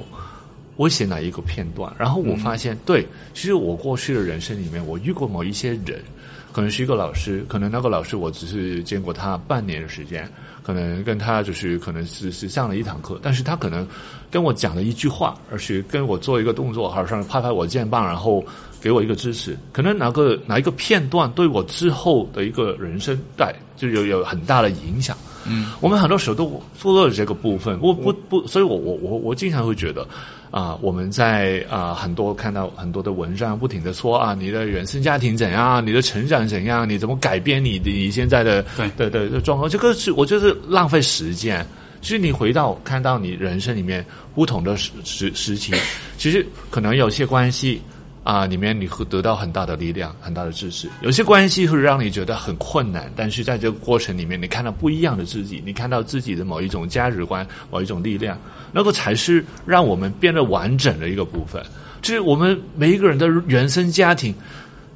[0.82, 1.94] 我写哪一个片段？
[1.96, 6.02] 然后我发现，对，其实我过去的人生里面，我遇过某一些人，
[6.50, 10.28] 可能是一个老师，可能那个老师我只是见过他半年的时间，
[10.60, 13.86] 可能跟他就是可能是是上了一堂课，但是他可能
[14.28, 18.44] 跟我讲了一句话，而是跟我做一个动作，好像拍拍我肩膀，然后
[18.80, 19.56] 给我一个支持。
[19.70, 25.16] 可能哪个哪一个片段对我之后的一个人生带就有有很大的影响。
[25.46, 26.44] 嗯，我们很多时候都
[26.80, 30.04] 忽略了这个部分，我不不，所以我我我我经常会觉得。
[30.52, 38.62] 啊，我们在啊很多看到很多的文章，不停的说啊，你的原生家庭怎样，你的成长怎样，你怎么改变你的你现在的
[38.96, 39.68] 对对的状况？
[39.68, 41.66] 这个是我就是浪费时间。
[42.02, 44.04] 其实你回到看到你人生里面
[44.34, 45.72] 不同的时时时期，
[46.18, 47.80] 其实可能有些关系。
[48.24, 50.88] 啊，里面你会得到很大的力量，很大的支持。
[51.00, 58.38] 有些关系会让你觉得很困难，但是在这个过程里面，你看到不一样的自己，你看到自己的某一种价值观、某一种力量，
[58.70, 61.60] 那个才是让我们变得完整的一个部分。
[62.00, 64.32] 就是我们每一个人的原生家庭，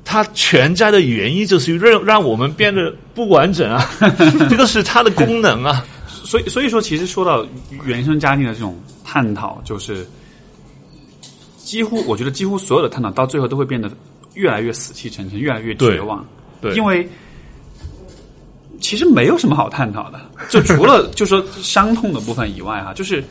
[0.04, 3.84] 它存在的原因就是让让我们变得不完整啊，
[4.48, 5.84] 这个是它的功能啊。
[6.06, 7.44] 所以，所以说，其实说到
[7.84, 10.06] 原生家庭的这种探讨，就是。
[11.66, 13.90] 几乎，我觉得几乎所有的探讨到最后都会变得
[14.34, 16.24] 越来越死气沉沉，越来越绝望。
[16.60, 17.06] 对，因为
[18.80, 23.22] 其实没有什么好探讨的， 就除了就说伤痛的部分以外，哈，就是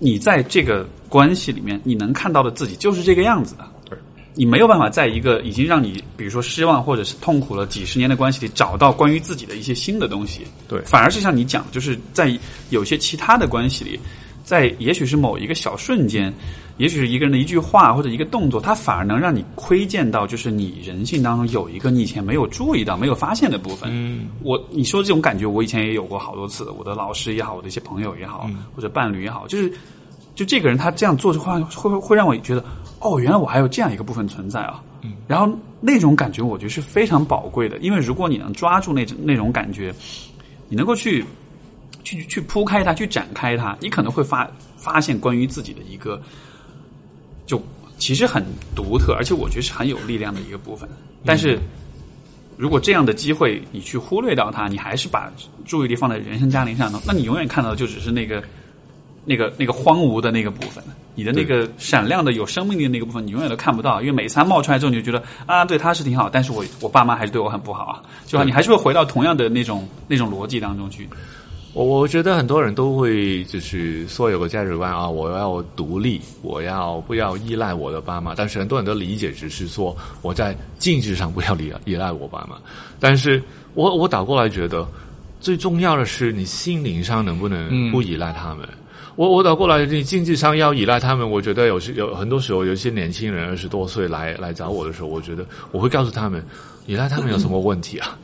[0.00, 3.64] 你在这个关系里面，你能看到的自己就是这个样子的。
[3.88, 3.96] 对，
[4.34, 10.40] 你没有办法在一个已经让你比如说失望或者是痛苦了几十年的关系里找到关于自己的一些新的东西。
[10.66, 12.36] 对，反而是像你讲，就是在
[12.70, 14.00] 有些其他的关系里，
[14.42, 16.34] 在也许是某一个小瞬间。
[16.78, 23.90] 也许是一个人的一句话或者一个动作，它反而能让你窥见到，就是你人性当中有一个你以前没有注意到、没有发现的部分。
[23.92, 26.70] 嗯，我你说这种感觉，我以前也有过好多次。
[26.70, 29.72] 我的老师也好，我的一些朋友也好，或者伴侣也好，就是
[30.36, 32.64] 就这个人他这样做的话，会会让我觉得，
[33.00, 34.80] 哦，原来我还有这样一个部分存在啊。
[35.02, 39.92] 嗯，然后那种感觉，我觉得是非常宝贵的，因为如果你能抓住那种那种感觉，
[40.68, 41.24] 你能够去
[42.04, 46.22] 去去铺开它，去展开它，你可能会发发现关于自己的一个。
[47.48, 47.60] 就
[47.96, 48.44] 其实很
[48.76, 50.88] 独特，而且我觉得是很有力量的一个部分。
[51.24, 51.58] 但是，
[52.56, 55.32] 如果这样的机会你去忽略掉它，你还是把
[55.64, 57.00] 注意力放在原生家庭上呢？
[57.06, 58.42] 那你永远看到的就只是那个、
[59.24, 60.84] 那个、那个荒芜的那个部分，
[61.14, 64.00] 你的那个闪亮的有生命力的那个部分，你永远都看不到。
[64.00, 71.08] 因为每次冒出来之后，你就觉得啊，对他是挺好，但是我我爸妈还是对我很不好啊，就你还是会回到同样的那种那种逻辑当中去。
[71.78, 78.34] 我我觉得很多人都会就是说有个价值观啊，我要独立，我要不要依赖我的爸妈？
[78.34, 82.56] 但是很多人都理解只是说我在经济上不要依依赖我爸妈。
[82.98, 83.40] 但是
[83.74, 84.84] 我我倒过来觉得，
[85.40, 88.68] 最重要的是你心灵上能不能不依赖他们？
[89.14, 96.44] 我我倒过来，你经济上要依赖他们，我觉得有时有很多时候，有一些年轻人二十多岁来来找我的时候，我觉得我会告诉他们，
[96.86, 98.18] 依赖他们有什么问题啊？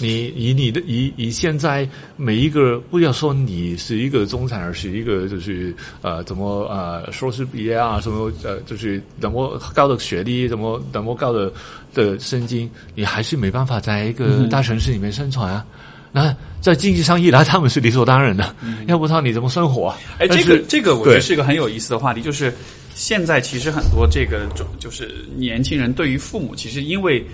[0.00, 11.52] 你以你的以以现在每一个不要说你是一个中产，而是一个就是呃怎么呃硕士毕业啊什么呃就是怎么高的学历怎么怎么高的
[11.94, 15.64] 的薪金，你还是没办法在一个大城市里面生存啊。
[16.12, 18.54] 那在经济上一来，他们是理所当然的，
[18.86, 19.94] 要不他你怎么生活？
[20.18, 22.52] 哎，这个这个我觉得是一个很有意思的话题，就是
[22.94, 24.46] 现在其实很多这个
[24.78, 27.24] 就是年轻人对于父母，其实因为。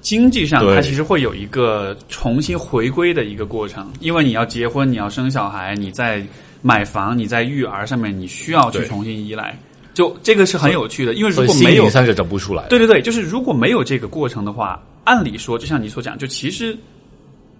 [0.00, 6.24] 经济上，它其实会有一个重新回归的一个过程，因为你要结婚，你要生小孩，你在
[6.62, 9.58] 买房，你在育儿上面，你需要去重新依赖。
[9.92, 12.66] 就这个是很有趣的，因为如果没有，三者整不出来。
[12.68, 16.74] 对对对，就是如果没有这个过程的话，按理说，就像你所讲，就其实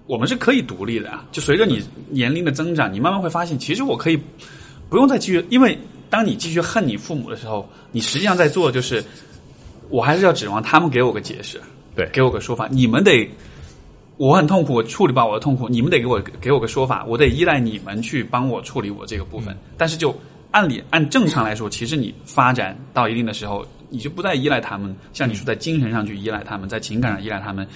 [0.06, 1.24] 我们是可以独立的啊。
[1.32, 4.18] 就随着你年龄的增长，你慢慢会发现，其实我可以
[4.88, 5.76] 不用再继续，因为
[6.08, 9.04] 当你继续恨你父母的时候，你实际上在做就是，
[9.90, 11.60] 我还是要指望他们给我个解释。
[11.94, 12.68] 对，给我个说法。
[12.70, 13.28] 你们得，
[14.16, 15.68] 我很痛苦，我处理吧我的痛苦。
[15.68, 19.56] 你们得给我给我个说法，我得依赖你们去帮我处理我这个部分。
[19.76, 20.14] 但是就
[20.50, 24.94] 按理按正常来说，其实你发展到一定的时候，你就不再依赖他们。
[25.12, 27.66] 像你说，在精神上去依赖他们，在情感上依赖他们，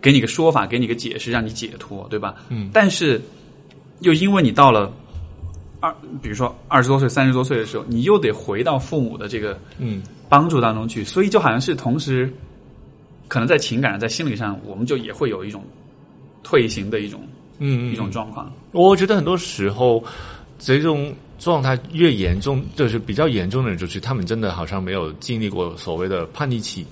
[0.00, 2.34] 给你个说法，给你个解释，让你解脱，对吧？
[2.50, 2.68] 嗯。
[2.72, 3.20] 但是
[4.00, 4.92] 又因为你到了
[5.80, 12.32] 二，比如说二十多岁、三十多岁的时候，你又得回到父母的这个嗯帮助当中去，所以就好像是同时。
[13.32, 15.64] 可能在情感上，在心理上，我们就也会有一种
[16.42, 17.26] 退行的一种，
[17.60, 18.52] 嗯一种状况。
[18.72, 20.04] 我觉得很多时候，
[20.58, 26.86] 这种状态越严重，就是比较严重的人，就是他们真的好像没有经历过所谓的叛逆期，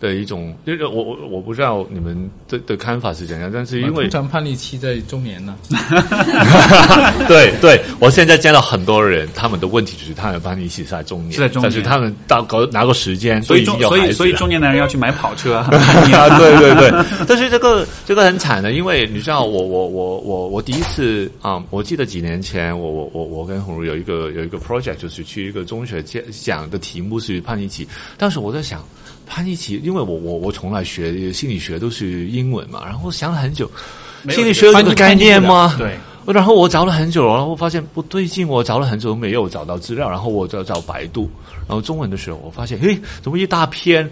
[0.00, 5.56] 的一种，就是我我我不知道你们的的看法是怎样，但是因为通常叛逆期在中年呢。
[7.26, 28.80] 对对，我现在见到很多人，他们的问题就是他们叛逆期在中年，是在中年，但是他们到搞拿个时间，所以所以所以中年男人要去买跑车 啊，对对对，但是这个这个很惨的，因为你知道，我我我我我第一次啊，我记得几年前，我我我我跟红茹有一个有一个 project，就是去一个中学讲讲的题目是叛逆期，当时我在想。
[29.28, 33.70] 叛逆期，因为我我我从来学心理学都是英文嘛，然后想了很久，
[34.30, 35.74] 心理学有个概念吗？
[35.78, 35.96] 对，
[36.26, 41.30] 然后我找了很久，然后我发现不对劲，我找了很久没有找到资料，然后我就找百度，
[41.66, 44.08] 然后中文的时候，我发现，诶，怎么一大篇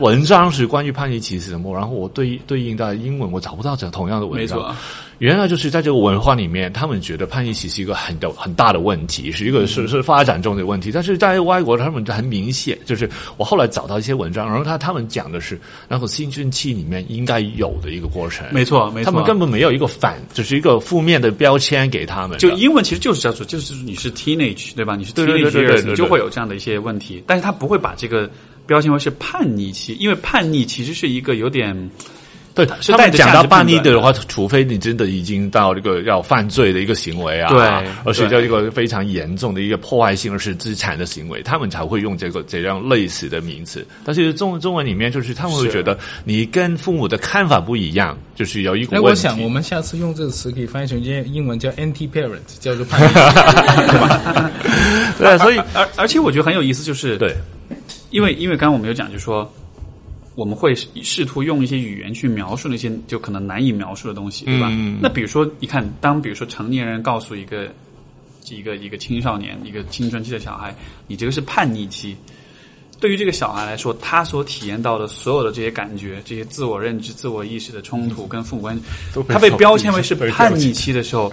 [0.00, 1.74] 文章是关于叛逆期是什么？
[1.74, 4.58] 然后我对对应到英文，我找不到这同样的文章。
[4.58, 4.76] 没错。
[5.18, 10.92] 原来就是在这个文化里面，他们觉得叛逆期是一个很的很大的问题，是一个是是发展中的问题。
[10.92, 15.58] 但是在外国，他们很明显，就是我后来找到一些文章，然后他他们讲的是，
[15.88, 18.46] 那个青春期里面应该有的一个过程。
[18.52, 22.38] 没错，没错，他们根本没有一个反，就是一个负面的标签给他们。
[22.38, 24.94] 就英文其实就是叫做，就是你是 teenage 对吧？
[24.94, 28.30] 你是 teenage，你就会有这样的一些问题，但是他不会把这个
[28.66, 31.90] 标签为是叛逆期，因为叛逆其实是一个有点。
[32.66, 37.60] 对，他们讲到叛逆的话，除非你真的已经到这个要犯罪的一个行为啊，对，
[38.04, 43.86] 而且叫一个非常严重的一个破坏性而是资产的行为，他们才会用这个这样类似的名词。
[44.04, 48.96] 但是中中文里面就是他们会觉得你跟父母的看法不一样，就是有一股。
[48.96, 53.12] 哎，我想我们下次用这个词可以翻译成英英文叫 anti parent，叫做 叛逆，
[53.86, 54.50] 对吧？
[55.16, 57.32] 对，所以而而且我觉得很有意思，就是对，
[58.10, 59.48] 因为因为刚刚我们有讲，就是说。
[60.38, 64.70] 我们会试图用一些语言去描述那些就可能难以描述的东西，对吧？
[65.02, 67.68] 那比如说，你看，当比如说成年人告诉一个
[68.48, 70.72] 一个一个青少年、一个青春期的小孩，
[71.08, 72.16] 你这个是叛逆期，
[73.00, 78.82] 对于这个小孩来说，他所体验到的所有的这些感觉、这些自我认知、自我意识的冲突跟父母关系，
[79.28, 81.32] 他被标签为是叛逆期的时候，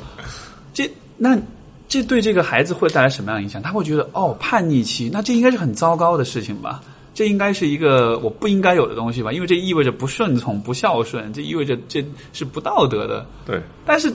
[0.73, 1.39] 这那
[1.87, 3.61] 这对这个孩子会带来什么样的影响？
[3.61, 6.81] 他会觉得哦，叛逆期，那这应该是很糟糕的事情吧？
[7.15, 13.25] 这应该是一个我不应该有的东西吧，因为这意味着不顺从、不孝顺，这意味着这是不道德的。
[13.45, 13.59] 对。
[13.85, 14.11] 但是，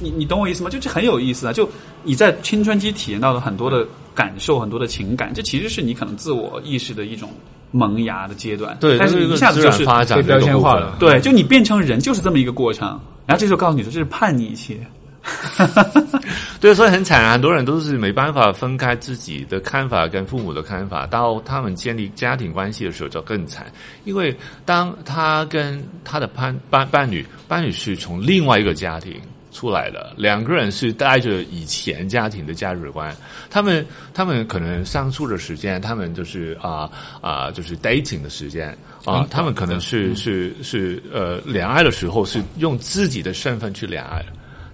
[0.00, 0.70] 你你懂我意思吗？
[0.70, 1.52] 就这很有意思啊！
[1.52, 1.68] 就
[2.02, 7.28] 你在青春期体验到的很多的感受、很多的情感，这其实是你可能自我意识的一种
[7.70, 8.74] 萌芽的阶段。
[8.80, 8.96] 对。
[8.96, 9.84] 但是一下子就是
[10.16, 10.96] 被标签化了。
[10.98, 14.80] 对，就你变成人就是这么一个过程，然后这时候告诉你说这是叛逆期。
[16.60, 17.32] 对，所以很惨啊！
[17.32, 23.66] 很多人都是没办法分开自己的看法跟父母的看法，到他们建立家庭关系的时候就更惨。
[24.04, 29.14] 因为当他跟他的伴伴伴侣，伴侣是从另外一个家庭
[29.52, 33.14] 出来的，两个人是带着以前家庭的价值观，
[33.48, 36.90] 他们他们可能相处的时间，他们就是啊
[37.20, 44.24] 啊，就是 dating 的时间啊，他们可能是是是呃恋爱的时候是用自己的身份去恋爱。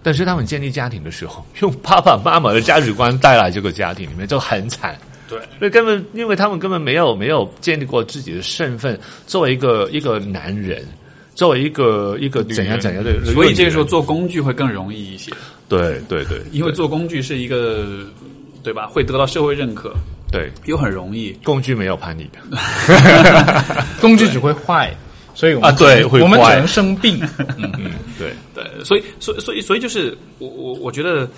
[0.09, 4.97] 但是他们建立家庭的时候， 用爸爸妈妈的价值观带来这个家庭里面就很惨。
[5.29, 10.83] 对，那根本因为他们根本没有没有建立过自己的身份，作为一个一个男人，
[11.35, 15.31] 作为一个一个怎样怎样的，所以这个时候做工具会更容易一些。
[15.69, 17.87] 对对对，因为做工具是一个，
[18.63, 18.87] 对吧？
[18.87, 19.93] 会得到社会认可，
[20.33, 21.37] 对，又很容易。
[21.45, 22.27] 工具没有叛逆，
[24.01, 24.91] 工具只会坏。
[25.39, 27.17] 所以啊，对，我们只能生病。
[27.59, 31.31] 嗯嗯，对对，所以所以所以所以就是我我我觉得，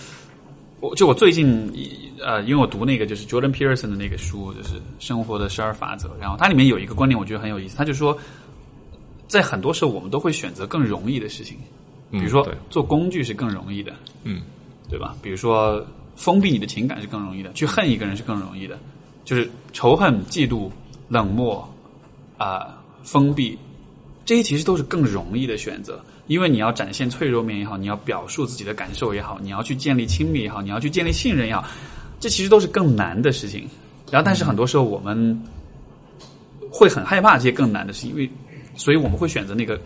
[0.81, 1.71] 我就我最近
[2.19, 7.77] 呃，因为我读那个就是 Jordan Peterson 的那个书，就是《生活的十二法则》，然后它里面有一个观点，我觉得很有意思。
[7.77, 8.17] 他就说，
[9.29, 11.59] 在很多时候我们都会选择更容易的事情，
[12.11, 13.93] 比如说做工具是更容易的，
[14.25, 14.41] 嗯，
[14.89, 15.15] 对吧？
[15.21, 15.87] 比如说
[16.17, 18.79] 封闭你的情感是更容易的，去恨一个人是更容易的，
[19.27, 20.71] 就是仇恨、嫉妒、
[21.09, 21.71] 冷漠
[22.39, 23.59] 啊，封闭。
[24.31, 31.65] 这些其实都是更容易的选择，因为你要展现脆弱面也好，你要表述自己的感受也好，你要去建立亲密也好，你要去建立信任也好，
[32.21, 33.69] 这其实都是更难的事情。
[34.09, 35.37] 然后，但是很多时候我们
[36.71, 38.31] 会很害怕这些更难的事情，因为
[38.77, 39.77] 所以我们会选择那个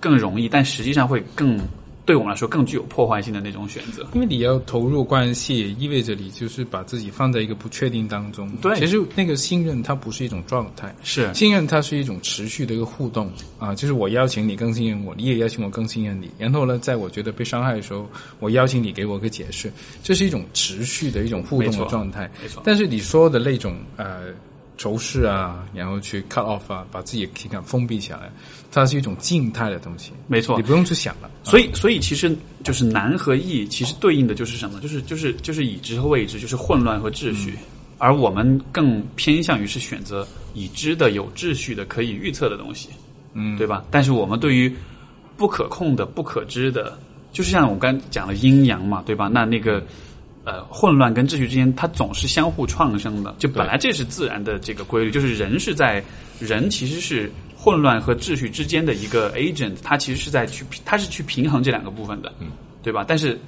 [0.00, 1.60] 更容易，但实际上会更。
[2.06, 8.48] 对我们来说更具有破坏性的那种选择，因为你要投入关系，也意味着你就是把自己放在一个不确定当中。
[8.62, 13.28] 对，其实那个信任它不是一种状态，是信任它是一种持续的一个互动
[13.58, 16.30] 啊，就是我邀请你更信任我，你也邀请我更信任你。
[16.38, 18.08] 然后呢，在我觉得被伤害的时候，
[18.38, 19.72] 我邀请你给我个解释，
[20.02, 22.30] 这是一种持续的一种互动的状态。
[22.40, 24.26] 没错，但是你说的那种呃。
[24.78, 28.30] 仇视啊，然后去 cut off 啊，把自己的情感封闭起来，
[28.80, 30.12] 它是一种静态的东西。
[30.26, 31.30] 没错，你不用去想了。
[31.42, 34.80] 所以，所以其实就是难和易，其实对应的就是什么？
[34.80, 37.54] 就是就是就是已知和未知，就是混乱和秩序。
[37.98, 42.90] 而我们更偏向于是选择已知的、有秩序的、可以预测的东西，
[43.32, 43.82] 嗯，对吧？
[43.90, 44.70] 但是我们对于
[45.34, 46.98] 不可控的、不可知的，
[47.32, 49.28] 就是像我刚讲的阴阳嘛，对吧？
[49.32, 49.82] 那那个
[50.46, 56.02] 呃混乱跟秩序之间，它总是相互创生的，就本来这是自然的这个规律，就是人是在
[56.40, 62.48] 人其实是混乱和秩序之间的一个 agent，它其实是在去它是去平衡这两个部分的，嗯，
[62.82, 63.04] 对吧？
[63.06, 63.38] 但是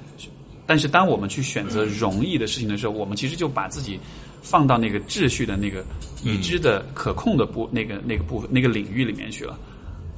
[0.67, 3.99] 但是当我们去选择容易的事情的时候，我们其实就把自己
[4.41, 5.83] 放到那个秩序的那个
[6.23, 9.57] 已知的可控的部、那个那个部分那个领域里面去了，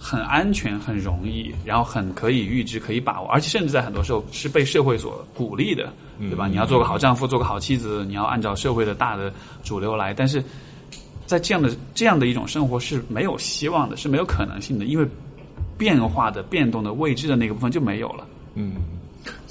[0.04, 6.48] 很安全、很容易，然后很可以预知、可以把握，而且甚至在很多时候是被社会所鼓励的，对吧？
[6.48, 9.32] 你要做个好丈夫，做个好妻子，你要按照社会的大的
[9.64, 10.44] 主流来，但是
[11.28, 15.08] 在这样的这样的一种生活是没有希望的，是没有可能性的，因为
[15.78, 18.28] 变化的、变动的、未知的那个部分就没有了。
[18.56, 18.78] 嗯，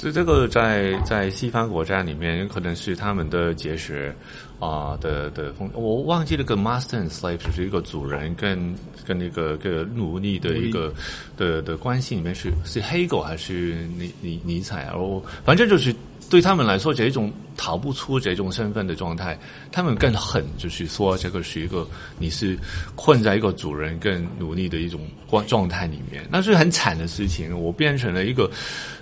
[0.01, 4.11] 所以这个在在西方国家里面，可能是他们的哲学
[4.59, 8.75] 啊、的的风，我忘记了跟 master and slave 就是一个主人跟
[9.07, 10.91] 跟那个个奴隶的一个
[11.37, 14.97] 的的关系里面是是黑狗还是尼尼尼采啊？
[14.97, 15.95] 我反正就是
[16.31, 19.39] 对他们来说，这一种逃不出这种身份的状态，
[19.71, 21.87] 他们更狠，就是说这个是一个
[22.19, 22.57] 你是
[22.95, 27.59] 困在一个主人跟奴隶的一种状状态里面，那是很惨的事情。
[27.61, 28.49] 我变成了一个，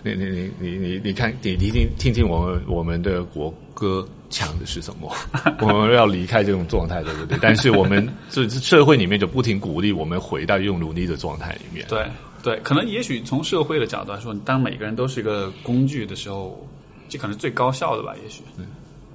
[0.03, 5.13] 你你你你你你看，你你听听听我们我们的国歌讲的是什么？
[5.61, 7.39] 我们要离开这种状态，对不对？
[7.41, 11.87] 但是我们 这社会里面就不停鼓励我们回到用奴隶的状态里面。
[11.89, 12.07] 对
[12.43, 16.65] 对，可能也许从社会的角度来说，当每个人都是一个工具的时候，
[17.09, 18.15] 这可能是最高效的吧？
[18.23, 18.43] 也许，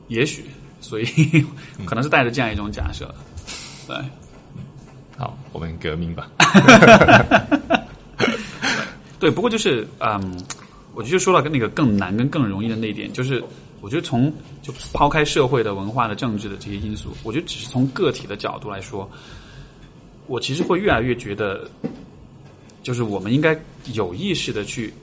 [0.10, 0.46] 也许，
[0.82, 1.06] 所以
[1.86, 3.14] 可能是带着这样一种假设。
[3.88, 3.96] 对，
[5.18, 6.30] 好，我们革命吧。
[9.20, 10.38] 对，不过就是嗯，
[10.96, 13.44] 我就说到跟那个更难跟更容易的那一点，就是
[13.82, 19.10] 我觉得从就抛开社会的、文化的、政治的这些因素，我觉得只是从个体的角度来说，
[20.28, 21.68] 我其实会越来越觉得，
[22.84, 23.60] 就是我们应该
[23.94, 24.94] 有意识的去，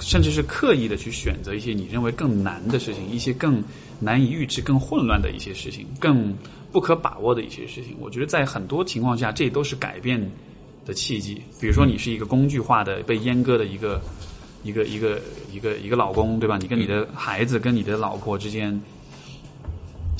[0.00, 3.62] 甚至是刻意的去选择一些你认为更难的事情，一些更
[4.00, 6.36] 难以预知、更混乱的一些事情，更
[6.72, 7.96] 不可把握的一些事情。
[8.00, 10.20] 我觉得在很多情况下，这都是改变
[10.84, 11.40] 的契机。
[11.60, 14.02] 比如说，你是一个工具化的、被阉割的一个。
[14.66, 15.20] 一个一个
[15.52, 16.58] 一个一个老公，对吧？
[16.60, 18.78] 你跟你的孩子、跟你的老婆之间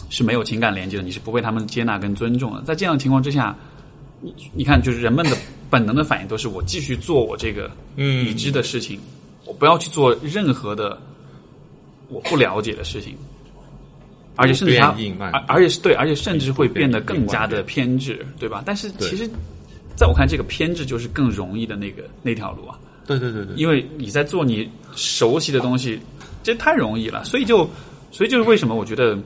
[0.08, 2.62] 是没有情感连接的，你是不被他们接纳跟尊重的。
[2.62, 3.56] 在这样的情况之下，
[4.20, 5.36] 你你看，就是人们的
[5.68, 9.00] 本能的反应都是我继续做我这个已知的事情，
[9.44, 10.96] 我不要去做任何的
[12.08, 13.16] 我不了解的事情，
[14.36, 14.94] 而且甚至他，
[15.32, 18.62] 而而且是对，而且甚至会变得更加的偏执，对吧？
[18.64, 19.28] 但是其实，
[19.96, 22.78] 在我看，这个偏执就是更容易的那个那条路啊。
[23.06, 26.00] 对对对对，因为你在做你熟悉的东西，
[26.42, 27.68] 这太容易了，所以就，
[28.10, 29.16] 所以就是为什么我觉得，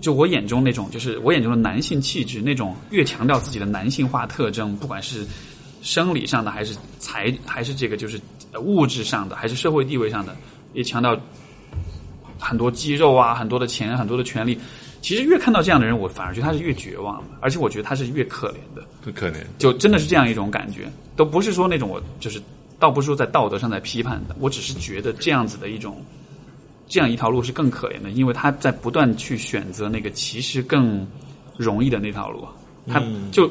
[0.00, 5.26] 就我眼中那种，就是我眼中的男性气质，那种越强调自己的男性化特征，不管是
[5.80, 8.20] 生理上的，还是财，还是这个就是
[8.60, 10.36] 物质上的，还是社会地位上的，
[10.74, 11.18] 也强调
[12.38, 14.58] 很多肌肉啊，很多的钱，很多的权利。
[15.00, 22.38] 其实越看到这样的人，我反而觉得他是越绝望的，而且我觉得他是越可怜的，不可怜，就真的是这样一种感觉，都不是说那种我就是。
[22.78, 26.00] 倒不是说在道德上在批判的，我只是觉得这样子的一种，
[26.86, 31.06] 这样一条路是更可怜的，因为他在不断去选择那个其实更
[31.56, 32.46] 容易的那条路。
[32.86, 33.02] 他
[33.32, 33.50] 就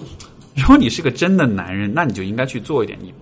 [0.55, 3.13] 如果你是个真的男人，那你就应该去做一点你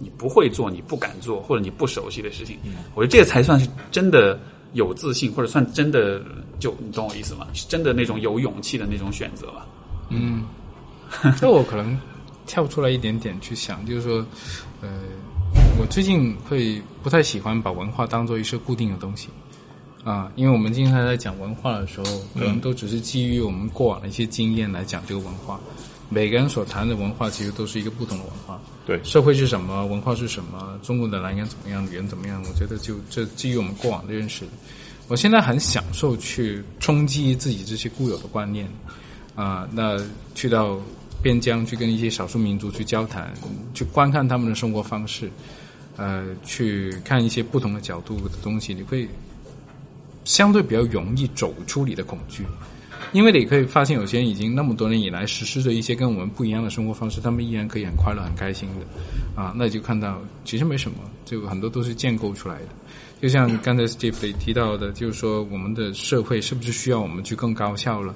[0.00, 2.58] 你不会做、你不敢做或者你不熟悉的事情。
[2.94, 4.38] 我觉得这个才算是真的
[4.72, 6.20] 有自信，或者算真的
[6.58, 7.46] 就你懂我意思吗？
[7.54, 9.66] 是真的那种有勇气的那种选择吧。
[10.10, 10.44] 嗯，
[11.38, 11.96] 这我可能
[12.46, 14.26] 跳出来一点点去想，就是说，
[14.80, 14.88] 呃。
[15.78, 19.28] 我最近会不太喜欢把文化当做一些固定的东西，
[20.04, 22.04] 啊，因为我们经常在讲文化的时候，
[22.34, 25.58] 可能都只是基于我们过往的一些经验来讲这个文化。
[26.08, 28.60] 每个人所谈的文化其实都是一个不同的文化。
[28.86, 32.42] 对，社会是什么，文化是什么，中国的男人怎么样，女人怎么样？
[32.48, 34.44] 我觉得就这基于我们过往的认识。
[35.08, 38.68] 我现在很享受去冲击自己这些固有的观念，
[39.34, 39.98] 啊，那
[40.34, 40.78] 去到
[41.22, 43.32] 边疆去跟一些少数民族去交谈，
[43.74, 45.30] 去观看他们的生活方式。
[46.02, 49.08] 呃，去看一些不同的角度的东西，你会
[50.24, 52.44] 相对比较容易走出你的恐惧，
[53.12, 59.54] 因为你可以发现，有些人已经那么多年以来实施着一些跟我们不一样的生活方式，他们依然可以很快乐、很开心的啊。
[59.56, 62.68] 那就看到，其实没什么，就很多都是建构出来的。
[63.20, 68.12] 就像刚才 Steve 提到的，就是说我们的社会是不是需要我们去更高效了？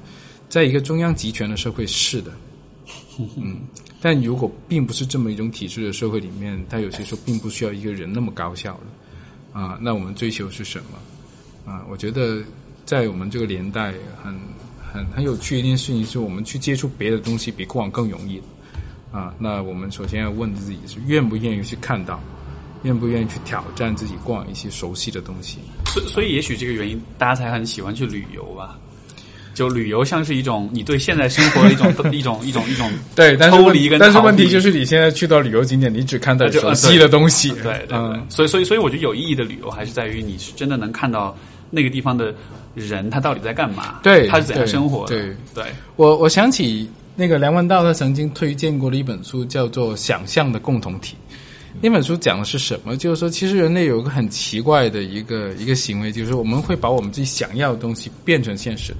[0.49, 2.33] 在一个中央集权的社会，是的，
[3.37, 3.61] 嗯。
[4.07, 9.77] 但如果并不是这么一种体制的社会里面，它有些时候并不需要一个人那么高效的啊。
[9.83, 11.85] 那我们追求是什么啊？
[11.91, 12.41] 我觉得
[12.85, 13.93] 在我们这个年代
[14.23, 14.33] 很
[14.93, 18.41] 很很有趣一件事情，是我们去接触别的东西比过往更容易
[19.11, 19.35] 啊。
[19.41, 22.23] 那我们首先要问自己是愿不愿意去看到，
[22.85, 25.59] 愿不愿意去挑战自己过往一些熟悉的东西。
[25.87, 28.78] 所所以，也许这个原因，大家才很喜欢去旅游吧。
[29.57, 37.49] 就旅游像是一种你对现在生活的一种 一种一种一种对，但抽离跟但是问题就是你现在去到旅游景点，你只看到熟悉的东西。
[37.62, 41.35] 对，嗯，所以所以所以我觉得有意义的旅游还是在于你是真的能看到
[41.70, 42.35] 那个地方的
[42.74, 45.16] 人他到底在干嘛，对，他是怎样生活的。
[45.16, 45.65] 对，对
[45.97, 51.16] 我我想起那个梁文道他曾经推荐过的一本书，叫做《想象的共同体》。
[51.81, 52.97] 那本书讲的是什么？
[52.97, 58.99] 就是说，其实人类有一个很奇怪的一个一个行为，就是我们会把我们自己想要的东西变成现实的。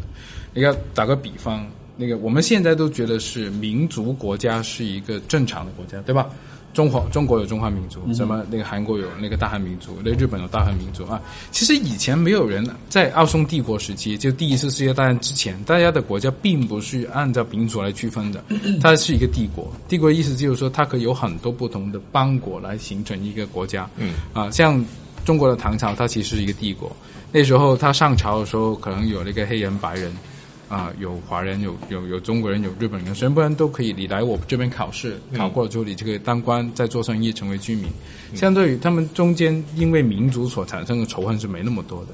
[0.57, 1.67] 你要打个比方，
[1.97, 6.27] 那个我们现在都觉得是民族国家是一个正常的国家，对吧？
[6.73, 11.21] 中华中国有中华民族，什么那个韩国有那个大韩民族，那日本有大韩民族啊。
[11.51, 18.45] 其实以前没有人在奥匈帝国时期，就第一次世界大战之前，大家的国家并不是按照民族来区分的，
[18.83, 19.71] 它是一个帝国。
[19.89, 23.89] 帝国意思就是说，它可以有很多不同的邦国来形成一个国家。
[23.97, 24.85] 嗯啊，像
[25.25, 26.95] 中国的唐朝，它其实是一个帝国。
[27.33, 30.13] 那时候它上朝的时候，可能有那个黑人、白人。
[30.69, 33.93] 啊，有华人，有有有中国人，有日本人，全部人都可以。
[33.93, 37.87] 你来我这边考试，考过了之后，你就可以当官，再做生意，成为居民。
[38.35, 42.09] 相对于他们中间，因为民族所产生的仇恨是没那么多的。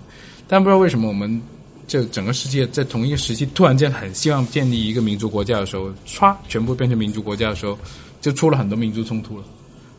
[0.47, 1.41] 但不知道为什么，我们
[1.87, 7.79] 这整个世界在同一个时期，突然间很希望建立一个民族国家的时候，唰，全部变成民族国家的时候，
[8.21, 9.45] 就出了很多民族冲突了。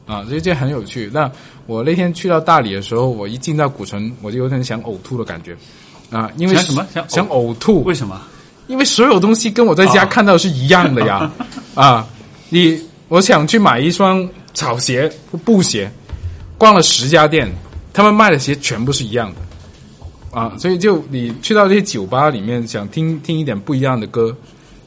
[0.06, 1.10] 啊，所以这很有趣。
[1.12, 1.32] 那
[1.66, 5.58] 我那天去到大理的时候，我一进到古城，我就有点想呕吐的感觉。
[6.12, 7.84] 啊，因为什么想想呕吐？
[7.84, 8.22] 为什么？
[8.68, 11.30] 因为所有东西跟我在家看到是一样的呀，
[11.76, 12.08] 啊，
[12.50, 15.12] 你我想去买一双草鞋
[15.44, 15.92] 布鞋，
[16.58, 17.52] 逛了十家店，
[17.92, 24.36] 他们卖的鞋全部是一样的，啊，所以就你去到这些酒吧里面想听听一点不一样的歌，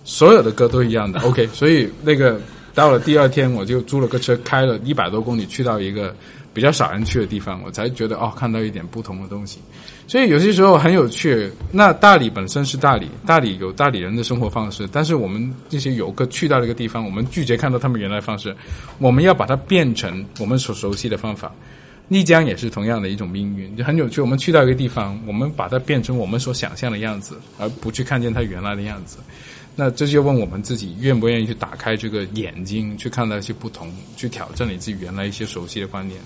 [0.04, 2.40] 所有的歌都一样的，OK， 所以那个
[2.74, 6.14] 到了第二天我就租了个车开了一百多公里去到一个
[6.54, 9.58] 比较少人去的地方，我才觉得哦看到一点不同的东西。
[10.06, 11.50] 所以有些时候很有趣。
[11.72, 18.54] 那大理本身是大理，大理有大理人的生活方式，但是我们这些游客去到一个地方，我们拒绝看到他们原来方式，
[18.98, 21.52] 我们要把它变成我们所熟悉的方法。
[22.08, 24.20] 丽江也是同样的一种命运，就很有趣。
[24.20, 29.18] 我们去到一个地方，我们把它变成我们所想象的样子，而不去看见它原来的样子。
[29.74, 36.20] 那这就问我们自己愿不愿意去打开这个眼睛，去看到一些不同，去挑战你自己原来一些熟悉的观念。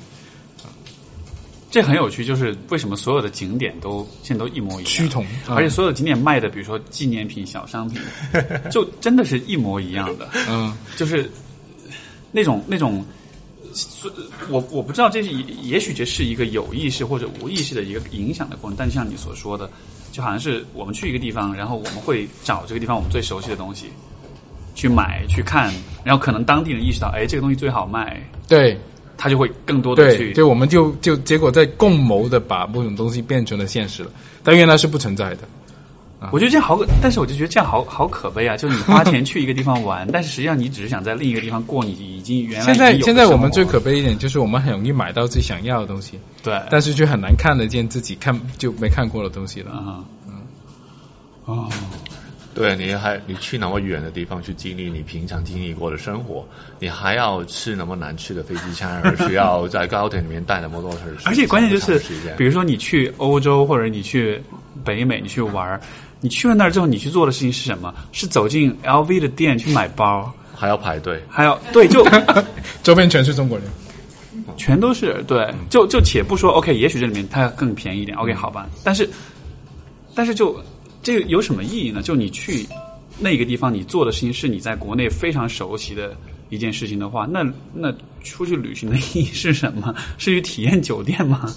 [1.71, 8.01] 这很有趣，就是为什么所有的景点都现在都一模一样，趋同，而且所有的景点卖的，比如说纪念品、小商品，
[8.73, 10.29] 就真的是一模一样的。
[10.49, 11.31] 嗯，就是
[12.33, 13.05] 那种那种，
[14.49, 15.31] 我我不知道这是
[15.63, 19.71] 也许这是一个有意识或者无意识的一个影响的过程，但像你所说的，
[20.11, 23.87] 就好像是我们去一个地方，然后我们会找这个地方我们最熟悉的东西
[24.75, 25.73] 去买去看，
[26.03, 28.77] 然后可能当地人意识到，哎，这个东西最好卖，对。
[29.23, 34.11] 他就会更多的去，对我们就就结果在共谋的把某种东西变成了现实了，
[34.43, 35.41] 但原来是不存在的。
[36.33, 38.57] 我觉得这样好，但是我就觉得这样好好可悲啊！
[38.57, 49.71] 就是你花钱去一个地方玩， 但是实际上你只是想在另一个地方过你已经原来现在现在我们最可悲一点就是我们很容易买到自己想要的东西，对，但是却很难看得见自己看就没看过的东西了。
[49.75, 50.35] 嗯嗯
[51.45, 51.69] 哦。
[52.61, 56.47] 对，你还你去那么远的地方去经历你平常经历过的生活，
[56.79, 60.95] 你还要吃那么难吃的飞机餐，而需要 在高铁里面带那么多。
[61.25, 61.99] 而且关键就是，
[62.37, 64.39] 比如说你去欧洲或者你去
[64.85, 65.81] 北美，你去玩，
[66.21, 67.95] 你去了那儿之后，你去做的事情是什么？
[68.13, 72.07] 是走进 LV 的店去买包，还要排队，还要对，就
[72.83, 73.67] 周边全是中国人，
[74.59, 79.09] 全都是对，就就且不说 OK，也许这里面它更便宜一点，OK 好吧，但是
[80.15, 80.63] 但是就。
[81.03, 82.03] 这个有什么意义呢？
[82.03, 82.67] 就你去
[83.19, 86.17] 那个地方，你做的事情是你在国内非常熟悉的
[86.49, 89.95] 一件事情的话，那那出去旅行的意义是什么？
[90.19, 91.55] 是去体验酒店吗？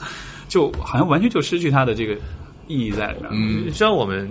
[0.47, 2.13] 就好像完全就失去它的这个
[2.67, 3.29] 意义在里面。
[3.31, 4.29] 嗯，你知道我们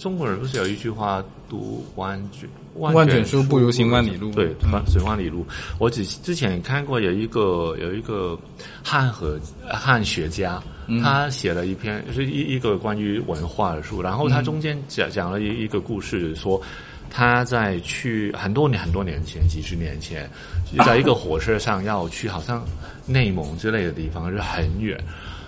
[0.00, 4.32] 中国人不是有一句话“读万卷万卷书不如行万里路”？
[4.34, 4.54] 对，
[4.86, 5.46] 行万里路。
[5.78, 8.38] 我只之前看过有一个有一个
[8.82, 10.60] 汉和汉学家。
[11.04, 16.60] 他写了一篇，是一一个关于文化的书，然后他中间讲讲了一一个故事，说
[17.08, 20.28] 他在去很多年很多年前，几十年前，
[20.84, 22.64] 在一个火车上要去好像
[23.06, 24.98] 内蒙之类的地方，是很远，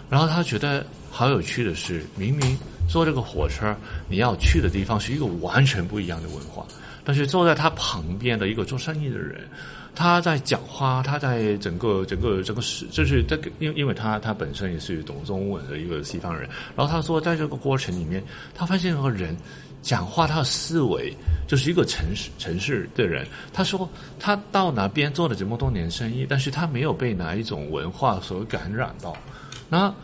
[0.08, 2.56] 然后他觉得好有趣的是，明明
[2.88, 3.74] 坐这个火车
[4.08, 6.66] 你要去的地方是一个完全不一样的文化，
[7.04, 9.40] 但是坐在他旁边的一个做生意的人。
[9.94, 19.36] 他在讲话，他在整个整个整个是，就是这个，因因为他他本身也是懂中文的一个西方人，然后他说，在这个过程里面，他发现有个人
[19.82, 21.14] 讲话，他的思维
[21.46, 23.26] 就是一个城市城市的人。
[23.52, 23.86] 他说，
[24.18, 29.14] 他到哪边做了这么多年生意，但是他没有被哪一种文化所感染到。
[29.68, 29.94] 那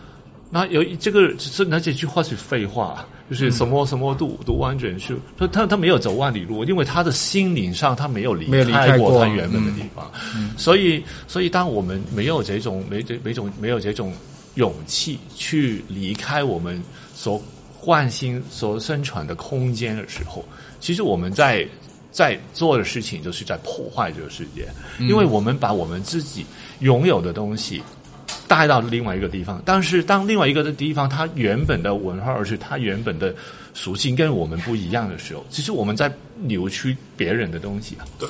[0.50, 3.06] 那有这个是那这句话是废话。
[3.28, 10.10] 就是什么什么读读完整书，他他他没有走万里路，因为他的心灵上他没有离开过他原本的地方，
[10.56, 14.14] 所以所以当我们没有这种没这没种没有这种
[14.54, 16.82] 勇气去离开我们
[17.14, 17.38] 所
[17.78, 20.42] 惯性所生存的空间的时候，
[20.80, 21.68] 其实我们在
[22.10, 24.66] 在做的事情就是在破坏这个世界，
[25.00, 26.46] 因为我们把我们自己
[26.78, 27.82] 拥有的东西。
[28.48, 33.32] 带到另外一个地方，但是当另外一个的地方，它原本的文化，而且它原本的
[33.74, 36.10] 属性跟我们不一样的时候，其实我们在
[36.40, 38.06] 扭曲别人的东西啊。
[38.18, 38.28] 对，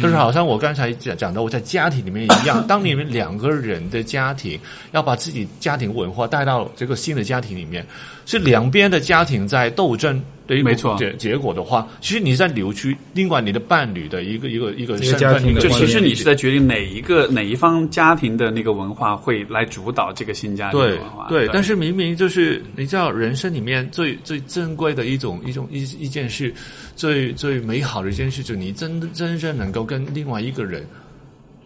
[0.00, 4.58] 就是好像我刚才讲讲到我在家庭里面一样，当你们两个人的家庭
[4.92, 7.86] 要把自己家庭文化带到这个新的家庭里面，
[8.24, 10.20] 是两边的家庭在斗争。
[10.48, 10.96] 对，没错。
[10.98, 21.26] 结结果的话，其实你在扭曲另外你的伴侣的一个一个一个身份，就其实你是在决定哪一个哪一方家庭的那个文化会来主导这个新家庭文化。
[21.28, 26.52] 对，但是明明就是你知道，人生里面最最珍贵的一种一种一一件事，
[26.96, 30.84] 最最美好的一件事，就是你真真正能够跟另外一个人。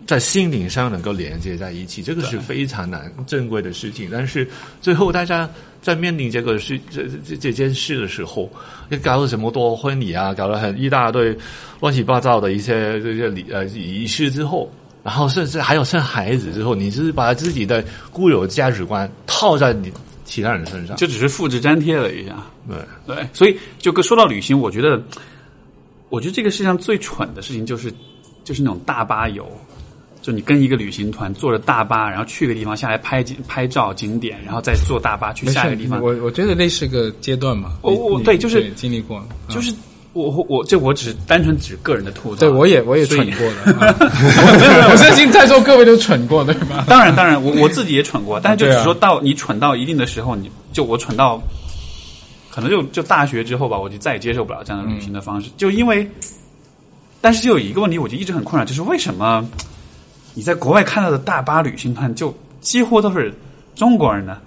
[0.04, 4.08] 在心灵上能够连接在一起，这个是非常难珍贵的事情。
[4.10, 4.46] 但是
[4.80, 5.48] 最后大家
[5.82, 8.48] 在面临这个事这这这件事的时候，
[8.88, 11.36] 你搞了这么多婚礼啊，搞了很一大堆
[11.80, 14.72] 乱七八糟的一些这些礼呃仪式之后，
[15.02, 19.92] 然后甚至还有生孩子之后，你就是把自己的固有价值观套在你
[20.24, 22.36] 其他人身上，就只是复制粘贴了一下。
[22.68, 25.02] 对对，所以就说到旅行，我觉得，
[26.10, 27.92] 我觉得这个世界上最蠢的事情就是
[28.44, 29.50] 就是那种大巴游。
[30.22, 36.00] 就你跟一个旅行团坐着大巴，然后去个地方下来拍景拍照景点，然后再坐大巴去下一个地方。
[36.00, 37.72] 我我觉得那是个阶段嘛。
[37.82, 39.74] 我我对就是经历过，就是
[40.12, 42.40] 我我这我只是单纯指个人的吐槽。
[42.40, 43.96] 对我也我也蠢过的。
[44.92, 46.84] 我相信在座各位都蠢过对吧？
[46.86, 51.42] 当然当然，我我自己也蠢过，但是就只说到你蠢到一定的时候，你就我蠢到，
[52.48, 55.50] 可能就就大学之后吧，我就再也接受不了这样的旅行的方式。
[55.56, 56.08] 就因为，
[57.20, 59.44] 但是就有一个问题，我就一直很困扰，就是为什么？
[60.34, 63.32] 你在国外看到的大巴旅行团，就几乎都是
[63.74, 64.38] 中国人呢。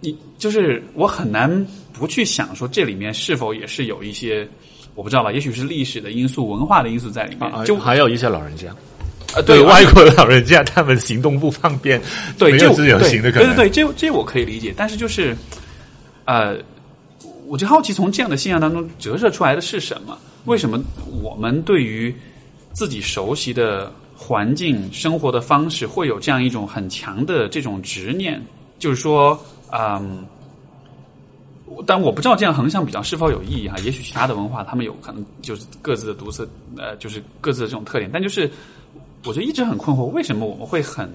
[0.00, 4.46] 你就是我很难不去想说，这里面是否也是有一些
[4.94, 5.32] 我不知道吧？
[5.32, 7.64] 也许是历史的因素、文化的因素在里面。
[7.64, 8.68] 就还有一些老人家，
[9.34, 12.00] 啊，对外国的老人家，他们行动不方便，
[12.38, 13.48] 对，没有自由行的可能。
[13.48, 14.72] 对对对，这这我可以理解。
[14.76, 15.36] 但是就是，
[16.26, 16.56] 呃，
[17.46, 20.16] 我就好奇，从这样的现象当中折射出来的是什么？
[20.44, 20.80] 为什么
[21.22, 22.14] 我们对于
[22.72, 23.90] 自己熟悉的？
[24.18, 28.42] 环境生活的方式会有这样一种很强的这种执念，
[28.78, 29.38] 就是说，
[29.70, 30.24] 嗯，
[31.86, 33.76] 但我不知道这样横向比较是否有意义哈。
[33.84, 36.48] 也许其他的文化他们有可能就是各自的独特，
[36.78, 38.10] 呃，就是各自的这种特点。
[38.10, 38.50] 但就是
[39.26, 41.12] 我就一直很困惑，为什么我们会很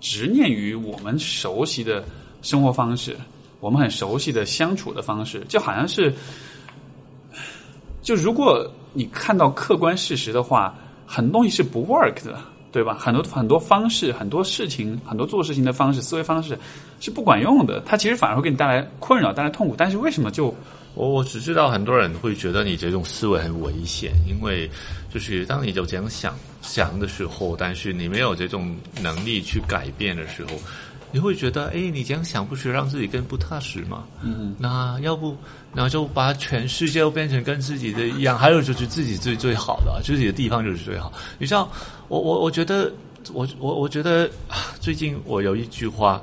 [0.00, 2.04] 执念于我们熟悉的
[2.42, 3.16] 生活方式，
[3.60, 6.12] 我们很熟悉的相处的方式，就好像是，
[8.02, 10.74] 就如果你看到客观事实的话。
[11.06, 12.38] 很多东西是不 work 的，
[12.72, 12.96] 对吧？
[12.98, 16.58] 很多很多方式，很多事情，很多做事情的方式、思维方式
[17.00, 17.80] 是不管用的。
[17.86, 19.74] 它其实反而会给你带来困扰、带来痛苦。
[19.78, 20.54] 但是为什么就
[20.94, 24.68] 我我只知道很多人会觉得你这种思维很危险，因为
[25.12, 30.50] 就是当你就这样想想的时候，但是你没有这种能力去改变的时候。
[31.12, 34.04] 你会觉得，哎，你这样想不是让自己更不踏实吗？
[34.22, 35.36] 嗯，那要不，
[35.72, 41.12] 那就把全世界都变成跟自己的一样，还有就是自己最最好的，自己的地方就是最好。
[41.38, 41.70] 你知道，
[42.08, 42.92] 我我我觉得，
[43.32, 44.28] 我我我觉得，
[44.80, 46.22] 最近我有一句话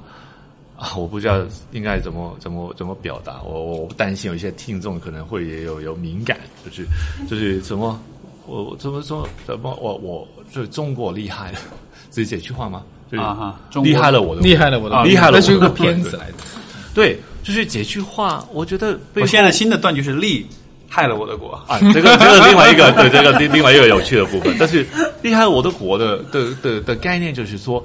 [0.77, 1.41] 啊，我不知道
[1.71, 6.85] 应该怎么怎么怎么表达，我我担心有一些听众可能会也有有敏感，就是
[7.27, 7.99] 就是怎么，
[8.45, 11.59] 我怎么说怎么我我就是中国厉害了，
[12.11, 12.83] 是这句话吗？
[13.19, 13.59] 啊哈！
[13.81, 15.39] 厉害了我的，厉害了我的，厉害了！
[15.39, 16.33] 那是个片子来的。
[16.93, 20.45] 对，就是这句话，我觉得我现在新的断句是“厉
[20.87, 24.55] 害了我的国”啊，这个这个另外一个对这个另另外一个有趣的部分。
[24.59, 24.85] 但是
[25.21, 27.83] “厉害我的国”的的的的概念就是说，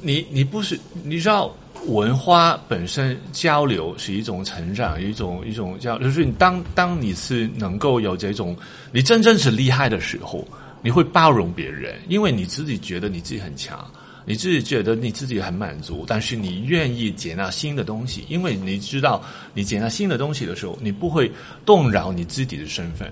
[0.00, 1.52] 你你不是你知道
[1.86, 8.56] 文化本身交流是一种成长，一种一种叫就是你当当你是能够有这种
[8.92, 10.46] 你真正是厉害的时候，
[10.80, 13.84] 你会包容别人，因为你自己觉得你自己很强。
[14.24, 19.22] 你自己觉得你自己很满足，但是你愿意接纳新的东西，因为你知道
[19.54, 21.30] 你接纳新的东西的时候，你不会
[21.64, 23.10] 动摇你自己的身份。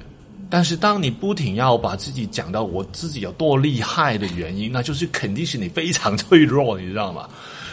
[0.48, 7.28] 但是当你不停要把自己讲到我自己有多厉害的原因，那就是肯定是你非常脆弱， 你知道吗？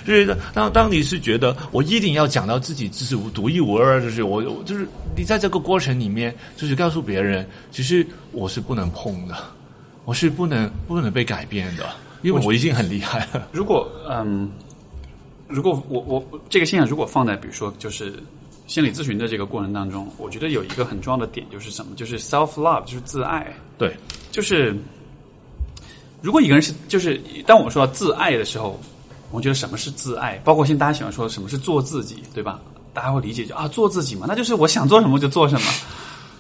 [0.06, 4.88] 就是当当你是觉得我一定要讲到自己就是独一无二，就是我就是
[5.18, 9.36] 你在这个过程里面，就是告诉别人，其实我是不能碰的，
[10.06, 11.90] 我是不能不能被改变的，
[12.22, 13.48] 因为我已经很厉害了。
[13.52, 14.52] 如果嗯，
[15.48, 18.14] 如果我我这个现象如果放在比如说就是
[18.68, 21.96] 心理咨询的这个过程当中，我觉得有一个很重要的点就是什么？
[21.96, 23.54] 就是 self love，就是自爱。
[23.78, 23.96] 对，
[24.32, 24.76] 就是
[26.22, 28.80] 如果一个人是就是当我说到自爱的时候。
[29.30, 32.62] 我觉得什么是自爱，包括现在大家喜欢说什么是做自己，对吧？
[32.94, 35.68] 大家会理解就啊，做自己嘛，那就是我想做什么就做什么，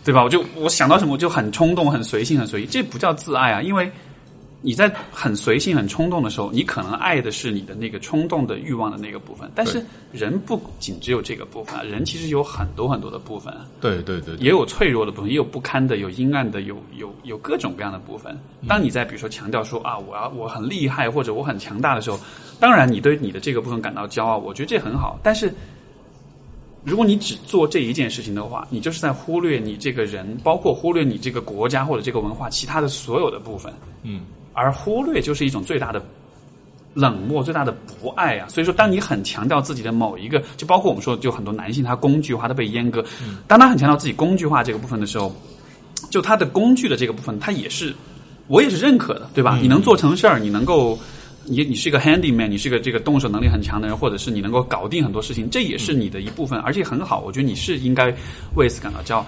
[0.05, 0.23] 对吧？
[0.23, 3.91] 我就我想到什么就很冲动、很随性、很随意，这不叫自爱啊，因为。
[4.59, 9.49] 你在很随性、很冲动的时候，你可能爱的是你的那个冲动的欲望的那个部分。
[9.53, 13.53] 但是人不仅只有这个部分，人其实有很多很多的部分。
[13.79, 18.35] 对对对，也有脆弱的部分，也有不堪的，有阴暗的，有有有各种各样的部分。
[18.67, 22.19] 当你在比如说强调说啊，我要我很厉害或者我很强大的时候，
[22.59, 25.19] 当然你对你的这个部分感到骄傲，我觉得这很好。
[25.21, 25.53] 但是
[26.83, 33.71] 如果你只做这一件事情的话，你就是在忽略你这个人，包括忽略你这个国家或者这个文化其他的所有的部分。
[34.01, 34.21] 嗯。
[34.57, 36.03] 而忽略就是一种最大的
[36.95, 37.71] 冷漠，最大的
[38.01, 38.47] 不爱啊！
[38.49, 43.05] 所以说，当你很强调自己的某一个，就包括我们说，就很多男性他工具化，他被阉割。
[43.47, 45.31] 当他很强调自己工具化这个部分的时候，
[46.09, 47.93] 就他的工具的这个部分，他也是
[48.47, 49.59] 我也是认可的，对吧？
[49.61, 50.97] 你能做成事儿，你能够，
[51.43, 57.19] 你你是一个 handyman，你是个这个动手能力很强的人，或者是你能够搞定很多事情，这也是你的一部分，而且很好。
[57.19, 58.11] 我觉得你是应该
[58.55, 59.25] 为此感到骄傲，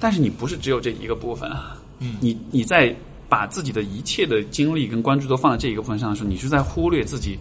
[0.00, 1.76] 但是你不是只有这一个部分啊！
[2.00, 2.92] 嗯，你你在。
[3.34, 7.36] 把自己的一切的精力跟关注都放在这一个部分上的时候，你是在忽略自己。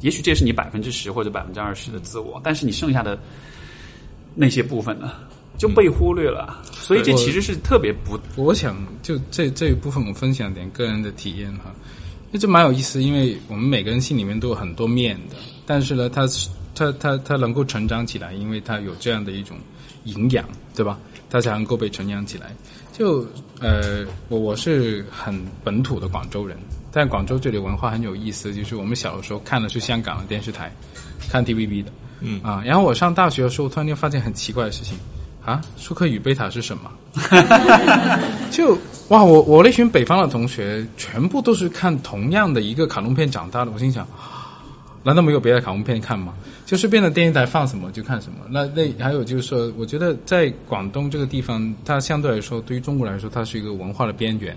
[0.00, 3.16] 也许这是你百分之十或者百分之二十的自我，但是你剩下的
[4.34, 5.12] 那些部分呢，
[5.56, 6.60] 就被忽略了。
[6.72, 8.18] 所以这其实是特别不。
[8.34, 11.72] 我想就这这一部分，我分享点个人的体验哈，
[12.32, 13.00] 那就蛮有意思。
[13.00, 16.26] 因为我们每个人心里面都有很多面的，但是呢，他
[16.74, 19.56] 他他他能够成长起来，因为他有这样的一种
[20.06, 20.44] 营养，
[20.74, 20.98] 对吧？
[21.30, 22.52] 他才能够被成长起来。
[22.96, 23.26] 就
[23.60, 26.56] 呃，我我是很本土的广州人，
[26.90, 30.72] 但广州这里文化很有意思，就是我们小的时候看的是香港的电视台，
[31.28, 31.90] 看 TVB 的，
[32.20, 34.96] 嗯啊，然后我上大学的时候，突然间发现很奇怪的事情，
[35.44, 36.90] 啊， 舒克与贝塔是什么？
[38.50, 38.78] 就
[39.08, 44.06] 哇，我我那群北方的同学全部都是看同样的一个卡通片长大的，我心想。
[45.06, 46.34] 难道没有别的卡通片看吗？
[46.64, 48.38] 就是变的电视台放什么就看什么。
[48.50, 54.56] 那那还有就是说，我觉得在广东这个地方，它相对来说，对于中国来说，它是一个文化的边缘。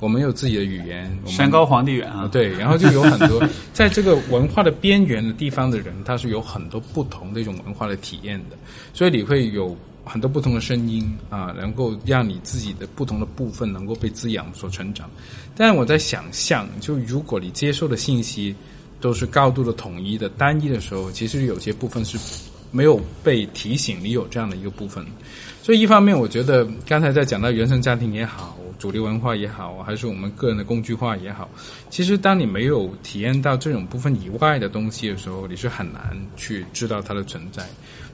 [0.00, 2.28] 我们有自己的语言，山高皇帝远啊。
[2.32, 3.40] 对，然后就有很多
[3.72, 8.56] 在这个文化的边缘的地方的人，他是有很多不同的一种文化的体验的。
[8.92, 15.08] 所以你会有很多不同的声音啊，能够让你自己的不同的部分能够被滋养所成长。
[15.56, 18.52] 但我在想象，就如果你接受的信息。
[19.00, 22.18] 都是高度的统一的单一的时候，其实有些部分是
[22.70, 25.04] 没有被提醒你有这样的一个部分。
[25.62, 31.48] 所以一方面，我觉得刚才在讲到原生家庭也好，主流文化也好，还是我们个人的工具化也好，
[31.90, 37.64] 其实当你没有体验到这种部分以外的东西的时候，你是很难去知道它的存在。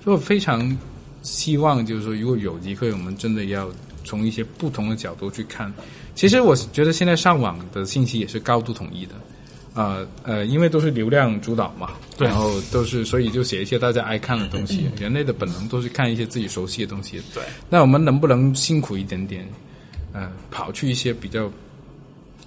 [0.03, 0.77] 所以我非常
[1.23, 3.71] 希望，就是说，如果有机会，我们真的要
[4.05, 5.73] 从一些不同的角度去看。
[6.15, 9.15] 其实我觉得现在上网的信息也是高度统一的。
[9.75, 14.87] 呃呃，因为都是流量主导嘛，然后都是，所以就写一些大家爱看的东西。
[14.99, 17.23] 人类的本能都是看一些自己熟悉的东西。
[17.33, 19.49] 对，那我们能不能辛苦一点点，
[20.13, 21.51] 呃，跑去一些比较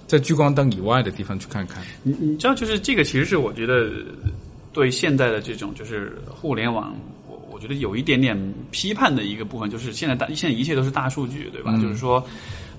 [0.06, 1.82] 在聚光灯以外的地方去看看？
[2.04, 3.90] 你你知道，就是这个，其实是我觉得
[4.72, 6.94] 对现在的这种就是互联网，
[7.28, 8.40] 我我觉得有一点点
[8.70, 11.76] 批判的一个部分，就是现在大现在一切都是大数据，对吧？
[11.82, 12.24] 就是说，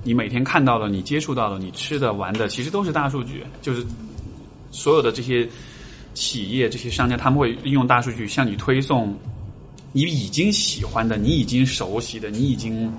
[0.04, 3.86] 你每天看到的、你接触到的、你吃的、玩的，其实都是大数据，就是。
[4.72, 5.48] 所有的这些
[6.14, 9.18] 企业、这些商家，他们会利用大数据向你推送
[9.94, 12.92] 你已经喜欢的、你已经熟悉的、你已经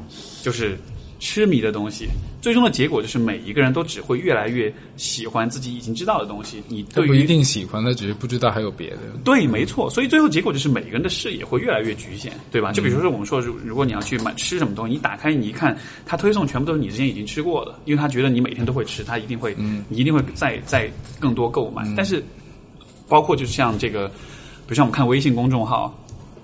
[0.43, 0.79] 就是
[1.19, 2.09] 痴迷的东西。
[2.41, 6.63] 最终的结果就是，每一个人都只会越来越喜欢自己已经知道的东西。
[6.69, 8.99] 你他不一定喜欢，他只是不知道还有别的。
[9.25, 9.91] 对，没错。
[9.91, 12.71] 所以最后结果就是，每个人的视野会越来越局限，对吧？
[12.73, 20.89] 就比如说，我们说，如如果你要去买吃什么东西，你打开你一看，他推送全部都是你之前已经吃过的，因为他觉得你每天都会吃，他一定会，嗯，你一定会再再
[21.19, 21.83] 更多购买。
[21.97, 22.23] 但是，
[23.09, 25.93] 包括就是像这个，比如像我们看微信公众号，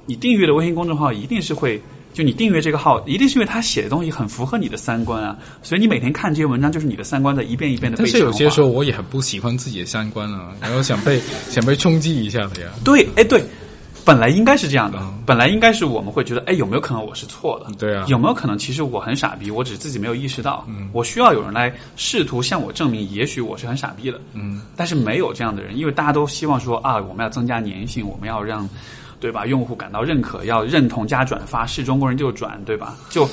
[0.06, 1.80] 你订阅的微信公众号一定是会。
[2.14, 11.20] 就你订阅这个号，一定是因为他写的东西很符合你的三观啊，所以你每天看这些文章，就是你的三观在一遍一遍的被但是有些时候我也很不喜欢自己的三观啊，然后想被
[11.50, 12.68] 想被冲击一下的呀。
[12.84, 13.44] 对，哎对，
[14.04, 17.74] 本来应该是这样的，本来应该是我们会觉得，哎，有没有可能我是错的？
[17.76, 24.20] 对啊，有没有可能其实我很傻逼，我只是自己没有意识到，我需要有人来试图向我证明，也许我是很傻逼的。
[24.34, 28.68] 嗯，但是没有这样的人，因为大家都希望说啊，我们要增加粘性，我们要让
[29.20, 32.96] 对吧用户感到认可，要认同加转发，是中国人就转，对吧？
[33.10, 33.28] 就，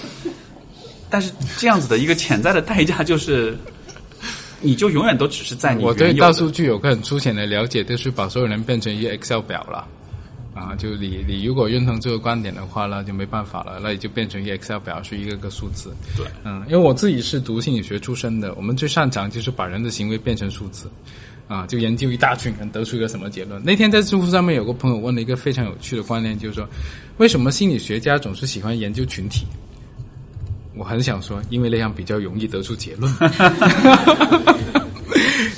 [1.10, 3.58] 但是这样子的一个潜在的代价就是。
[4.64, 9.88] 你就永远都只是在你我对大数据有个很粗浅的了解，就是把所有人变成一个 Excel 表了
[10.54, 10.76] 啊！
[10.76, 15.92] 就你你如果认同这个观点的话，那就没办法了，那你就变成一个 Excel 表，是一个个数字。
[16.16, 20.88] 对，嗯，因为我自己是读心理学出身的，我们最擅长就是把人的行为变成数字
[21.52, 23.62] 啊，就研究一大群人得出一个什么结论。
[23.62, 26.66] 那天在知乎上面有个朋友问了一个非常有趣的观念，就是说
[27.18, 29.46] 为什么心理学家总是喜欢研究群体？
[30.78, 33.14] 我很想说，因为那样比较容易得出结论。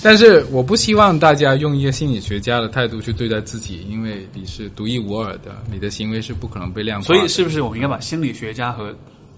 [0.01, 7.05] 但是我不希望大家用一个心理学家的态度去对待自己，因为你是独一无二的，你的行为是不可能被量化。
[7.05, 8.93] 所以，是不是我们应该把心理学家和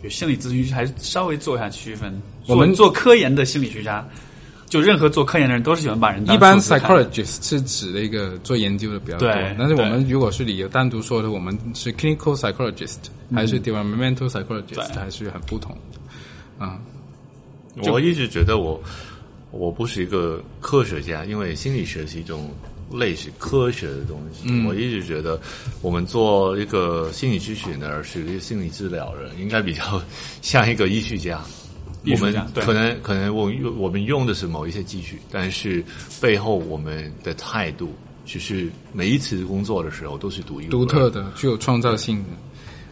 [0.10, 2.18] 心理咨询师还是稍微做一下区分？
[2.48, 4.07] 我们做科研的心理学家。
[4.68, 12.98] 就任何做科研的人都是喜欢把人一般 psychologist 是指那个做研究的比较多，但是我们如果是理由单独说的，我们是 clinical psychologist
[13.34, 15.78] 还是 developmental psychologist 还是很不同。
[16.58, 16.80] 啊，
[17.92, 18.82] 我一直觉得我
[19.52, 22.50] 我不是一个科学家，因为心理学是一种
[22.92, 24.66] 类似科学的东西。
[24.68, 25.40] 我一直觉得
[25.82, 30.02] 我们做一个心理咨询的，是一个心理治疗人，应该比较
[30.42, 31.40] 像一个医学家。
[32.14, 35.84] 我们可能可能我用我们用的是某一些技术，但是
[36.22, 37.94] 背后我们的态度，
[38.26, 42.30] 其实每一次工作的时候都是独一独特的，具有创造性的，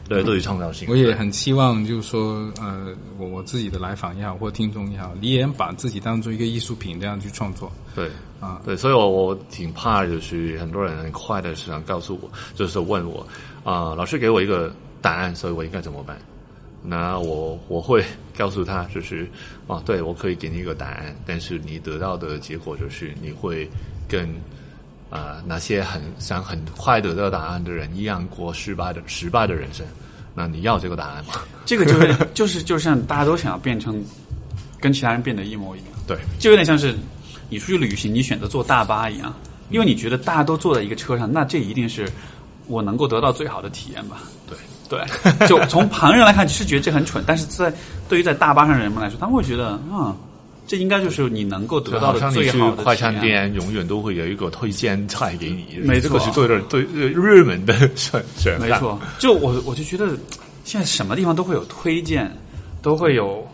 [0.08, 0.88] 对，都有创造性。
[0.90, 7.72] 我也很希望，就是说，呃，我我自己的来访也好，或听众也好，你也把自己当做一个艺术品这样去创作。
[7.96, 8.10] 对，
[8.40, 13.26] 啊，对，所以我我挺怕，就是很多人很快的是想告诉我，就是问我，
[13.64, 16.18] 啊，老师给我一个答案，所以我应该怎么办？
[16.86, 18.04] 那我我会
[18.38, 19.28] 告诉他，就是
[19.68, 23.70] 啊，对我可以给你一个答案，但是你得到的结果就是你会
[24.08, 24.30] 跟
[25.10, 29.86] 啊那些很想很快得到答案的人一样过失败的失败的人生。
[30.36, 31.36] 那你要这个答案吗？
[31.64, 34.04] 这个就是 就是就像大家都想要变成
[34.82, 36.94] 跟其他人变得一模一样，对，就有点像是
[37.50, 39.34] 你出去旅行，你选择坐大巴一样，
[39.70, 42.10] 因为你觉得大家都坐在一个车上，那这一定是
[42.68, 44.24] 我能够得到最好的体验吧？
[44.50, 44.58] 对。
[44.90, 47.74] 对，就从旁人来看是觉得这很蠢，但是在
[48.08, 50.16] 对于在大巴上的人们来说，他们会觉得，嗯，
[50.68, 60.10] 这应该就是你能够得到的最好的快餐店，永远都会有一个推荐菜给你，没错，是对的，对热门的选选没错，就我我就觉得
[60.64, 62.32] 现在什么地方都会有推荐，
[62.82, 63.48] 都会有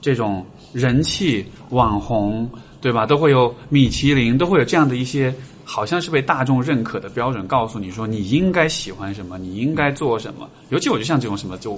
[0.00, 2.48] 这种人气网红，
[2.80, 3.04] 对吧？
[3.04, 5.34] 都会有米其林，都会有这样的一些。
[5.68, 10.48] 好像是被大众认可的标准，告诉你说你应该喜欢什么，你应该做什么。
[10.68, 11.76] 尤其我就像这种什么，就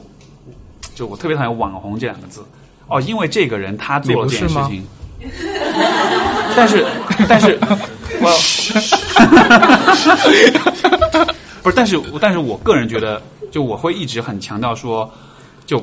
[0.95, 2.45] 就我特别讨厌“网红”这两个字。
[2.87, 4.85] 哦，因为这个人他做了这件事情。
[6.55, 6.87] 但是，
[7.29, 7.59] 但是，
[8.21, 8.29] 我
[11.65, 15.11] 不是，但是，但是我个人觉得，就我会一直很强调说，
[15.67, 15.81] 就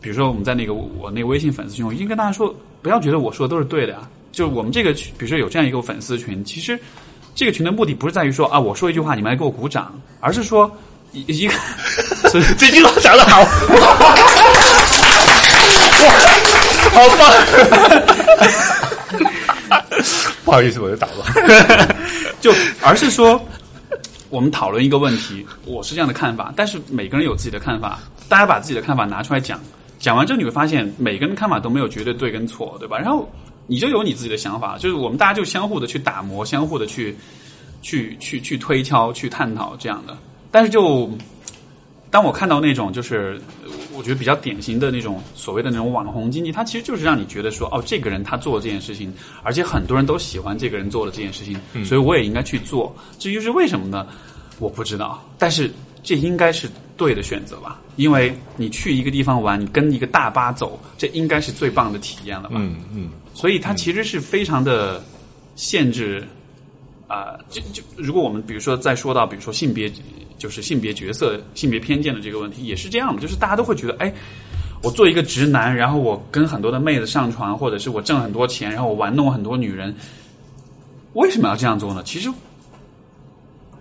[0.00, 4.08] 比如说我们在那个我那个微信粉丝群，我一定跟大家说，不要觉得我说的都是对的呀。
[4.30, 6.78] 就是我们这个，比如说有这样一个粉丝群，其实。
[7.38, 10.68] 这个群的目的不是在于说啊，我说一句话你们来给我鼓掌，而是说
[11.12, 11.54] 一一个
[12.58, 13.44] 这句话讲的好，
[16.90, 17.32] 好棒！
[20.44, 21.24] 不好意思，我就打了。
[22.40, 22.52] 就
[22.82, 23.40] 而是说，
[24.30, 29.60] 我们讨论一个问题，我是这样的看法，但是每个人有自己的看法，大家把自己的看法拿出来讲，
[30.00, 32.98] 讲完之后你会发现，每个人的看法都没有绝对对跟错，对吧？
[32.98, 33.30] 然后。
[33.68, 37.14] 你就有你自己的想法，就是我们大家就相互的去打磨，相互的去
[37.82, 40.18] 去去去推敲、去探讨这样的。
[40.50, 41.08] 但是，就
[42.10, 43.40] 当我看到那种就是
[43.94, 49.12] 我觉得比较典型的那种所谓的那种网红经济，它其实就是让你觉得说，哦，这个人他做了这件事情，
[49.42, 52.96] 而且很多人都喜欢这个人做了这件事情，所以我也应该去做。
[53.18, 54.06] 至于是为什么呢？
[54.58, 55.70] 我不知道，但是
[56.02, 57.78] 这应该是对的选择吧。
[57.96, 62.56] 因为你去一个地方玩，你跟一个大巴走，这应该是最棒的体验了吧？
[62.58, 63.10] 嗯嗯。
[63.38, 65.00] 所以它其实是非常的
[65.54, 66.26] 限制
[67.06, 69.88] 啊，就就如果我们比如说再说到比如说性别，
[70.36, 74.12] 就是性别角色、性别偏见的这个问题，也是这样的，就是大家都会觉得，哎，
[74.82, 79.94] 我做一个直男，然后我跟很多的妹子上床，或者是我挣很多钱，然后我玩弄很多女人，
[81.12, 82.02] 为什么要这样做呢？
[82.02, 82.28] 其实，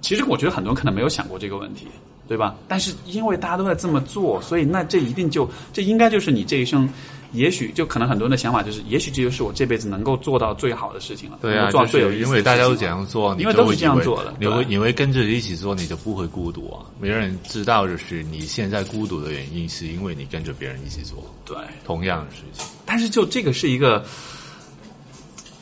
[0.01, 1.87] 其实我觉得很多人可能没有想过这个问题，
[2.27, 2.55] 对吧？
[2.67, 6.87] 但是因为大家都在这么做，所以那这一定就这应该就是你这一生。
[7.33, 11.39] 也许就可能很多人的想法就是，也许这就是我这辈子能够做到最好的事情了。
[11.41, 16.85] 对啊，做最有意思因为大家都这样做，因为都是这样做的，你会你会跟着一起做，你就不会孤独啊。
[16.99, 21.17] 没人知道就是你现在孤独的原因，是因为你跟着别人一起做。
[21.43, 22.65] 对，同样的事情。
[22.85, 24.05] 但是就这个是一个，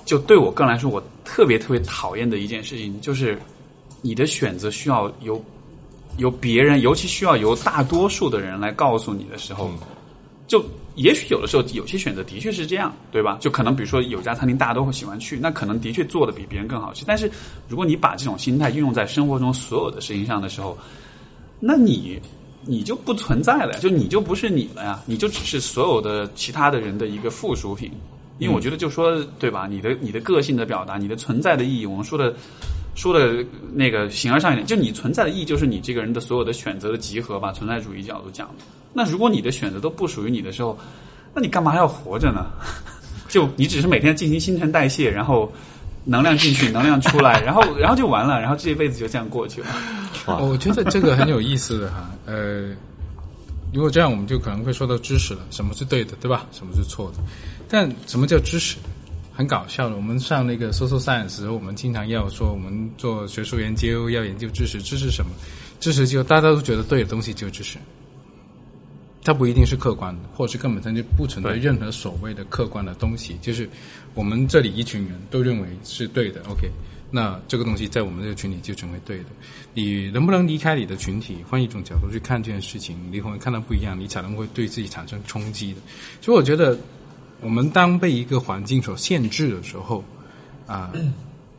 [0.06, 3.40] 就对我个人来说，我特别特别讨厌的一件事情，就是
[4.02, 5.44] 你的选择需要由
[6.18, 9.72] 由别人，尤其需要由大多数的人来告诉你的时候，
[10.48, 10.64] 就。
[10.96, 13.38] 也许有的时候有些选择的确是这样，对吧？
[13.40, 17.04] 就可能比如说有家餐厅大家都会喜欢去，那可能的确做的比别人更好吃。
[17.06, 17.30] 但是
[17.68, 20.78] 如果你把这种心态运用在生活中所有的事情上的时候，
[21.60, 22.20] 那你
[22.66, 27.92] 你就不存在了，就你就不是你了呀，你就只是所有的其他的人的一个附属品。
[28.38, 29.66] 因为我觉得就说对吧？
[29.66, 32.36] 你的你的个性的表达，你的存在的意义，我们说的
[32.96, 37.52] 说的那个形而上一点，就你存在的意义就是你这个人的所有的选择的集合吧。
[37.52, 38.64] 存在主义角度讲的。
[38.94, 40.78] 那如果你的选择都不属于你的时候，
[41.34, 42.48] 那你干嘛还要活着呢？
[43.28, 45.52] 就你只是每天进行新陈代谢，然后
[46.06, 49.68] 能量进去， 能量出来，然后然后就完了，然后这一辈子就这样过去了。
[50.40, 52.10] 我觉得这个很有意思的哈。
[52.26, 52.70] 呃，
[53.74, 56.46] 如果这样，我们就可能会说到知识了，什么是对的，对吧？
[56.54, 57.20] 什么是错的？
[57.68, 58.78] 但什么叫知识？
[59.36, 59.96] 很搞笑的。
[59.96, 65.32] 我们上那个 social science 时候，我们经常要说，我们做学术研究要研究知识，知识什么？
[65.80, 67.78] 知识就大家都觉得对的东西就知识。
[69.24, 73.36] 它不一定是客观的，或是根本上就不存在任何所谓的客观的东西。
[73.42, 73.68] 就是
[74.14, 76.70] 我们这里一群人都认为是对的，OK，
[77.10, 79.26] 那这个东西在我们这个群体就成为对的。
[79.74, 85.80] 你能不能离开你的群体，换一种角度去看这件事情，你会看到不一样，你才能会对自己产生冲击的。
[86.22, 86.78] 所以我觉得，
[87.46, 90.04] 我们当被一个环境所限制的时候，
[90.66, 90.92] 啊，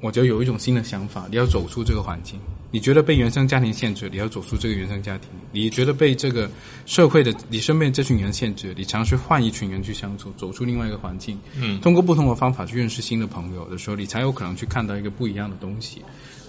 [0.01, 2.41] 我就有一种新的想法，你要走出这个环境。
[2.73, 6.51] 你觉得被原生家庭限制，你要走出这个原生家庭；你觉得被这个
[6.87, 16.03] 社会的你身边这群人限制，你尝试换一群人去相处，走出另外一个环境，嗯，通过不同的方法去认识新的朋友的时候，你才有可能去看到一个不一样的东西。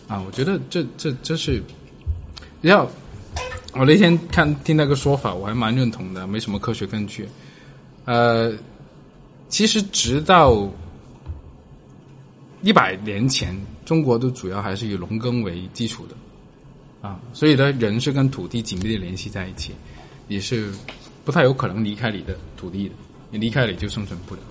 [0.08, 1.62] 啊，我觉得这这这是
[2.62, 2.90] 要
[3.74, 7.30] 我那天看听那个说法，我还蛮认同的，没什么科学根据。
[8.06, 8.54] 呃，
[9.50, 10.70] 其实直到
[12.62, 13.56] 一百年前。
[13.88, 19.72] 中国都主要还是以农耕为基础的，啊，所以呢，人是跟土地紧密的联系在一起，
[20.28, 20.70] 也是
[21.24, 22.96] 不太有可能离开你的土地的，
[23.32, 24.42] 你离开了就生存不了。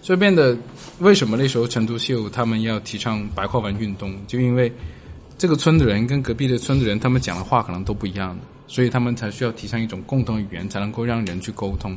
[0.00, 0.56] 所以变得
[1.00, 4.72] 为什么那时候陈独秀他们要提倡白话文运动，就因为
[5.36, 11.94] 这个村的人跟隔壁的村的人他们讲的话可能都不一样的，所以他们才需要提倡一种共同语言，才能够让人去沟通。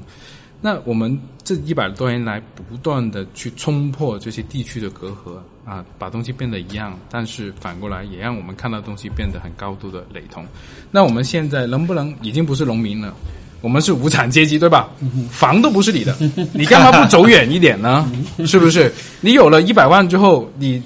[0.61, 10.45] 那我们这一百多年来不断的去冲破这些地区的隔阂啊，把东西变得一样，但是反过来也让我们看到东西变得很高度的雷同。
[10.91, 13.13] 那我们现在能不能已经不是农民了？
[13.61, 14.89] 我们是无产阶级，对吧？
[15.29, 16.15] 房都不是你的，
[16.53, 18.11] 你干嘛不走远一点呢？
[18.45, 18.91] 是不是？
[19.19, 20.81] 你有了一百万之后，你。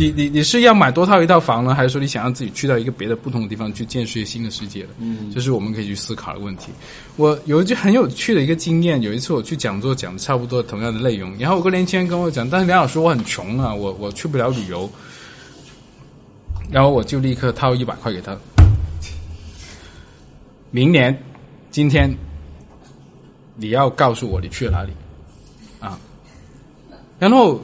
[0.00, 4.88] 你你你是要买多套一套房呢，还是说你想让自己去到一个别的不同的地方去见识新的世界的？
[4.98, 6.72] 嗯，这是我们可以去思考的问题。
[7.16, 14.90] 我有一句很有趣的一个经验，有一次我去讲座讲的差不多同样的内容，然后有个年轻人跟我讲，但是梁老师我很穷啊，我我去不了旅游，
[16.70, 18.34] 然后我就立刻掏一百块给他，
[20.70, 21.14] 明年
[21.70, 22.10] 今天
[23.54, 24.92] 你要告诉我你去了哪里
[25.78, 26.00] 啊？
[27.18, 27.62] 然后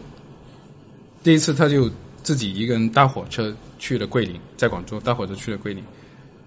[1.23, 1.91] 第一次他就。
[2.27, 5.81] 自己一个人搭火车去了桂林，在广州搭火车去了桂林，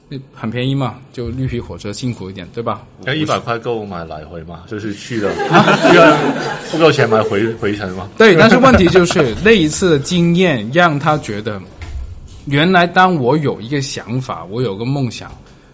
[0.09, 2.85] 那很便宜嘛，就绿皮火车辛苦一点，对吧？
[3.05, 4.65] 要一百块够买来回嘛？
[4.67, 5.31] 就是去了，
[6.69, 8.09] 不够钱买回回程嘛？
[8.17, 11.61] 对，但是问题就是 那一次的经验让他觉得，
[12.47, 15.31] 原来当我有一个想法，我有个梦想，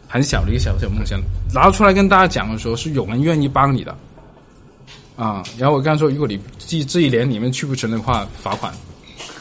[0.08, 1.20] 很小的一个小小梦想，
[1.52, 3.98] 拿出来跟大家讲的时候，是有人愿意帮你的
[5.16, 5.42] 啊。
[5.58, 8.72] 然后我刚说，如果你这这一年里面去不成的话，罚款。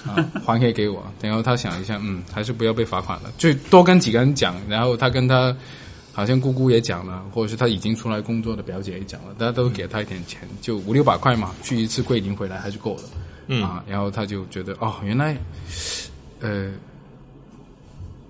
[0.06, 1.02] 啊，还可以给我。
[1.20, 3.32] 然后他想一下，嗯，还是不要被罚款了。
[3.38, 5.54] 就多跟几个人讲，然后他跟他
[6.12, 13.02] 好像姑姑也讲了，或者是他已经出来工作的表姐也讲了，大家都给他一点钱，就五六百块嘛，去一次桂林回来还是够的。
[13.46, 15.36] 嗯啊，然后他就觉得，哦，原来，
[16.40, 16.72] 呃，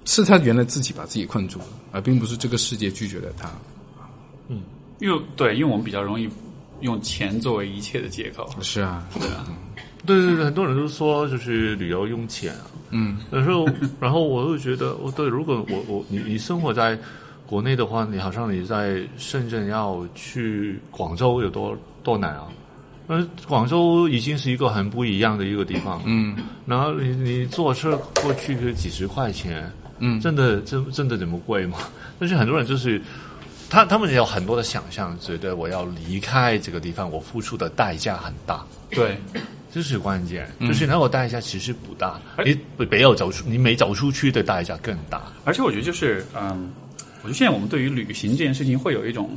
[0.04, 3.48] 是他原来自己把自己困住了，而并不是这个世界拒绝了他。
[4.48, 4.62] 嗯，
[4.98, 6.28] 因为对，因为我们比较容易
[6.80, 8.50] 用钱作为一切的借口。
[8.60, 9.46] 是啊，对啊。
[10.06, 13.66] 对对对，很多人都说就是旅游用钱啊，嗯，有时候，
[14.00, 16.98] 然后我又觉得，我对，如果我我你你生活在
[17.46, 22.48] 国内的话，你好像你在深圳要去广州有多多难啊？
[23.06, 31.76] 呃，广州已经是一个很不一样的一个地方，嗯，然后你你坐车过去就几十块钱，嗯，真的真真的这么贵吗？
[32.18, 33.00] 但是很多人就是
[33.68, 38.64] 他他们也有很多的想象，觉得我要离开这个地方，我付出的代价很大。
[38.88, 39.18] 对，
[39.74, 42.56] 这是关键，就是那个代价其实不大，你
[42.88, 45.20] 没有走出，你没走出去的代价更大。
[45.44, 46.70] 而且我觉得就是嗯，
[47.22, 49.36] 我觉得现在我们对于旅行这件事情会有一种，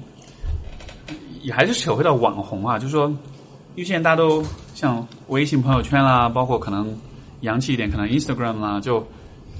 [1.42, 3.08] 也还是扯回到网红啊，就是说，
[3.74, 4.46] 因为现在大家都
[4.76, 6.96] 像微信朋友圈啦，包括可能
[7.42, 9.04] 洋气一点，可能 Instagram 啦，就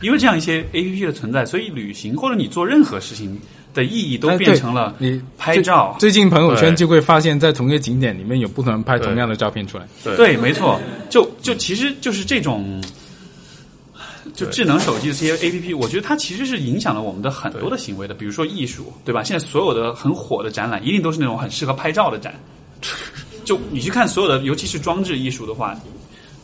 [0.04, 3.36] 因为这样一些 A P P 的存在，所以旅行或者你做任何事情。
[3.78, 5.96] 的意义都变成了你拍照。
[6.00, 9.88] 最近朋友圈就会发现，在同一个景点里面有不同人拍同样的照片出来。
[10.04, 10.80] 对，没错，
[11.10, 12.84] 就就其实就是这种，
[14.34, 18.14] 就智能手机的这些 A P P，我觉得它其实是影响了我们的很多的行为的。
[18.14, 19.24] 比如说艺术，对吧？
[19.24, 22.34] 现在所有的很火的展览，一定都是那种很适合拍照的展。
[23.46, 25.78] 就你去看所有的，尤其是装置艺术的话。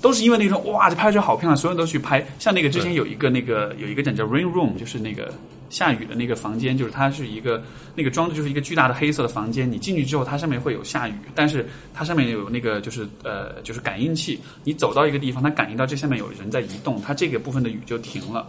[0.03, 2.21] 都是因为那种哇，这拍出来好漂亮，所有人都去拍。
[2.37, 5.33] 像那个之前有一个那个有一个展叫 Rain Room，就是那个
[5.73, 7.63] 下雨的那个房间，就是它是一个
[7.95, 9.69] 那个装置就是一个巨大的黑色的房间。
[9.69, 18.47] 你进去之后，它上面会有下雨，但是它上面有那个就是呃就是感应器，你走到一个地方，它感应到这下面有人在移动，它这个部分的雨就停了。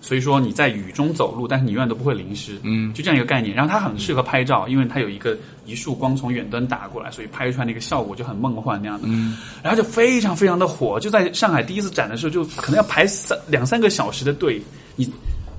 [0.00, 3.54] 所以说你在雨中走路，但是你永远都不会淋湿，嗯，就这样一个概念。
[3.54, 9.06] 然后它很适合拍照，因为它有一个一束光从远端打过来，所以拍出来那个效果就很梦幻那样的。
[9.06, 14.62] 嗯，然后就非常非常的火，就在上海第一次展的时候，就可能要排三两三个小时的队。
[14.96, 15.12] 你，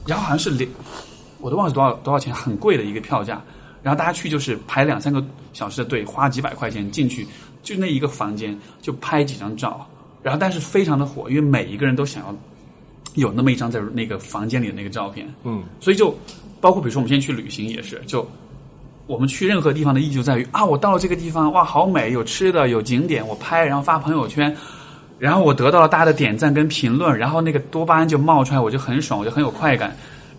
[0.09, 0.69] 然后好像是两，
[1.39, 3.41] 我都忘了多少多少钱，很贵的一个票价。
[3.81, 5.23] 然后大家去就是排两三个
[5.53, 7.25] 小时的队，花几百块钱进去，
[7.63, 9.87] 就那一个房间就拍几张照。
[10.21, 12.35] 然后但是非常的火，因为每一个人都想要。
[13.15, 16.15] 有那么一张在那个房间里的那个照片，嗯，所以就
[16.61, 18.25] 包括比如说我们现在去旅行也是，就
[19.07, 24.55] 我们去任何地方的意义就在于啊，我到了这个地方，哇，好美，有吃的，有景点，我拍，然后发朋友圈，
[25.19, 29.95] 然后我得到了大家的点赞跟评论，然后那个多巴胺就冒出来，我就很爽，我就很有快感，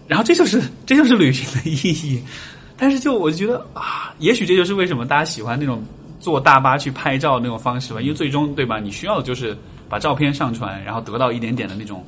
[0.09, 2.20] 然后这就是这就是旅行的意义。
[2.77, 5.85] 但是就我就觉得啊，也许这就是为什么大家喜欢那种
[6.19, 9.57] 坐大巴去拍照那种方式吧，因为最终对吧，你需要的就是
[9.89, 12.05] 把照片上传，然后得到一点点的那种。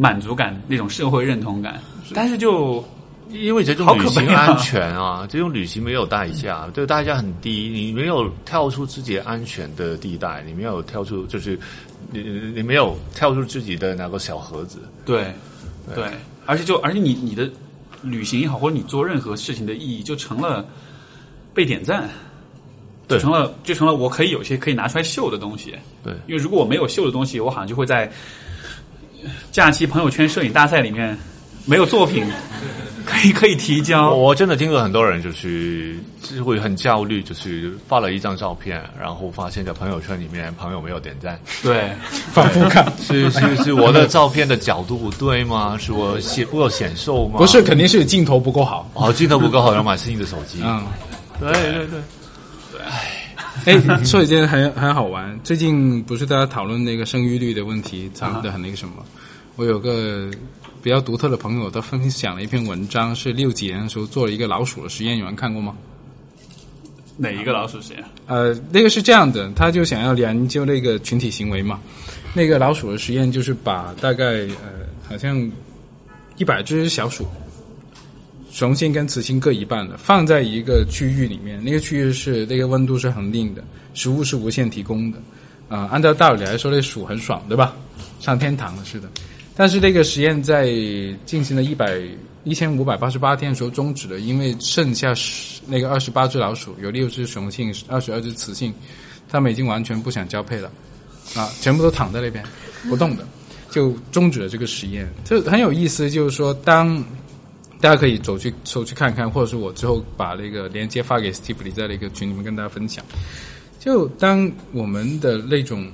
[0.00, 1.80] 满足感那种社会认同感，
[2.12, 2.84] 但是就
[3.30, 11.56] 因为这种旅行安全啊，这种旅行没有代价，这个代价很低，你没有跳出自己安全的地带，你没有跳出，就是
[12.22, 15.32] 你你没有跳出自己的那个小盒子，对
[15.94, 16.04] 对，
[16.44, 17.50] 而且就而且你你的
[18.02, 20.66] 旅行也好，或者你做任何事情的意义，就成了
[21.54, 22.08] 被点赞，
[23.08, 28.10] 就成了就成了我可以有些可以拿出来秀的东西，对，因为如果我没有秀的东西，我好像就会在。
[29.50, 31.18] 假期朋友圈摄影大赛里面
[31.66, 32.24] 没有作品
[33.04, 34.10] 可以可以提交。
[34.14, 41.38] 我真的听过很多人就是就会很焦虑，就是发了一张照片，然后发现在朋友圈里面朋友没有点赞。
[41.62, 41.92] 对，
[42.32, 45.76] 反复看 是是是我的照片的角度不对吗？
[45.78, 47.38] 是我显不够显瘦吗？
[47.38, 48.90] 不是，肯定是镜头不够好。
[48.94, 50.60] 哦，镜头不够好，要买新的手机。
[50.64, 50.82] 嗯，
[51.38, 51.86] 对对对
[52.72, 52.80] 对。
[53.64, 58.94] 哎，说一件很很好玩，最近不是大家讨论那个生育率的问题，谈的很那个什么。
[59.56, 60.28] 我有个
[60.86, 65.76] 比较独特的朋友，他分享了一篇文章，是六几年的时候做了一个老鼠的实验，有人看过吗？
[67.16, 68.04] 哪一个老鼠实验？
[68.28, 71.80] 呃，那个是这样的，他就想要研究那个群体行为嘛。
[72.34, 74.24] 那个老鼠的实验就是把大概
[74.62, 75.50] 呃，好像
[76.36, 77.26] 一百只小鼠，
[78.52, 85.18] 雄性跟雌性各一半的，放在一个区域里面，那个区域是那个温度是恒定的，食物是无限提供的。
[85.68, 87.74] 啊，按照道理来说，那鼠很爽，对吧？
[88.20, 89.10] 上天堂了似的。
[89.58, 90.66] 但是这个实验在
[91.24, 91.98] 进行了一百
[92.44, 98.70] 一千五百八十八天的时候终止了，因为剩下十那个二十八只老鼠，有六只雄性，二十二只雌性，
[99.30, 100.70] 它们已经完全不想交配了，
[101.34, 102.44] 啊，全部都躺在那边
[102.86, 103.26] 不动的，
[103.70, 105.10] 就终止了这个实验。
[105.24, 107.02] 这很有意思，就是说，当
[107.80, 113.02] 大家可以走去走去看看，或者是我之后把那个链接发给 Steve 在那个群里面跟大家分享。
[113.80, 115.90] 就当我们的那种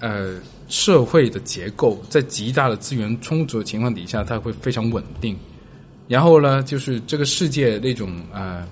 [0.00, 0.38] 呃。
[0.70, 5.36] 社会的结构在极大的资源充足的情况底下，它会非常稳定。
[6.08, 8.66] 然后呢，就是这个世界那种呃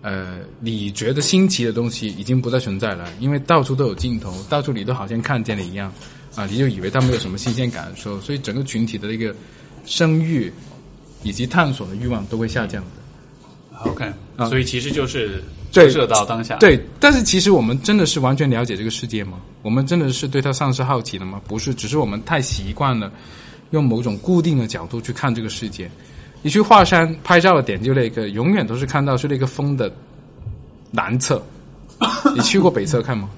[0.00, 5.92] 呃你觉得新奇的东西已经不再存在了，因为到处都有镜头，到处你都好像看见了一样
[6.34, 9.34] 啊，你就以为它没有什么新鲜感受，所以整个群体的那个
[9.84, 10.50] 生育
[11.22, 13.90] 以及探索的欲望都会下降的。
[13.90, 14.10] OK，
[14.48, 15.44] 所以其实就是。
[15.70, 19.38] 折射到当下，对，但是其实我们真的是完全了解这个世界吗？
[19.62, 21.40] 我们真的是对它丧失好奇了吗？
[21.46, 23.12] 不是，只是我们太习惯了
[23.70, 25.90] 用某种固定的角度去看这个世界。
[26.42, 29.92] 你去华山拍照的点就那个，永远都是看到是那个峰的
[30.90, 31.42] 南侧。
[32.34, 33.28] 你去过北侧看吗？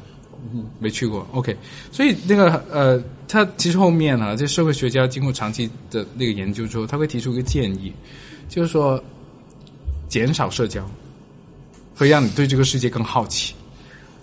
[0.78, 1.26] 没去过。
[1.32, 1.56] OK，
[1.90, 7.92] 所以那个呃，他其实后面呢，这社会学家经过长期的那个研究之后，他会提出一个建议，
[8.48, 9.02] 就是说
[10.08, 10.88] 减少社交，
[11.94, 13.54] 会让你对这个世界更好奇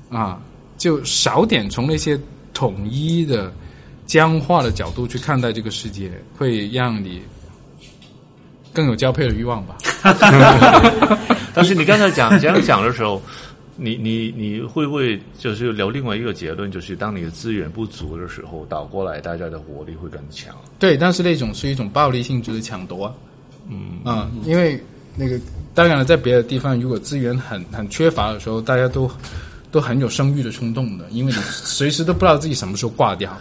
[0.09, 0.41] 啊，
[0.77, 2.19] 就少点从那些
[2.53, 3.51] 统一的、
[4.05, 7.21] 僵化的角度去看待这个世界，会让你
[8.73, 9.77] 更有交配的欲望吧。
[11.53, 13.21] 但是你刚才讲这样讲的时候。
[13.81, 20.53] 你 你你会不会就是留另外一个结论，就是当你的资源不足的时候，倒过来大家的活力会更强？
[20.77, 23.15] 对，但是那种是一种暴力性质的抢夺，
[23.69, 24.77] 嗯啊，因为
[25.15, 25.39] 那个
[25.73, 29.09] 当然了，在别的地方，如果资源很很缺乏的时候，大家都
[29.71, 33.31] 都很有生育的冲动的，因为你随时都不知道自己什么时候挂掉，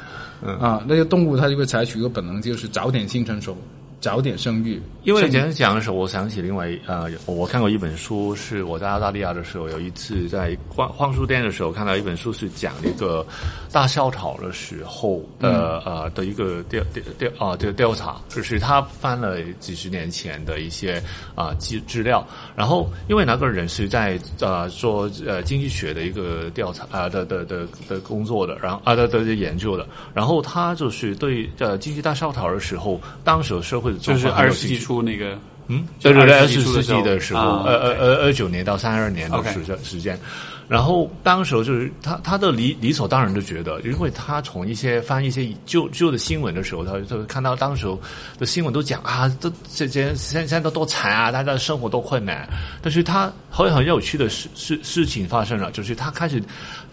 [0.43, 3.57] 嗯啊，那些动物它就会采取一个本能，就是早点性成熟。
[4.01, 13.27] 早点生育，因为讲讲的时候，我想起另外呃，我看过一本书，是我在澳大利亚的时候，有一次在逛逛书店的时候，看到一本书是讲一个
[13.73, 21.03] 大萧条的时候的呃的一个调调调啊个调查，就是他翻了几十年前的一些
[21.35, 29.85] 啊资资料，然后因为那个人是在呃做呃经济学的一个调查啊的的的的工作的，然后啊的的研究的，
[30.15, 33.88] 然后他就是对呃经济大萧条的时候，当时社会。
[33.95, 35.39] 就是二十世纪初那个，
[35.69, 40.19] 嗯，就是二十世纪的时候，二二二二九年到三二年的时时间，
[40.69, 47.87] 然后当时就是他他的理理所当然就觉得，因为他从一些翻一些旧旧的新闻的时候，他就看到当时
[48.39, 52.49] 的新闻都讲啊，这这些现现在都多惨啊，大家的生活多困难，
[52.83, 56.43] 但是他很很有趣的事事事情发生了，就是他开始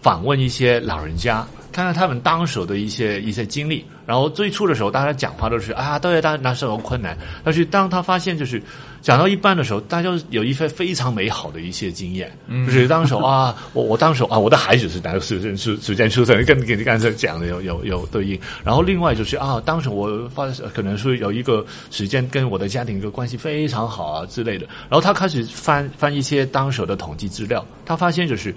[0.00, 1.46] 访问一些老人家。
[1.76, 7.14] 看看他们当时的一些一些经历，然后最初的时候，大家讲话都是啊，对，当那时候困难。
[7.44, 8.62] 但是当他发现，就是
[9.02, 12.32] 讲到一半的时候，大家有一些非常美好的一些经验，
[12.64, 18.40] 就是当时啊，我我当时啊，我的孩子是哪个时间时时间出生，跟跟你刚才讲的有有有对应。
[18.64, 24.66] 然后另外就是啊，当时我发可能是有一个时间跟我的家庭一个关系非常好啊之类的。
[24.88, 28.54] 然后他开始翻翻一些当时的统计资料，他发现就是。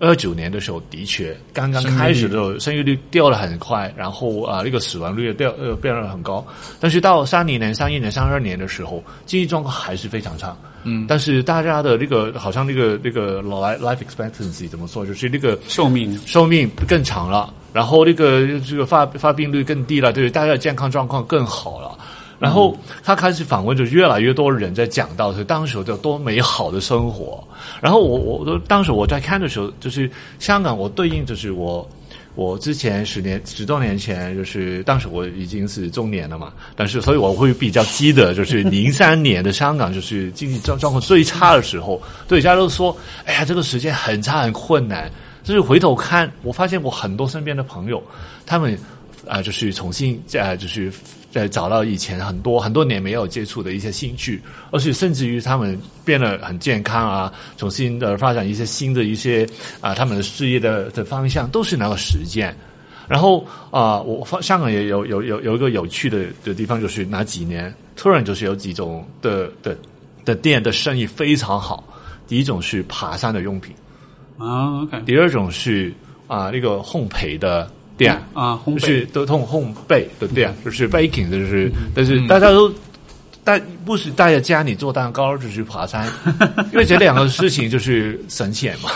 [0.00, 6.44] 二九年的时候，的确刚刚开始的时候，生育率掉了很快，然后啊，那个死亡率也掉呃变得很高。
[6.80, 10.56] 但是到三零年、三一年、三二年的时候，经济状况还是非常差。
[10.84, 21.98] 嗯，但是大家的那个好像那个那个 life life expectancy 怎么说，就是那个寿命寿命更长了，然后那个这个发发病率更低了，对大家的健康状况更好了。
[22.38, 22.74] 然后
[23.04, 27.44] 他开始访问，就越来越多人在讲到是当时有多美好的生活。
[27.80, 31.88] 然后我我都当时我在看的时候，就是香港，我对应就是我
[32.34, 45.10] 我之前十年十多年前，就是当时我已经是中年了嘛，但是所以我会比较记得，就是零三年的香港，就是经济状状况最差的时候，对大家都说，哎呀，这个时间很差很困难。
[45.42, 48.02] 就是回头看，我发现我很多身边的朋友，
[48.44, 48.78] 他们
[49.26, 50.92] 啊，就是重新啊，就是。
[51.30, 59.48] 在找到以前很多很多年没有接触的一些兴趣，而且甚至于他们变得很健康啊，重新的发展一些新的一些
[59.80, 62.54] 啊，他们的事业的的方向都是那个实践。
[63.08, 69.76] 然后啊，我发香港也有有有有一个有趣的的地方，就是那几年突然就是有几种的的
[70.24, 71.84] 的店的生意非常好。
[72.26, 73.74] 第一种是爬山的用品
[74.38, 75.02] 啊，OK。
[75.06, 75.92] 第二种是
[76.26, 77.70] 啊那个烘焙的。
[78.00, 78.18] 店。
[78.32, 82.72] 啊，就是都通烘焙的店，就是 baking，就是，但是大家都，
[83.44, 86.08] 但不是大家家里做蛋糕，就是爬山，
[86.72, 88.90] 因为这两个事情就是省钱嘛。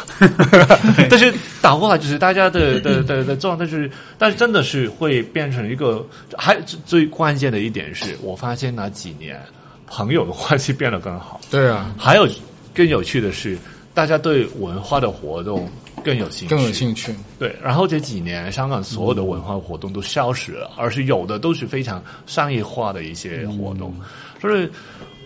[1.11, 6.07] 但是倒过来就是大家的的的的状态是，但是真的是会变成一个，
[6.39, 9.39] 还最关键的一点是我发现那几年
[9.87, 11.39] 朋友的关系变得更好。
[11.51, 12.27] 对啊，还有
[12.75, 13.59] 更有趣的是，
[13.95, 15.67] 大家对文化的活动。
[16.05, 17.15] 更有兴趣，更有兴趣。
[17.39, 23.95] 对，然后这几年香港所有的文化活动都消失了，而是有的都是非常商业化的一些活动。
[24.39, 24.69] 所以，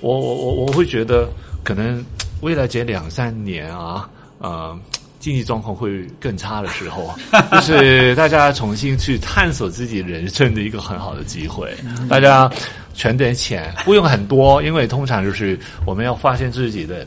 [0.01, 1.29] 我我我我会觉得，
[1.65, 2.05] 可能
[2.43, 4.09] 未来这两三年啊，
[4.39, 4.79] 呃，
[5.19, 7.13] 经济状况会更差的时候，
[7.51, 11.75] 就是大家重新去探索自己人生的一个很好的机会。
[12.09, 12.49] 大家
[12.95, 17.05] 存点钱，不用很多，因为通常就是我们要发现自己的。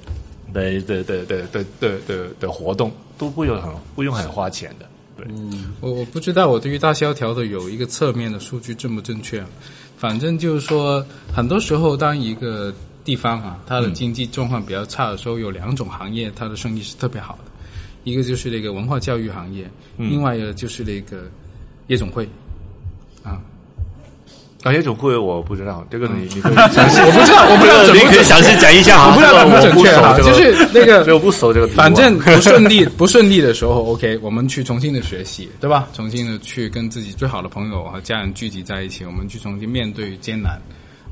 [0.54, 4.86] 的的的的的的的的活动都不用很不用很花钱的，
[5.18, 5.26] 对。
[5.80, 9.44] 我我不知道我对于大萧条的有一个侧面的数据正不正确，
[9.98, 12.74] 反正就是说，很多时候当一个
[13.04, 17.52] 地方啊，它的经济状况比较差的时候，有两种行业它的生意是特别好的，
[18.04, 21.24] 一个就是那个文化教育行业，另外一个就是那个
[21.88, 22.28] 夜总会，
[24.62, 24.64] 啊。
[24.64, 35.88] 港业总会我不知道，这个你你可以 详细，我不知道，我不知道准你可以详细讲一下啊，我不知道准不准确啊，就是那个， 我不熟这个，反正不顺利不顺利的时候，OK，我们去重新的学习，对吧？
[35.94, 40.62] 重新的去跟自己最好的朋友和家人聚集在一起，我们去重新面对艰难，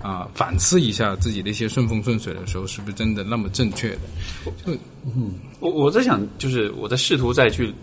[0.02, 3.98] 啊，反思一下自己的一些顺风顺水的时候，是不是真的那么正确的？
[4.66, 4.74] 就
[5.16, 7.74] 嗯，我我在想，就是我在试图再去。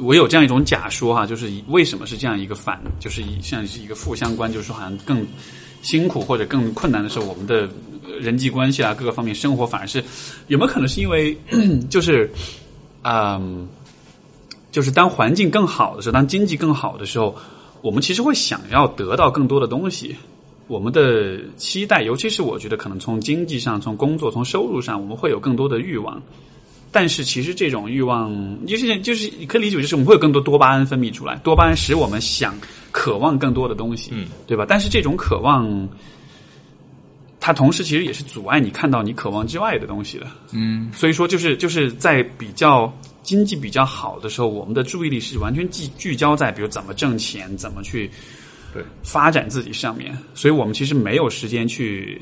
[0.00, 5.26] 我有这样一种假说哈，就是为什么是这样一个反，就是像是一个负相关，就是说好像更
[5.82, 7.68] 辛苦或者更困难的时候，我们的
[8.20, 10.02] 人际关系啊各个方面生活反而是
[10.48, 11.36] 有没有可能是因为
[11.90, 12.30] 就是
[13.02, 13.68] 嗯，
[14.70, 17.36] 就是当环境更好的时候，当经济更好的时候，
[17.82, 20.16] 我们其实会想要得到更多的东西，
[20.66, 26.22] 我们的期待，尤其是我觉得可能从经济上、从工作、从收入上，我们会有更多的欲望。
[26.92, 28.34] 但是其实这种欲望，
[28.66, 32.58] 就是就是你可以理解就是我们会有更多多巴胺分泌出来，多巴胺使我们想
[32.90, 34.66] 渴望更多的东西，嗯，对吧？
[34.68, 35.88] 但是这种渴望，
[37.38, 40.90] 它同时其实也是阻碍你看到你渴望之外的东西的，嗯。
[40.92, 42.92] 所以说，就是就是在比较
[43.22, 48.10] 经济比较好的时候，我们的注意力是完全聚聚焦在比如怎么挣钱、怎么去
[48.74, 52.20] 对发展自己上面，所以我们其实没有时间去。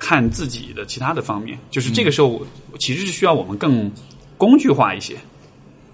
[0.00, 2.40] 看自己的其他的方面，就是这个时候
[2.78, 3.90] 其实是需要我们更
[4.38, 5.14] 工具化一些，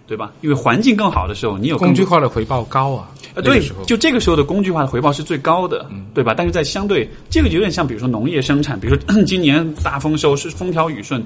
[0.07, 0.33] 对吧？
[0.43, 3.11] 因为环境更好的时候，你有工具化的回报高啊。
[3.35, 6.33] 啊，对，就这个时候的工具化的回报是最高的，对吧？
[6.37, 11.21] 但是在相对这个有点像，比如说农业生产，比如说 今年大丰收是风调雨顺，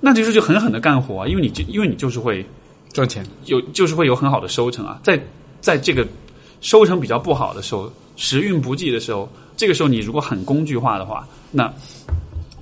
[0.00, 2.44] 那就是就狠狠的干活，因为你就因为你就是会
[2.92, 4.98] 赚钱，有就是会有很好的收成啊。
[5.04, 5.22] 在
[5.60, 6.04] 在这个
[6.60, 11.72] 收成比较不好的时候，时运不济的时候，这个时候你如果很工具化的话，那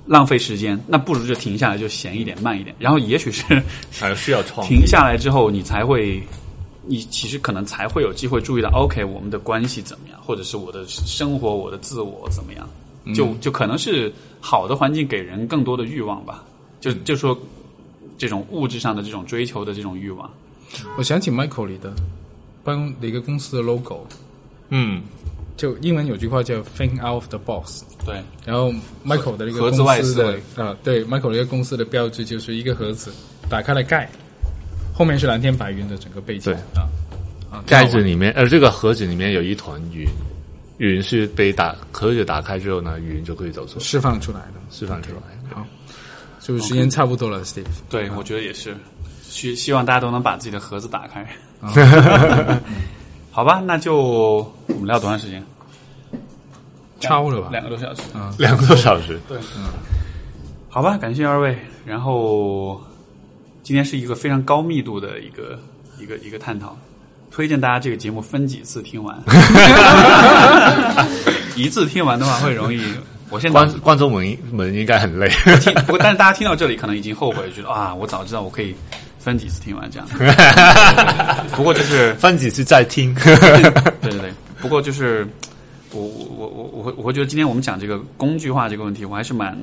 [0.05, 2.75] 浪费时间，那不如就停下来，就闲一点，慢一点。
[2.79, 3.43] 然后也许是
[3.91, 6.21] 还需要创停下来之后，你才会，
[6.85, 12.67] 你其实可能才会有机会注意到，OK，我们的关系怎么样，或者是我的生活，我的自我怎么样？
[13.15, 16.43] 就就可能是好的环境给人更多的欲望吧。
[16.79, 17.37] 就就说
[18.17, 20.29] 这种物质上的这种追求的这种欲望。
[20.97, 21.93] 我想起 Michael 里的
[22.63, 24.05] 帮的一个公司的 logo，
[24.69, 25.01] 嗯。
[25.57, 28.21] 就英文有句话叫 “think out of the box”，对。
[28.45, 28.73] 然后
[29.05, 33.11] Michael 的一个盒子外思维啊，对，Michael 的一个公司的标志就是一个盒子，
[33.49, 34.09] 打开了盖，
[34.93, 36.51] 后面是蓝天白云的整个背景。
[36.51, 36.89] 对啊
[37.51, 40.07] 啊，盖子里面，呃，这个盒子里面有一团云，
[40.77, 45.17] 云是被打盒子打开之后呢，云就可以走出，释放出来的，释放出来。
[45.53, 45.67] 好，
[46.39, 47.65] 是不是时间差不多了，Steve？
[47.89, 48.73] 对，我觉得也是，
[49.21, 51.27] 希希望大家都能把自己的盒子打开。
[53.31, 53.95] 好吧，那就
[54.67, 55.43] 我们聊多长时间？
[56.99, 59.65] 超了吧，两个多小时，嗯，两个多小时，对，嗯，
[60.69, 61.57] 好吧，感谢二位。
[61.83, 62.79] 然后
[63.63, 65.57] 今天是一个非常高密度的一个
[65.99, 66.77] 一个一个探讨，
[67.31, 69.17] 推荐大家这个节目分几次听完，
[71.57, 72.79] 一次听完的话会容易。
[73.31, 75.27] 我现在观观众们们应该很累，
[75.87, 78.75] 不过但是大家听到这里可能已经后悔，觉得啊，我早知道我可以
[79.23, 80.07] 分几次听完这样。
[81.55, 84.33] 不过就是分几次再听， 对对对。
[84.59, 85.27] 不过就是
[85.91, 89.57] 我我我我我会我会觉得今天我们讲这个工具化这个问题，我还是蛮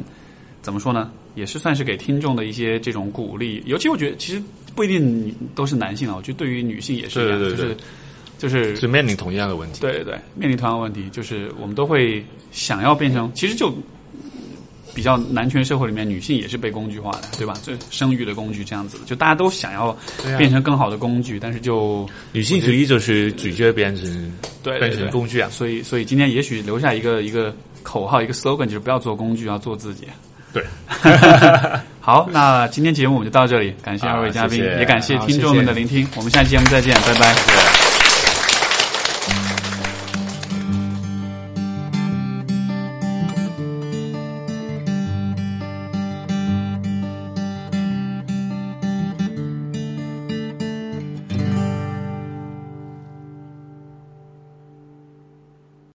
[0.62, 1.10] 怎么说呢？
[1.34, 3.62] 也是算是给听众的一些这种鼓励。
[3.66, 4.42] 尤其我觉得其实
[4.74, 7.76] 不一定都是男性啊，我觉得对于女性也是一样，就是
[8.38, 9.80] 就是是面临同样的问题。
[9.80, 13.72] 对对对，面临同样的问题，就是我们都会想要变成，其实就。
[14.98, 17.54] 比较男权社会里面，女性也是被工具化的，对吧？
[17.62, 19.96] 这生育的工具这样子，就大家都想要
[20.36, 25.48] 变成更好的工具，但是就女性主义就是拒绝变成对变成工具啊。
[25.52, 27.54] 所以，所以今天也许留下一个一个
[27.84, 30.08] 口号，一个 slogan，就是不要做工具，要做自己。
[30.52, 30.64] 对，
[32.00, 37.87] 好，那今天节目我们就到这里，感谢二位嘉宾，也感谢听众们的聆听，我们下期节目再见，拜拜。